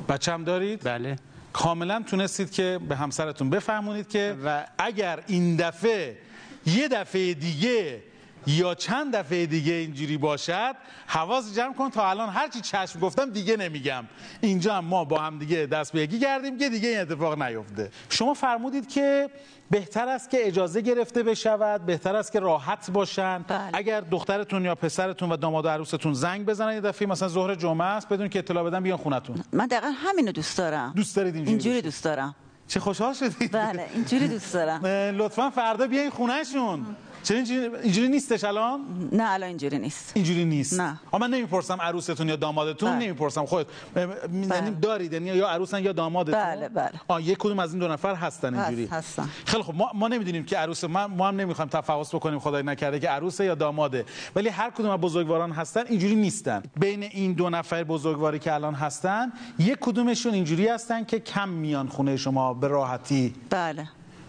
بچه 0.09 0.33
هم 0.33 0.45
دارید؟ 0.45 0.85
بله. 0.85 1.17
کاملا 1.53 2.03
تونستید 2.07 2.51
که 2.51 2.81
به 2.89 2.97
همسرتون 2.97 3.51
بفهمونید 3.51 4.09
که 4.09 4.37
اگر 4.79 5.23
این 5.27 5.57
دفعه 5.57 6.19
یه 6.67 6.89
دفعه 6.89 7.35
دیگه 7.35 8.03
یا 8.47 8.75
چند 8.75 9.17
دفعه 9.17 9.47
دیگه 9.47 9.73
اینجوری 9.73 10.17
باشد 10.17 10.75
حواس 11.07 11.57
جمع 11.57 11.75
کن 11.75 11.91
تا 11.91 12.11
الان 12.11 12.29
هرچی 12.29 12.61
چشم 12.61 13.01
گفتم 13.01 13.31
دیگه 13.31 13.57
نمیگم. 13.57 14.05
اینجا 14.41 14.75
هم 14.75 14.85
ما 14.85 15.05
با 15.05 15.19
هم 15.19 15.39
دیگه 15.39 15.67
دست 15.67 15.93
به 15.93 16.01
یکی 16.01 16.19
کردیم 16.19 16.59
که 16.59 16.69
دیگه 16.69 16.89
این 16.89 16.99
اتفاق 16.99 17.43
نیفته. 17.43 17.91
شما 18.09 18.35
فرمودید 18.35 18.89
که 18.89 19.31
بهتر 19.73 20.09
است 20.09 20.31
که 20.31 20.47
اجازه 20.47 20.81
گرفته 20.81 21.23
بشود 21.23 21.87
بهتر 21.87 22.17
است 22.17 22.33
که 22.33 22.41
راحت 22.41 22.91
باشن. 22.91 23.45
اگر 23.73 24.01
دخترتون 24.01 24.65
یا 24.65 24.75
پسرتون 24.75 25.33
و 25.33 25.37
داماد 25.37 25.65
و 25.65 25.69
عروستون 25.69 26.15
زنگ 26.15 26.47
بزنن 26.47 26.73
یه 26.73 26.81
دفعه 26.81 27.09
مثلا 27.09 27.29
ظهر 27.29 27.55
جمعه 27.55 27.87
است 27.87 28.09
بدون 28.09 28.29
که 28.29 28.39
اطلاع 28.39 28.65
بدن 28.65 28.83
بیان 28.83 28.97
خونتون. 28.97 29.37
من 29.53 29.67
دقیقا 29.67 29.93
همینو 29.97 30.33
دوست 30.33 30.59
دارم. 30.59 30.93
دوست 30.97 31.17
دارید 31.17 31.35
اینجوری 31.35 31.51
اینجوری؟ 31.53 31.83
دوست 31.83 32.05
دارم. 32.05 32.35
چه 32.69 32.81
خوشحال 32.81 33.15
شدید. 33.15 33.53
بله 33.53 33.87
اینجوری 33.95 34.29
دوست 34.29 34.55
دارم. 34.55 34.87
لطفا 35.21 35.51
فردا 35.51 35.87
بیاین 35.87 36.11
خونهشون. 36.11 36.87
چرا 37.23 37.37
اینجوری, 37.83 38.09
نیستش 38.09 38.45
الان؟ 38.45 38.81
نه 39.13 39.31
الان 39.31 39.49
اینجوری 39.49 39.79
نیست. 39.79 40.13
اینجوری 40.15 40.45
نیست. 40.45 40.81
نه. 40.81 41.01
من 41.21 41.31
نمی‌پرسم 41.31 41.81
عروستون 41.81 42.29
یا 42.29 42.37
دامادتون 42.37 42.91
بله. 42.91 42.99
نمی‌پرسم. 43.05 43.47
خود 43.47 43.67
یعنی 43.97 44.71
دارید 44.83 45.13
یعنی 45.13 45.27
یا 45.27 45.49
عروسن 45.49 45.85
یا 45.85 45.93
دامادتون؟ 45.93 46.35
بله 46.45 46.69
بله. 46.69 46.91
آ 47.09 47.21
یک 47.21 47.39
کدوم 47.39 47.59
از 47.59 47.71
این 47.71 47.81
دو 47.81 47.89
نفر 47.89 48.15
هستن 48.15 48.55
هست- 48.55 48.69
اینجوری. 48.69 48.87
هستن. 48.87 49.29
خیلی 49.45 49.63
خب 49.63 49.75
ما, 49.75 49.91
ما 49.95 50.09
نمی‌دونیم 50.09 50.45
که 50.45 50.57
عروس 50.59 50.85
ما, 50.85 51.07
ما 51.09 51.29
هم 51.29 51.37
نمی‌خوایم 51.37 51.69
تفحص 51.69 52.15
بکنیم 52.15 52.39
خدای 52.39 52.63
نکرده 52.63 53.01
که 53.01 53.09
عروسه 53.09 53.45
یا 53.45 53.55
داماده. 53.55 54.05
ولی 54.37 54.49
هر 54.49 54.71
کدوم 54.71 54.91
از 54.91 55.01
بزرگواران 55.01 55.53
هستن 55.53 55.87
اینجوری 55.87 56.15
نیستن. 56.15 56.63
بین 56.77 57.03
این 57.03 57.33
دو 57.33 57.51
نفر 57.51 57.85
بزرگواری 57.85 58.39
که 58.39 58.55
الان 58.55 58.75
هستن 58.75 59.33
یک 59.59 59.79
کدومشون 59.81 60.35
اینجوری 60.35 60.69
هستن 60.69 61.05
که 61.05 61.21
کم 61.21 61.49
میان 61.49 61.89
خونه 61.89 62.17
شما 62.17 62.55
به 62.55 62.69
راحتی. 62.69 63.35
بله. 63.51 63.89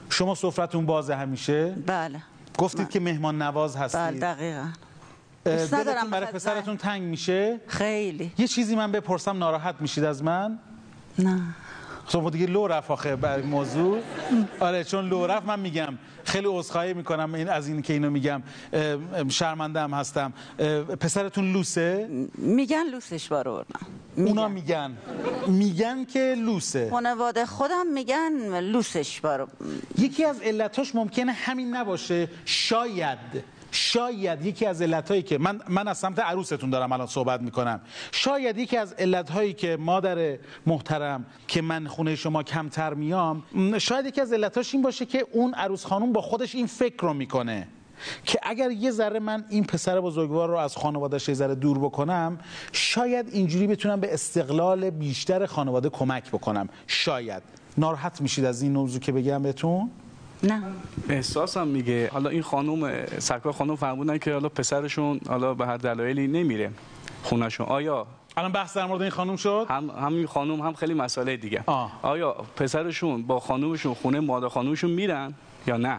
شما 0.09 0.35
سفرتون 0.35 0.85
بازه 0.85 1.15
همیشه؟ 1.15 1.75
بله. 1.85 2.23
گفتید 2.57 2.89
که 2.89 2.99
مهمان 2.99 3.41
نواز 3.41 3.75
هستید. 3.75 4.01
بله 4.01 4.19
دقیقا. 4.19 4.67
دلتون 5.45 6.09
برای 6.09 6.25
پسرتون 6.31 6.77
تنگ 6.77 7.01
میشه؟ 7.01 7.59
خیلی. 7.67 8.31
یه 8.37 8.47
چیزی 8.47 8.75
من 8.75 8.91
بپرسم 8.91 9.37
ناراحت 9.37 9.75
میشید 9.79 10.03
از 10.03 10.23
من؟ 10.23 10.59
نه. 11.19 11.41
خب 12.05 12.31
دیگه 12.31 12.45
لو 12.45 12.67
رفت 12.67 12.91
آخه 12.91 13.15
بر 13.15 13.41
موضوع. 13.41 13.99
آره 14.59 14.83
چون 14.83 15.09
لو 15.09 15.27
رفت 15.27 15.45
من 15.45 15.59
میگم. 15.59 15.97
خیلی 16.23 16.47
عذرخواهی 16.47 16.93
می‌کنم 16.93 17.33
این 17.33 17.49
از 17.49 17.67
این 17.67 17.81
که 17.81 17.93
اینو 17.93 18.09
میگم. 18.09 18.43
شرمنده 19.29 19.79
هم 19.79 19.93
هستم. 19.93 20.33
پسرتون 20.99 21.53
لوسه؟ 21.53 22.07
میگن 22.37 22.83
لوسش 22.91 23.27
بارو 23.27 23.65
اونا 24.15 24.47
میگن. 24.47 24.97
میگن 25.47 26.05
که 26.05 26.35
لوسه. 26.37 26.89
خانواده 26.91 27.45
خودم 27.45 27.87
میگن 27.93 28.59
لوسش 28.59 29.21
بارو 29.21 29.47
یکی 29.97 30.25
از 30.25 30.41
علتاش 30.41 30.95
ممکنه 30.95 31.31
همین 31.31 31.75
نباشه. 31.75 32.29
شاید. 32.45 33.52
شاید 33.74 34.45
یکی 34.45 34.65
از 34.65 34.82
علتهایی 34.82 35.21
که 35.21 35.38
من 35.38 35.61
من 35.69 35.88
از 35.88 35.97
سمت 35.97 36.19
عروستون 36.19 36.69
دارم 36.69 36.91
الان 36.91 37.07
صحبت 37.07 37.41
می‌کنم. 37.41 37.82
شاید 38.11 38.57
یکی 38.57 38.78
از 38.78 38.93
علتهایی 38.93 39.53
که 39.53 39.78
مادر 39.80 40.38
محترم 40.65 41.26
که 41.47 41.61
من 41.61 41.88
خونه 41.88 42.15
شما 42.15 42.43
کمتر 42.43 42.93
میام 42.93 43.43
شاید 43.78 44.05
یکی 44.05 44.21
از 44.21 44.34
علتاش 44.34 44.74
این 44.74 44.84
باشه 44.84 45.05
که 45.05 45.28
اون 45.32 45.53
عروس 45.53 45.86
خانم 45.86 46.13
با 46.13 46.21
خودش 46.21 46.55
این 46.55 46.67
فکر 46.67 47.01
رو 47.01 47.13
می‌کنه 47.13 47.67
که 48.26 48.39
اگر 48.43 48.71
یه 48.71 48.91
ذره 48.91 49.19
من 49.19 49.45
این 49.49 49.63
پسر 49.63 50.01
بزرگوار 50.01 50.49
رو 50.49 50.55
از 50.55 50.76
خانوادهش 50.76 51.28
یه 51.30 51.36
ذره 51.36 51.55
دور 51.55 51.80
بکنم 51.80 52.38
شاید 52.71 53.30
اینجوری 53.32 53.67
بتونم 53.67 53.99
به 53.99 54.13
استقلال 54.13 54.89
بیشتر 54.89 55.45
خانواده 55.45 55.89
کمک 55.89 56.30
بکنم. 56.30 56.69
شاید. 56.88 57.43
ناراحت 57.78 58.21
میشید 58.21 58.45
از 58.45 58.61
این 58.61 58.71
موضوع 58.71 59.01
که 59.01 59.11
بگم 59.11 59.43
بهتون؟ 59.43 59.91
نه. 60.43 60.63
احساسم 61.09 61.67
میگه. 61.67 62.09
حالا 62.13 62.29
این 62.29 62.41
خانم 62.41 63.05
سرکار 63.19 63.53
خانم 63.53 63.75
فرمودن 63.75 64.17
که 64.17 64.33
حالا 64.33 64.49
پسرشون 64.49 65.19
حالا 65.27 65.53
به 65.53 65.65
هر 65.65 65.77
دلایلی 65.77 66.27
نمیره 66.27 66.71
خونهشون 67.23 67.65
آیا؟ 67.65 68.07
الان 68.37 68.51
بحث 68.51 68.77
در 68.77 68.85
مورد 68.85 69.01
این 69.01 69.11
خانم 69.11 69.35
شد؟ 69.35 69.65
هم 69.69 69.89
همین 69.89 70.27
خانم 70.27 70.61
هم 70.61 70.73
خیلی 70.73 70.93
مسئله 70.93 71.37
دیگه. 71.37 71.63
آیا 72.01 72.31
پسرشون 72.55 73.23
با 73.23 73.39
خانومشون 73.39 73.93
خونه 73.93 74.19
مادر 74.19 74.47
خانومشون 74.47 74.91
میرن 74.91 75.33
یا 75.67 75.77
نه؟ 75.77 75.97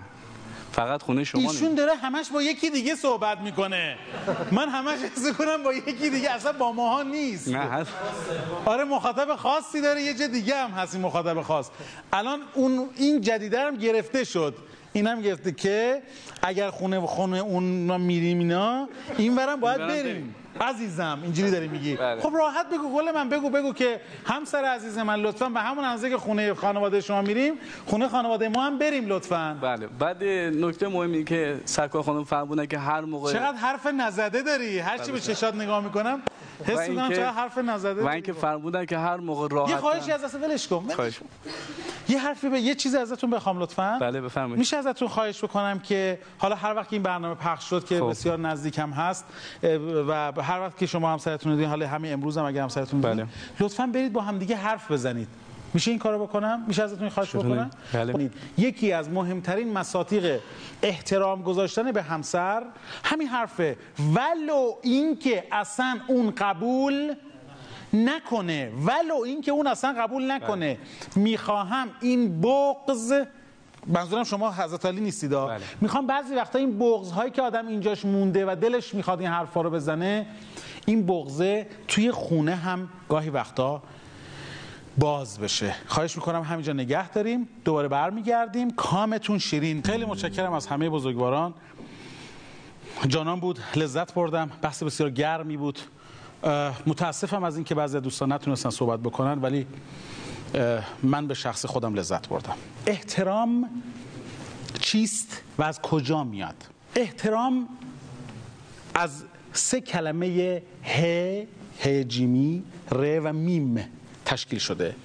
فقط 0.75 1.03
خونه 1.03 1.25
شما 1.25 1.51
ایشون 1.51 1.75
داره 1.75 1.95
همش 1.95 2.31
با 2.31 2.43
یکی 2.43 2.71
دیگه 2.71 2.95
صحبت 2.95 3.41
می‌کنه. 3.41 3.97
من 4.53 4.69
همش 4.69 4.99
حس 4.99 5.33
کنم 5.33 5.63
با 5.63 5.73
یکی 5.73 6.11
دیگه 6.11 6.31
اصلا 6.31 6.53
با 6.53 6.73
ماها 6.73 7.03
نیست. 7.03 7.49
نه 7.49 7.59
هست 7.59 7.91
آره 8.65 8.85
مخاطب 8.85 9.37
خاصی 9.37 9.81
داره 9.81 10.03
یه 10.03 10.15
جا 10.15 10.27
دیگه 10.27 10.57
هم 10.57 10.71
هست 10.71 10.95
این 10.95 11.05
مخاطب 11.05 11.43
خاص. 11.43 11.71
الان 12.13 12.41
اون 12.55 12.89
این 12.97 13.21
جدیده 13.21 13.61
هم 13.61 13.77
گرفته 13.77 14.25
شد. 14.25 14.57
این 14.93 15.07
هم 15.07 15.21
گرفته 15.21 15.53
که 15.53 16.03
اگر 16.43 16.71
خونه 16.71 17.01
خونه 17.01 17.39
اون 17.39 18.01
میریم 18.01 18.39
اینا 18.39 18.89
این 19.19 19.35
برم 19.35 19.61
باید 19.61 19.79
بریم. 19.79 20.35
عزیزم 20.61 21.19
اینجوری 21.23 21.51
داری 21.51 21.69
میگی. 21.69 21.97
خب 21.97 22.33
راحت 22.35 22.67
بگو 22.69 22.97
گل 22.97 23.11
من 23.15 23.29
بگو 23.29 23.51
بگو 23.51 23.73
که 23.73 24.01
همسر 24.25 24.65
عزیز 24.65 24.99
من 24.99 25.21
لطفا 25.21 25.49
به 25.49 25.61
همون 25.61 25.85
اندازه 25.85 26.11
که 26.11 26.17
خونه 26.17 26.55
خانواده 26.55 27.01
شما 27.01 27.23
میریم 27.23 27.55
خونه 27.87 28.09
خانواده 28.09 28.49
ما 28.49 28.63
هم 28.63 28.79
بریم 28.79 29.09
لطفا. 29.09 29.57
بله. 29.61 29.87
بعد 29.87 30.25
نکته 30.25 30.89
مهمی 30.89 31.25
که 31.25 31.61
سرکار 31.65 32.03
خانم 32.03 32.25
فرمودن 32.25 32.67
که 32.67 32.79
هر 32.79 33.01
موقع 33.01 33.33
چقدر 33.33 33.57
حرف 33.57 33.87
نزده 33.87 34.43
داری؟ 34.43 34.79
هر 34.79 34.99
چی 34.99 35.13
به 35.13 35.21
چشات 35.21 35.55
نگاه 35.55 35.85
می‌کنم 35.85 36.23
حس 36.65 36.89
می‌کنم 36.89 37.09
چقدر 37.09 37.31
حرف 37.31 37.59
نزده 37.59 38.03
و 38.03 38.07
اینکه 38.07 38.33
فرمودن 38.33 38.85
که 38.85 38.99
هر 38.99 39.17
موقع 39.17 39.49
راحت 39.51 39.71
یه 39.71 39.77
خواهشی 39.77 40.13
از 40.13 40.25
دست 40.25 40.35
ولش 40.35 40.69
کن. 40.69 40.89
خواهش 40.97 41.21
یه 42.09 42.19
حرفی 42.19 42.49
به 42.49 42.61
یه 42.61 42.75
چیزی 42.75 42.97
ازتون 42.97 43.31
بخوام 43.31 43.59
لطفا. 43.59 43.99
بله 44.01 44.21
بفرمایید. 44.21 44.59
میشه 44.59 44.77
ازتون 44.77 45.09
خواهش 45.09 45.45
بکنم 45.45 45.79
که 45.79 46.19
حالا 46.39 46.55
هر 46.55 46.75
وقت 46.75 46.93
این 46.93 47.03
برنامه 47.03 47.35
پخش 47.35 47.71
شد 47.71 47.85
که 47.85 48.01
خب. 48.01 48.11
بسیار 48.11 48.39
نزدیکم 48.39 48.91
هست 48.91 49.25
و 50.09 50.43
هر 50.45 50.61
وقت 50.61 50.79
که 50.79 50.87
شما 50.87 51.13
همسرتون 51.13 51.53
رو 51.53 51.57
دیدین 51.57 51.71
حالا 51.71 51.89
همین 51.89 52.13
امروز 52.13 52.39
هم 52.39 52.45
اگه 52.45 52.63
همسرتون 52.63 53.03
رو 53.03 53.11
دیدین، 53.11 53.27
لطفا 53.61 53.87
برید 53.87 54.13
با 54.13 54.21
هم 54.21 54.39
دیگه 54.39 54.57
حرف 54.57 54.91
بزنید. 54.91 55.29
میشه 55.75 55.91
این 55.91 56.01
کارو 56.01 56.27
بکنم؟ 56.27 56.65
میشه 56.69 56.83
ازتون 56.83 57.09
خواهش؟ 57.09 57.37
بکنم؟ 57.37 57.71
بله. 57.93 58.31
یکی 58.59 58.93
از 58.93 59.11
مهمترین 59.11 59.73
مساطیق 59.73 60.41
احترام 60.83 61.43
گذاشتن 61.43 61.93
به 61.93 62.03
همسر 62.03 62.63
همین 63.05 63.29
حرفه. 63.29 63.77
ولو 64.15 64.75
اینکه 64.83 65.45
اصلا 65.53 65.99
اون 66.07 66.31
قبول 66.31 67.15
نکنه. 67.93 68.71
ولو 68.87 69.23
اینکه 69.25 69.53
اون 69.53 69.67
اصلا 69.67 69.95
قبول 69.99 70.31
نکنه. 70.31 70.79
می‌خواهم 71.17 71.89
این 72.01 72.41
بغض 72.41 73.13
منظورم 73.87 74.25
شما 74.25 74.53
حضرت 74.53 74.87
علی 74.87 75.01
نیستید 75.01 75.31
بله. 75.31 75.61
می‌خوام 75.81 76.07
بعضی 76.07 76.35
وقتا 76.35 76.59
این 76.59 76.79
بغض 76.79 77.11
هایی 77.11 77.31
که 77.31 77.43
آدم 77.43 77.69
اینجاش 77.69 78.05
مونده 78.05 78.47
و 78.47 78.57
دلش 78.57 78.95
می‌خواد 78.95 79.21
این 79.21 79.29
حرفا 79.29 79.61
رو 79.61 79.71
بزنه 79.71 80.27
این 80.87 81.07
بغضه 81.07 81.67
توی 81.89 82.11
خونه 82.11 82.55
هم 82.55 82.89
گاهی 83.09 83.31
وقتا 83.31 83.83
باز 84.99 85.39
بشه. 85.39 85.75
خواهش 85.87 86.17
می‌کنم 86.17 86.43
همینجا 86.43 86.73
نگه 86.73 87.11
داریم. 87.11 87.49
دوباره 87.65 87.89
برمیگردیم. 87.89 88.71
کامتون 88.71 89.39
شیرین. 89.39 89.83
خیلی 89.83 90.05
متشکرم 90.05 90.53
از 90.53 90.67
همه 90.67 90.91
بزرگواران. 90.91 91.55
جانان 93.09 93.41
بود 93.41 93.59
لذت 93.77 94.15
بردم. 94.15 94.51
بحث 94.63 94.83
بسیار 94.83 95.11
گرمی 95.11 95.57
بود. 95.57 95.79
متاسفم 96.87 97.45
از 97.45 97.57
اینکه 97.57 97.75
بعضی 97.75 98.01
دوستان 98.01 98.33
نتونستن 98.33 98.71
صحبت 98.71 99.01
بکنن 99.01 99.43
ولی 99.43 99.67
من 101.03 101.27
به 101.27 101.35
شخص 101.35 101.67
خودم 101.67 101.95
لذت 101.95 102.29
بردم. 102.29 102.57
احترام 102.87 103.71
چیست 104.81 105.43
و 105.59 105.63
از 105.63 105.81
کجا 105.83 106.25
میاد؟ 106.25 106.65
احترام 106.97 107.69
از 108.95 109.25
سه 109.53 109.81
کلمه 109.81 110.63
ه 110.85 111.47
ه 111.81 112.05
جیمی 112.05 112.63
ر 112.91 113.21
و 113.25 113.33
میم 113.33 113.89
تشکیل 114.25 114.59
شده 114.59 114.97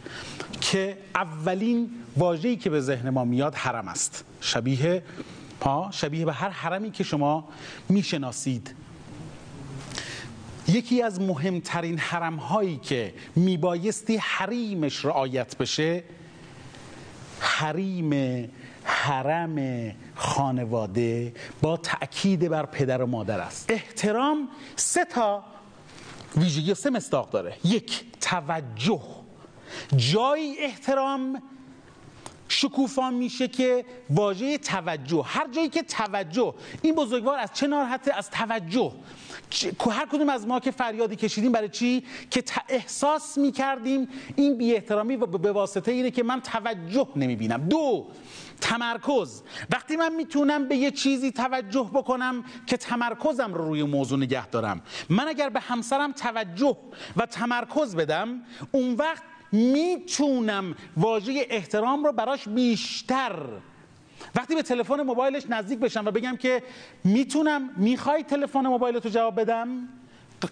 که 0.61 0.97
اولین 1.15 1.89
واژه‌ای 2.17 2.55
که 2.55 2.69
به 2.69 2.81
ذهن 2.81 3.09
ما 3.09 3.25
میاد 3.25 3.55
حرم 3.55 3.87
است. 3.87 4.25
شبیه 4.41 5.03
ها 5.61 5.89
شبیه 5.91 6.25
به 6.25 6.33
هر 6.33 6.49
حرمی 6.49 6.91
که 6.91 7.03
شما 7.03 7.47
می‌شناسید. 7.89 8.75
یکی 10.70 11.01
از 11.01 11.22
مهمترین 11.22 11.97
حرم 11.97 12.36
هایی 12.36 12.78
که 12.78 13.13
میبایستی 13.36 14.17
حریمش 14.17 15.05
رعایت 15.05 15.57
بشه 15.57 16.03
حریم 17.39 18.49
حرم 18.84 19.91
خانواده 20.15 21.34
با 21.61 21.78
تأکید 21.78 22.49
بر 22.49 22.65
پدر 22.65 23.01
و 23.01 23.05
مادر 23.05 23.39
است. 23.39 23.72
احترام 23.72 24.49
سه 24.76 25.05
تا 25.05 25.43
ویژگی 26.38 26.74
سه 26.74 26.89
مستاق 26.89 27.30
داره. 27.30 27.57
یک 27.63 28.05
توجه. 28.22 29.01
جایی 29.95 30.55
احترام 30.59 31.41
شکوفا 32.62 33.10
میشه 33.10 33.47
که 33.47 33.86
واژه 34.10 34.57
توجه 34.57 35.24
هر 35.26 35.47
جایی 35.51 35.70
که 35.70 35.84
توجه 35.84 36.53
این 36.82 36.95
بزرگوار 36.95 37.39
از 37.39 37.49
چه 37.53 37.68
ناراحته 37.68 38.14
از 38.18 38.30
توجه. 38.30 38.91
هر 39.91 40.05
کدوم 40.05 40.30
از 40.30 40.47
ما 40.47 40.60
که 40.60 40.72
فریادی 40.72 41.16
کشیدیم 41.16 41.51
برای 41.51 41.70
چی؟ 41.70 42.03
که 42.32 42.43
احساس 42.70 43.38
می‌کردیم 43.38 44.07
این 44.36 44.57
بی 44.57 44.74
احترامی 44.74 45.16
و 45.16 45.26
به 45.26 45.51
واسطه 45.51 45.91
اینه 45.91 46.12
که 46.12 46.24
من 46.24 46.41
توجه 46.41 47.07
نمی‌بینم. 47.16 47.70
دو 47.70 48.07
تمرکز. 48.62 49.43
وقتی 49.70 49.95
من 49.95 50.16
می‌تونم 50.16 50.68
به 50.68 50.76
یه 50.76 50.91
چیزی 50.91 51.32
توجه 51.32 51.89
بکنم 51.93 52.43
که 52.68 52.78
تمرکزم 52.78 53.53
رو 53.53 53.68
روی 53.68 53.84
موضوع 53.84 54.20
نگه 54.20 54.47
دارم. 54.47 54.82
من 55.10 55.28
اگر 55.28 55.49
به 55.49 55.60
همسرم 55.60 56.12
توجه 56.12 56.78
و 57.18 57.26
تمرکز 57.26 57.95
بدم 57.95 58.41
اون 58.72 58.95
وقت 58.95 59.24
می‌تونم 59.51 60.75
واژه 60.97 61.47
احترام 61.49 62.03
رو 62.03 62.11
براش 62.11 62.47
بیشتر. 62.47 63.35
وقتی 64.35 64.55
به 64.55 64.61
تلفن 64.61 65.01
موبایلش 65.01 65.43
نزدیک 65.49 65.79
بشم 65.79 66.05
و 66.05 66.11
بگم 66.11 66.35
که 66.35 66.63
می‌تونم 67.03 67.69
می‌خوای 67.77 68.23
تلفن 68.23 68.67
موبایل 68.67 68.99
تو 68.99 69.09
جواب 69.09 69.41
بدم؟ 69.41 69.87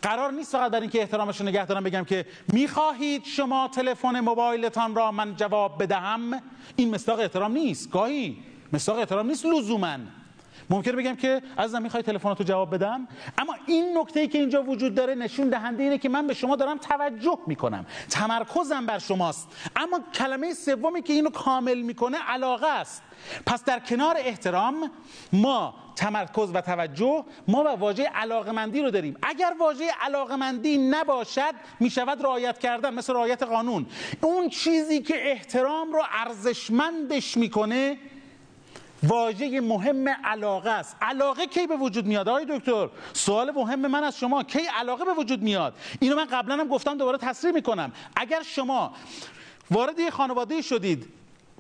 قرار 0.02 0.32
نیست 0.32 0.52
فقط 0.52 0.72
در 0.72 0.82
اینکه 0.82 1.02
احترامش 1.02 1.40
رو 1.42 1.48
نگه 1.48 1.66
دارم 1.66 1.84
بگم 1.84 2.04
که 2.04 2.26
می‌خواهید 2.54 3.26
شما 3.26 3.68
تلفن 3.68 4.20
موبایلتان 4.20 4.96
را 4.96 5.12
من 5.12 5.36
جواب 5.36 5.84
بدهم؟ 5.84 6.42
این 6.76 6.96
مصداق 6.96 7.20
احترام 7.20 7.52
نیست 7.52 7.92
گاهی 7.92 8.38
مصداق 8.74 8.98
احترام 8.98 9.28
نیست 9.28 9.46
لزوما. 9.46 9.98
ممکنه 10.70 10.94
بگم 10.94 11.16
که 11.16 11.42
عزیزم 11.58 11.82
می‌خوای 11.82 12.04
تلفناتو 12.04 12.44
جواب 12.44 12.74
بدم؟ 12.74 13.08
اما 13.38 13.56
این 13.66 13.98
نکته 13.98 14.20
ای 14.20 14.28
که 14.28 14.38
اینجا 14.38 14.64
وجود 14.64 14.96
داره 14.96 15.16
نشون 15.16 15.50
دهنده 15.50 15.84
اینه 15.84 15.98
که 15.98 16.10
من 16.10 16.28
به 16.28 16.34
شما 16.34 16.56
دارم 16.56 16.78
توجه 16.78 17.40
می‌کنم. 17.48 17.86
تمرکزم 18.10 18.86
بر 18.86 19.00
شماست. 19.00 19.48
اما 19.76 20.00
کلمه 20.14 20.54
سومی 20.54 21.02
که 21.02 21.14
اینو 21.14 21.30
کامل 21.30 21.82
می‌کنه 21.82 22.18
علاقه 22.18 22.68
است. 22.68 23.04
پس 23.46 23.64
در 23.64 23.80
کنار 23.80 24.16
احترام 24.20 24.92
ما 25.34 25.76
تمرکز 25.96 26.52
و 26.54 26.62
توجه 26.62 27.26
ما 27.48 27.64
و 27.64 27.68
واژه 27.68 28.04
علاقمندی 28.04 28.82
رو 28.82 28.92
داریم. 28.92 29.18
اگر 29.24 29.54
واژه 29.60 29.88
علاقمندی 30.02 30.78
نباشد 30.78 31.54
می‌شود 31.80 32.22
رعایت 32.22 32.58
کردن 32.58 32.94
مثل 32.94 33.14
رعایت 33.14 33.44
قانون. 33.44 33.86
اون 34.22 34.50
چیزی 34.50 35.02
که 35.02 35.32
احترام 35.32 35.94
رو 35.94 36.04
ارزشمندش 36.26 37.38
می‌کنه 37.38 37.98
واژه 39.04 39.62
مهم 39.62 40.10
علاقه 40.10 40.70
است. 40.70 40.96
علاقه 41.02 41.46
کی 41.48 41.68
به 41.68 41.76
وجود 41.78 42.06
میاد؟ 42.06 42.30
آقای 42.30 42.46
دکتر 42.50 42.90
سوال 43.14 43.52
مهم 43.52 43.80
من 43.80 44.04
از 44.04 44.18
شما. 44.18 44.44
کی 44.44 44.60
علاقه 44.60 45.06
به 45.06 45.14
وجود 45.14 45.42
میاد؟ 45.42 45.74
اینو 46.00 46.16
من 46.16 46.26
قبلا 46.26 46.56
هم 46.58 46.68
گفتم 46.68 46.98
دوباره 46.98 47.18
تصریح 47.18 47.54
می‌کنم. 47.54 47.92
اگر 48.16 48.44
شما 48.44 48.94
وارد 49.72 50.00
یه 50.00 50.10
خانواده 50.10 50.62
شدید 50.62 51.08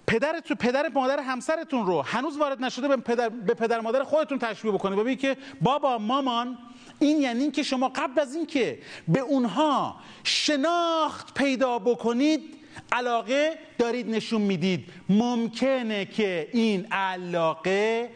پدرتون 0.07 0.57
پدر 0.57 0.89
مادر 0.93 1.19
همسرتون 1.19 1.85
رو 1.85 2.01
هنوز 2.01 2.37
وارد 2.37 2.63
نشده 2.63 2.87
به 2.87 2.97
پدر, 2.97 3.29
به 3.29 3.53
پدر 3.53 3.79
مادر 3.79 4.03
خودتون 4.03 4.39
تشبیه 4.39 4.71
بکنید. 4.71 4.99
ببینید 4.99 5.19
که 5.19 5.37
بابا 5.61 5.97
مامان 5.97 6.57
این 6.99 7.21
یعنی 7.21 7.51
که 7.51 7.63
شما 7.63 7.89
قبل 7.89 8.21
از 8.21 8.35
اینکه 8.35 8.79
به 9.07 9.19
اونها 9.19 9.95
شناخت 10.23 11.33
پیدا 11.33 11.79
بکنید 11.79 12.57
علاقه 12.91 13.59
دارید 13.77 14.09
نشون 14.09 14.41
می‌دید. 14.41 14.89
ممکنه 15.09 16.05
که 16.05 16.49
این 16.53 16.85
علاقه 16.91 18.09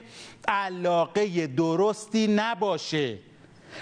علاقه 0.47 1.47
درستی 1.47 2.27
نباشه. 2.27 3.19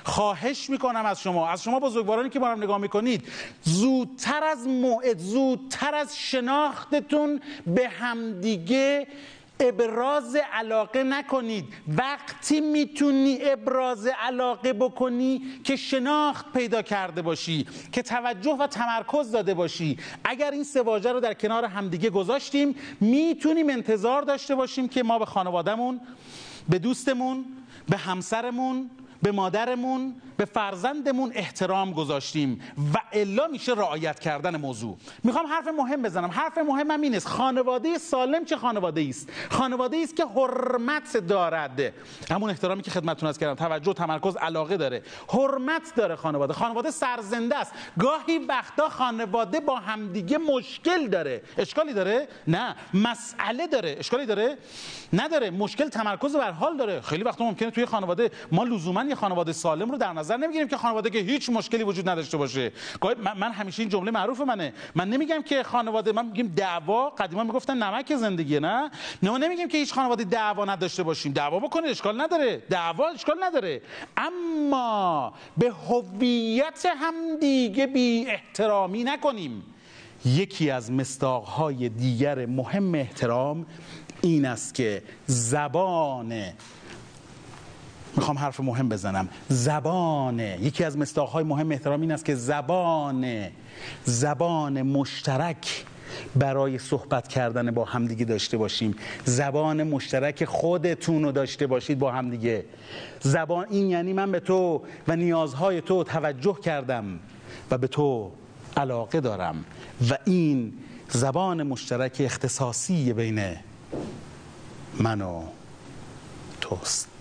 خواهش 0.03 0.69
می‌کنم 0.69 1.05
از 1.05 1.21
شما. 1.21 1.49
از 1.49 1.63
شما 1.63 1.79
بزرگوارانی 1.79 2.29
که 2.29 2.39
با 2.39 2.47
هم 2.47 2.63
نگاه 2.63 2.77
می‌کنید 2.77 3.27
زودتر 3.61 4.43
از 4.43 4.67
موعد 4.67 5.17
زودتر 5.17 5.95
از 5.95 6.17
شناختتون 6.17 7.41
به 7.67 7.89
همدیگه 7.89 9.07
ابراز 9.59 10.37
علاقه 10.53 11.03
نکنید. 11.03 11.65
وقتی 11.87 12.61
می‌تونی 12.61 13.37
ابراز 13.41 14.07
علاقه 14.07 14.73
بکنی 14.73 15.41
که 15.63 15.75
شناخت 15.75 16.53
پیدا 16.53 16.81
کرده 16.81 17.21
باشی 17.21 17.67
که 17.91 18.01
توجه 18.01 18.57
و 18.59 18.67
تمرکز 18.67 19.31
داده 19.31 19.53
باشی. 19.53 19.97
اگر 20.23 20.51
این 20.51 20.63
سه 20.63 20.81
واژه 20.81 21.11
رو 21.11 21.19
در 21.19 21.33
کنار 21.33 21.65
همدیگه 21.65 22.09
گذاشتیم 22.09 22.75
می‌تونیم 22.99 23.69
انتظار 23.69 24.21
داشته 24.21 24.55
باشیم 24.55 24.87
که 24.87 25.03
ما 25.03 25.19
به 25.19 25.25
خانوادهمون 25.25 26.01
به 26.69 26.79
دوستمون 26.79 27.45
به 27.89 27.97
همسرمون 27.97 28.89
به 29.21 29.31
مادرمون 29.31 30.15
به 30.39 30.45
فرزندمون 30.45 31.31
احترام 31.35 31.93
گذاشتیم 31.93 32.61
و 32.93 32.97
الا 33.13 33.47
میشه 33.47 33.71
رعایت 33.71 34.19
کردن 34.19 34.55
موضوع. 34.55 34.97
می‌خوام 35.23 35.47
حرف 35.47 35.67
مهم 35.67 36.01
بزنم. 36.01 36.29
حرف 36.29 36.57
مهمم 36.57 37.01
این 37.01 37.15
است 37.15 37.27
خانواده 37.27 37.97
سالم 37.97 38.45
چه 38.45 38.57
خانواده 38.57 39.05
است 39.09 39.29
خانواده 39.49 39.97
است 39.97 40.15
که 40.15 40.25
حرمت 40.25 41.17
دارد. 41.17 41.93
همون 42.31 42.49
احترامی 42.49 42.81
که 42.81 42.91
خدمتتون 42.91 43.29
از 43.29 43.37
کردم 43.37 43.55
توجه 43.55 43.93
تمرکز 43.93 44.35
علاقه 44.35 44.77
داره. 44.77 45.03
حرمت 45.29 45.95
داره 45.95 46.15
خانواده. 46.15 46.53
خانواده 46.53 46.91
سرزنده 46.91 47.57
است. 47.57 47.73
گاهی 47.99 48.37
وقتا 48.37 48.89
خانواده 48.89 49.59
با 49.59 49.75
همدیگه 49.75 50.37
مشکل 50.37 51.07
داره. 51.07 51.41
اشکالی 51.57 51.93
داره؟ 51.93 52.27
نه. 52.47 52.75
مسئله 52.93 53.67
داره. 53.67 53.95
اشکالی 53.99 54.25
داره؟ 54.25 54.57
نداره. 55.13 55.49
مشکل 55.49 55.89
تمرکز 55.89 56.35
بر 56.35 56.51
حال 56.51 56.77
داره. 56.77 57.01
خیلی 57.01 57.23
وقتا 57.23 57.43
ممکنه 57.43 57.71
توی 57.71 57.85
خانواده 57.85 58.31
ما 58.51 58.63
لزوما 58.63 59.03
یه 59.03 59.15
خانواده 59.15 59.51
سالم 59.51 59.91
رو 59.91 59.97
در 59.97 60.13
نظر 60.13 60.28
نمی‌گیریم 60.37 60.67
که 60.67 60.77
خانواده 60.77 61.09
که 61.09 61.19
هیچ 61.19 61.49
مشکلی 61.49 61.83
وجود 61.83 62.09
نداشته 62.09 62.37
باشه. 62.37 62.71
من 63.35 63.51
همیشه 63.51 63.81
این 63.81 63.89
جمله 63.89 64.11
معروف 64.11 64.41
منه. 64.41 64.73
من 64.95 65.09
نمیگم 65.09 65.41
که 65.41 65.63
خانواده 65.63 66.11
من 66.11 66.25
میگیم 66.25 66.53
دعوا 66.55 67.09
قدیما 67.09 67.43
می‌گفتن 67.43 67.83
نمک 67.83 68.15
زندگی 68.15 68.59
نه؟ 68.59 68.91
نه 69.23 69.37
نمیگیم 69.37 69.67
که 69.67 69.77
هیچ 69.77 69.93
خانواده 69.93 70.23
دعوا 70.23 70.65
نداشته 70.65 71.03
باشیم. 71.03 71.31
دعوا 71.31 71.59
بکنه 71.59 71.87
اشکال 71.87 72.21
نداره. 72.21 72.63
دعوا 72.69 73.07
اشکال 73.07 73.43
نداره. 73.43 73.81
اما 74.17 75.33
به 75.57 75.71
هویت 75.71 76.85
هم 76.97 77.13
دیگه 77.39 77.87
بی 77.87 78.25
احترامی 78.27 79.03
نکنیم. 79.03 79.63
یکی 80.25 80.69
از 80.69 80.91
مستاقهای 80.91 81.89
دیگر 81.89 82.45
مهم 82.45 82.95
احترام 82.95 83.65
این 84.21 84.45
است 84.45 84.75
که 84.75 85.03
زبان 85.25 86.43
می‌خوام 88.15 88.37
حرف 88.37 88.59
مهم 88.59 88.89
بزنم. 88.89 89.29
زبان. 89.49 90.39
یکی 90.39 90.83
از 90.83 90.97
مستاقهای 90.97 91.43
مهم 91.43 91.71
احترام 91.71 92.01
این 92.01 92.11
است 92.11 92.25
که 92.25 92.35
زبان 92.35 93.47
زبان 94.05 94.81
مشترک 94.81 95.85
برای 96.35 96.77
صحبت 96.77 97.27
کردن 97.27 97.71
با 97.71 97.85
همدیگه 97.85 98.25
داشته 98.25 98.57
باشیم. 98.57 98.95
زبان 99.25 99.83
مشترک 99.83 100.45
خودتون 100.45 101.23
رو 101.23 101.31
داشته 101.31 101.67
باشید 101.67 101.99
با 101.99 102.11
همدیگه. 102.11 102.65
زبان 103.21 103.65
این 103.69 103.89
یعنی 103.89 104.13
من 104.13 104.31
به 104.31 104.39
تو 104.39 104.81
و 105.07 105.15
نیازهای 105.15 105.81
تو 105.81 106.03
توجه 106.03 106.57
کردم 106.63 107.19
و 107.71 107.77
به 107.77 107.87
تو 107.87 108.31
علاقه 108.77 109.19
دارم. 109.19 109.65
و 110.09 110.17
این 110.25 110.73
زبان 111.09 111.63
مشترک 111.63 112.17
اختصاصی 112.19 113.13
بین 113.13 113.55
من 114.99 115.21
و 115.21 115.43
توست. 116.61 117.18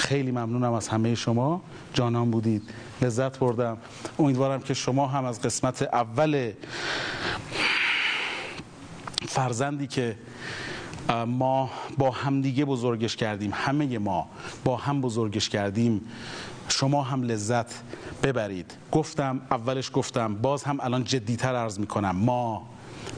خیلی 0.00 0.30
ممنونم 0.30 0.72
از 0.72 0.88
همه 0.88 1.14
شما. 1.14 1.62
جانان 1.94 2.30
بودید. 2.30 2.62
لذت 3.02 3.38
بردم. 3.38 3.76
امیدوارم 4.18 4.60
که 4.60 4.74
شما 4.74 5.06
هم 5.06 5.24
از 5.24 5.42
قسمت 5.42 5.82
اول 5.82 6.52
فرزندی 9.28 9.86
که 9.86 10.16
ما 11.26 11.70
با 11.98 12.10
همدیگه 12.10 12.64
بزرگش 12.64 13.16
کردیم 13.16 13.50
همه 13.54 13.98
ما 13.98 14.28
با 14.64 14.76
هم 14.76 15.00
بزرگش 15.00 15.48
کردیم 15.48 16.00
شما 16.68 17.02
هم 17.02 17.22
لذت 17.22 17.82
ببرید. 18.22 18.74
گفتم 18.92 19.40
اولش 19.50 19.90
گفتم 19.94 20.34
باز 20.34 20.64
هم 20.64 20.78
الان 20.80 21.04
جدیتر 21.04 21.54
عرض 21.54 21.78
می‌کنم. 21.78 22.16
ما 22.16 22.68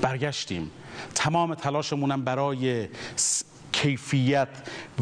برگشتیم. 0.01 0.71
تمام 1.15 1.55
تلاشمونم 1.55 2.25
برای 2.25 2.89
کیفیت 3.83 4.49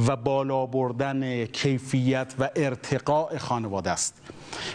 و 0.07 0.17
بالا 0.17 0.67
بردن 0.67 1.47
کیفیت 1.47 2.35
و 2.39 2.51
ارتقاء 2.57 3.39
خانواده 3.39 3.91
است. 3.91 4.23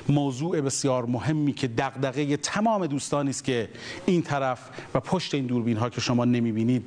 موضوع 0.10 0.62
بسیار 0.62 1.06
مهمی 1.06 1.54
که 1.54 1.68
دغدغه 1.68 2.38
تمام 2.38 2.88
دوستانی 2.88 3.30
است 3.30 3.44
که 3.44 3.70
این 4.06 4.22
طرف 4.22 4.60
و 4.94 5.00
پشت 5.00 5.34
این 5.34 5.46
دوربین 5.46 5.78
ها 5.78 5.90
که 5.90 6.02
شما 6.02 6.26
نمی‌بینید 6.26 6.84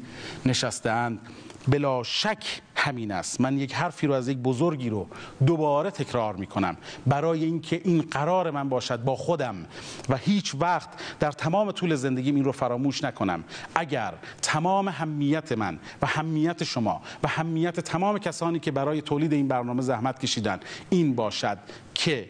نشسته 0.46 0.90
اند 0.90 1.18
بلا 1.68 2.02
شک 2.02 2.60
همین 2.88 3.12
است. 3.12 3.40
من 3.40 3.58
یک 3.58 3.74
حرفی 3.74 4.06
رو 4.06 4.14
از 4.14 4.28
یک 4.28 4.38
بزرگی 4.38 4.90
رو 4.90 5.06
دوباره 5.46 5.90
تکرار 5.90 6.36
می 6.36 6.46
کنم 6.46 6.76
برای 7.06 7.44
اینکه 7.44 7.80
این 7.84 8.00
قرار 8.00 8.50
من 8.50 8.68
باشد 8.68 9.04
با 9.04 9.16
خودم 9.16 9.66
و 10.08 10.16
هیچ 10.16 10.54
وقت 10.60 10.88
در 11.20 11.32
تمام 11.32 11.72
طول 11.72 11.94
زندگیم 11.94 12.34
این 12.34 12.44
رو 12.44 12.52
فراموش 12.52 13.04
نکنم. 13.04 13.44
اگر 13.74 14.14
تمام 14.42 14.88
همیت 14.88 15.52
من 15.52 15.78
و 16.02 16.06
همیت 16.06 16.64
شما 16.64 17.02
و 17.22 17.28
همیت 17.28 17.80
تمام 17.80 18.18
کسانی 18.18 18.58
که 18.58 18.70
برای 18.70 19.02
تولید 19.02 19.32
این 19.32 19.48
برنامه 19.48 19.82
زحمت 19.82 20.20
کشیدن 20.20 20.60
این 20.90 21.14
باشد 21.14 21.58
که 21.94 22.28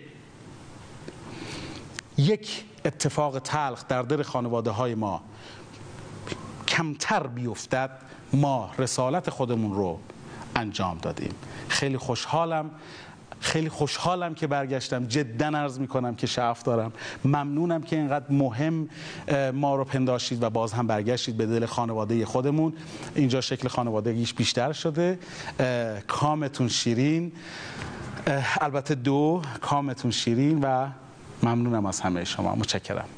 یک 2.18 2.64
اتفاق 2.84 3.38
تلخ 3.38 3.86
در 3.88 4.02
دل 4.02 4.22
خانواده 4.22 4.70
های 4.70 4.94
ما 4.94 5.22
کمتر 6.68 7.26
بیفتد 7.26 7.90
ما 8.32 8.70
رسالت 8.78 9.30
خودمون 9.30 9.74
رو 9.74 9.98
انجام 10.56 10.98
دادیم 10.98 11.34
خیلی 11.68 11.96
خوشحالم. 11.96 12.70
خیلی 13.40 13.68
خوشحالم 13.68 14.34
که 14.34 14.46
برگشتم. 14.46 15.06
جدا 15.06 15.46
عرض 15.46 15.78
می‌کنم 15.78 16.14
که 16.14 16.26
شعف 16.26 16.62
دارم. 16.62 16.92
ممنونم 17.24 17.82
که 17.82 17.96
اینقدر 17.96 18.24
مهم 18.30 18.88
ما 19.54 19.76
رو 19.76 19.84
پنداشتید 19.84 20.42
و 20.42 20.50
باز 20.50 20.72
هم 20.72 20.86
برگشتید 20.86 21.36
به 21.36 21.46
دل 21.46 21.66
خانواده 21.66 22.26
خودمون. 22.26 22.72
اینجا 23.14 23.40
شکل 23.40 23.68
خانوادگیش 23.68 24.34
بیشتر 24.34 24.72
شده. 24.72 25.18
کامتون 26.06 26.68
شیرین. 26.68 27.32
البته 28.60 28.94
دو 28.94 29.42
کامتون 29.60 30.10
شیرین 30.10 30.60
و 30.62 30.88
ممنونم 31.42 31.86
از 31.86 32.00
همه 32.00 32.24
شما. 32.24 32.54
متشکرم. 32.54 33.08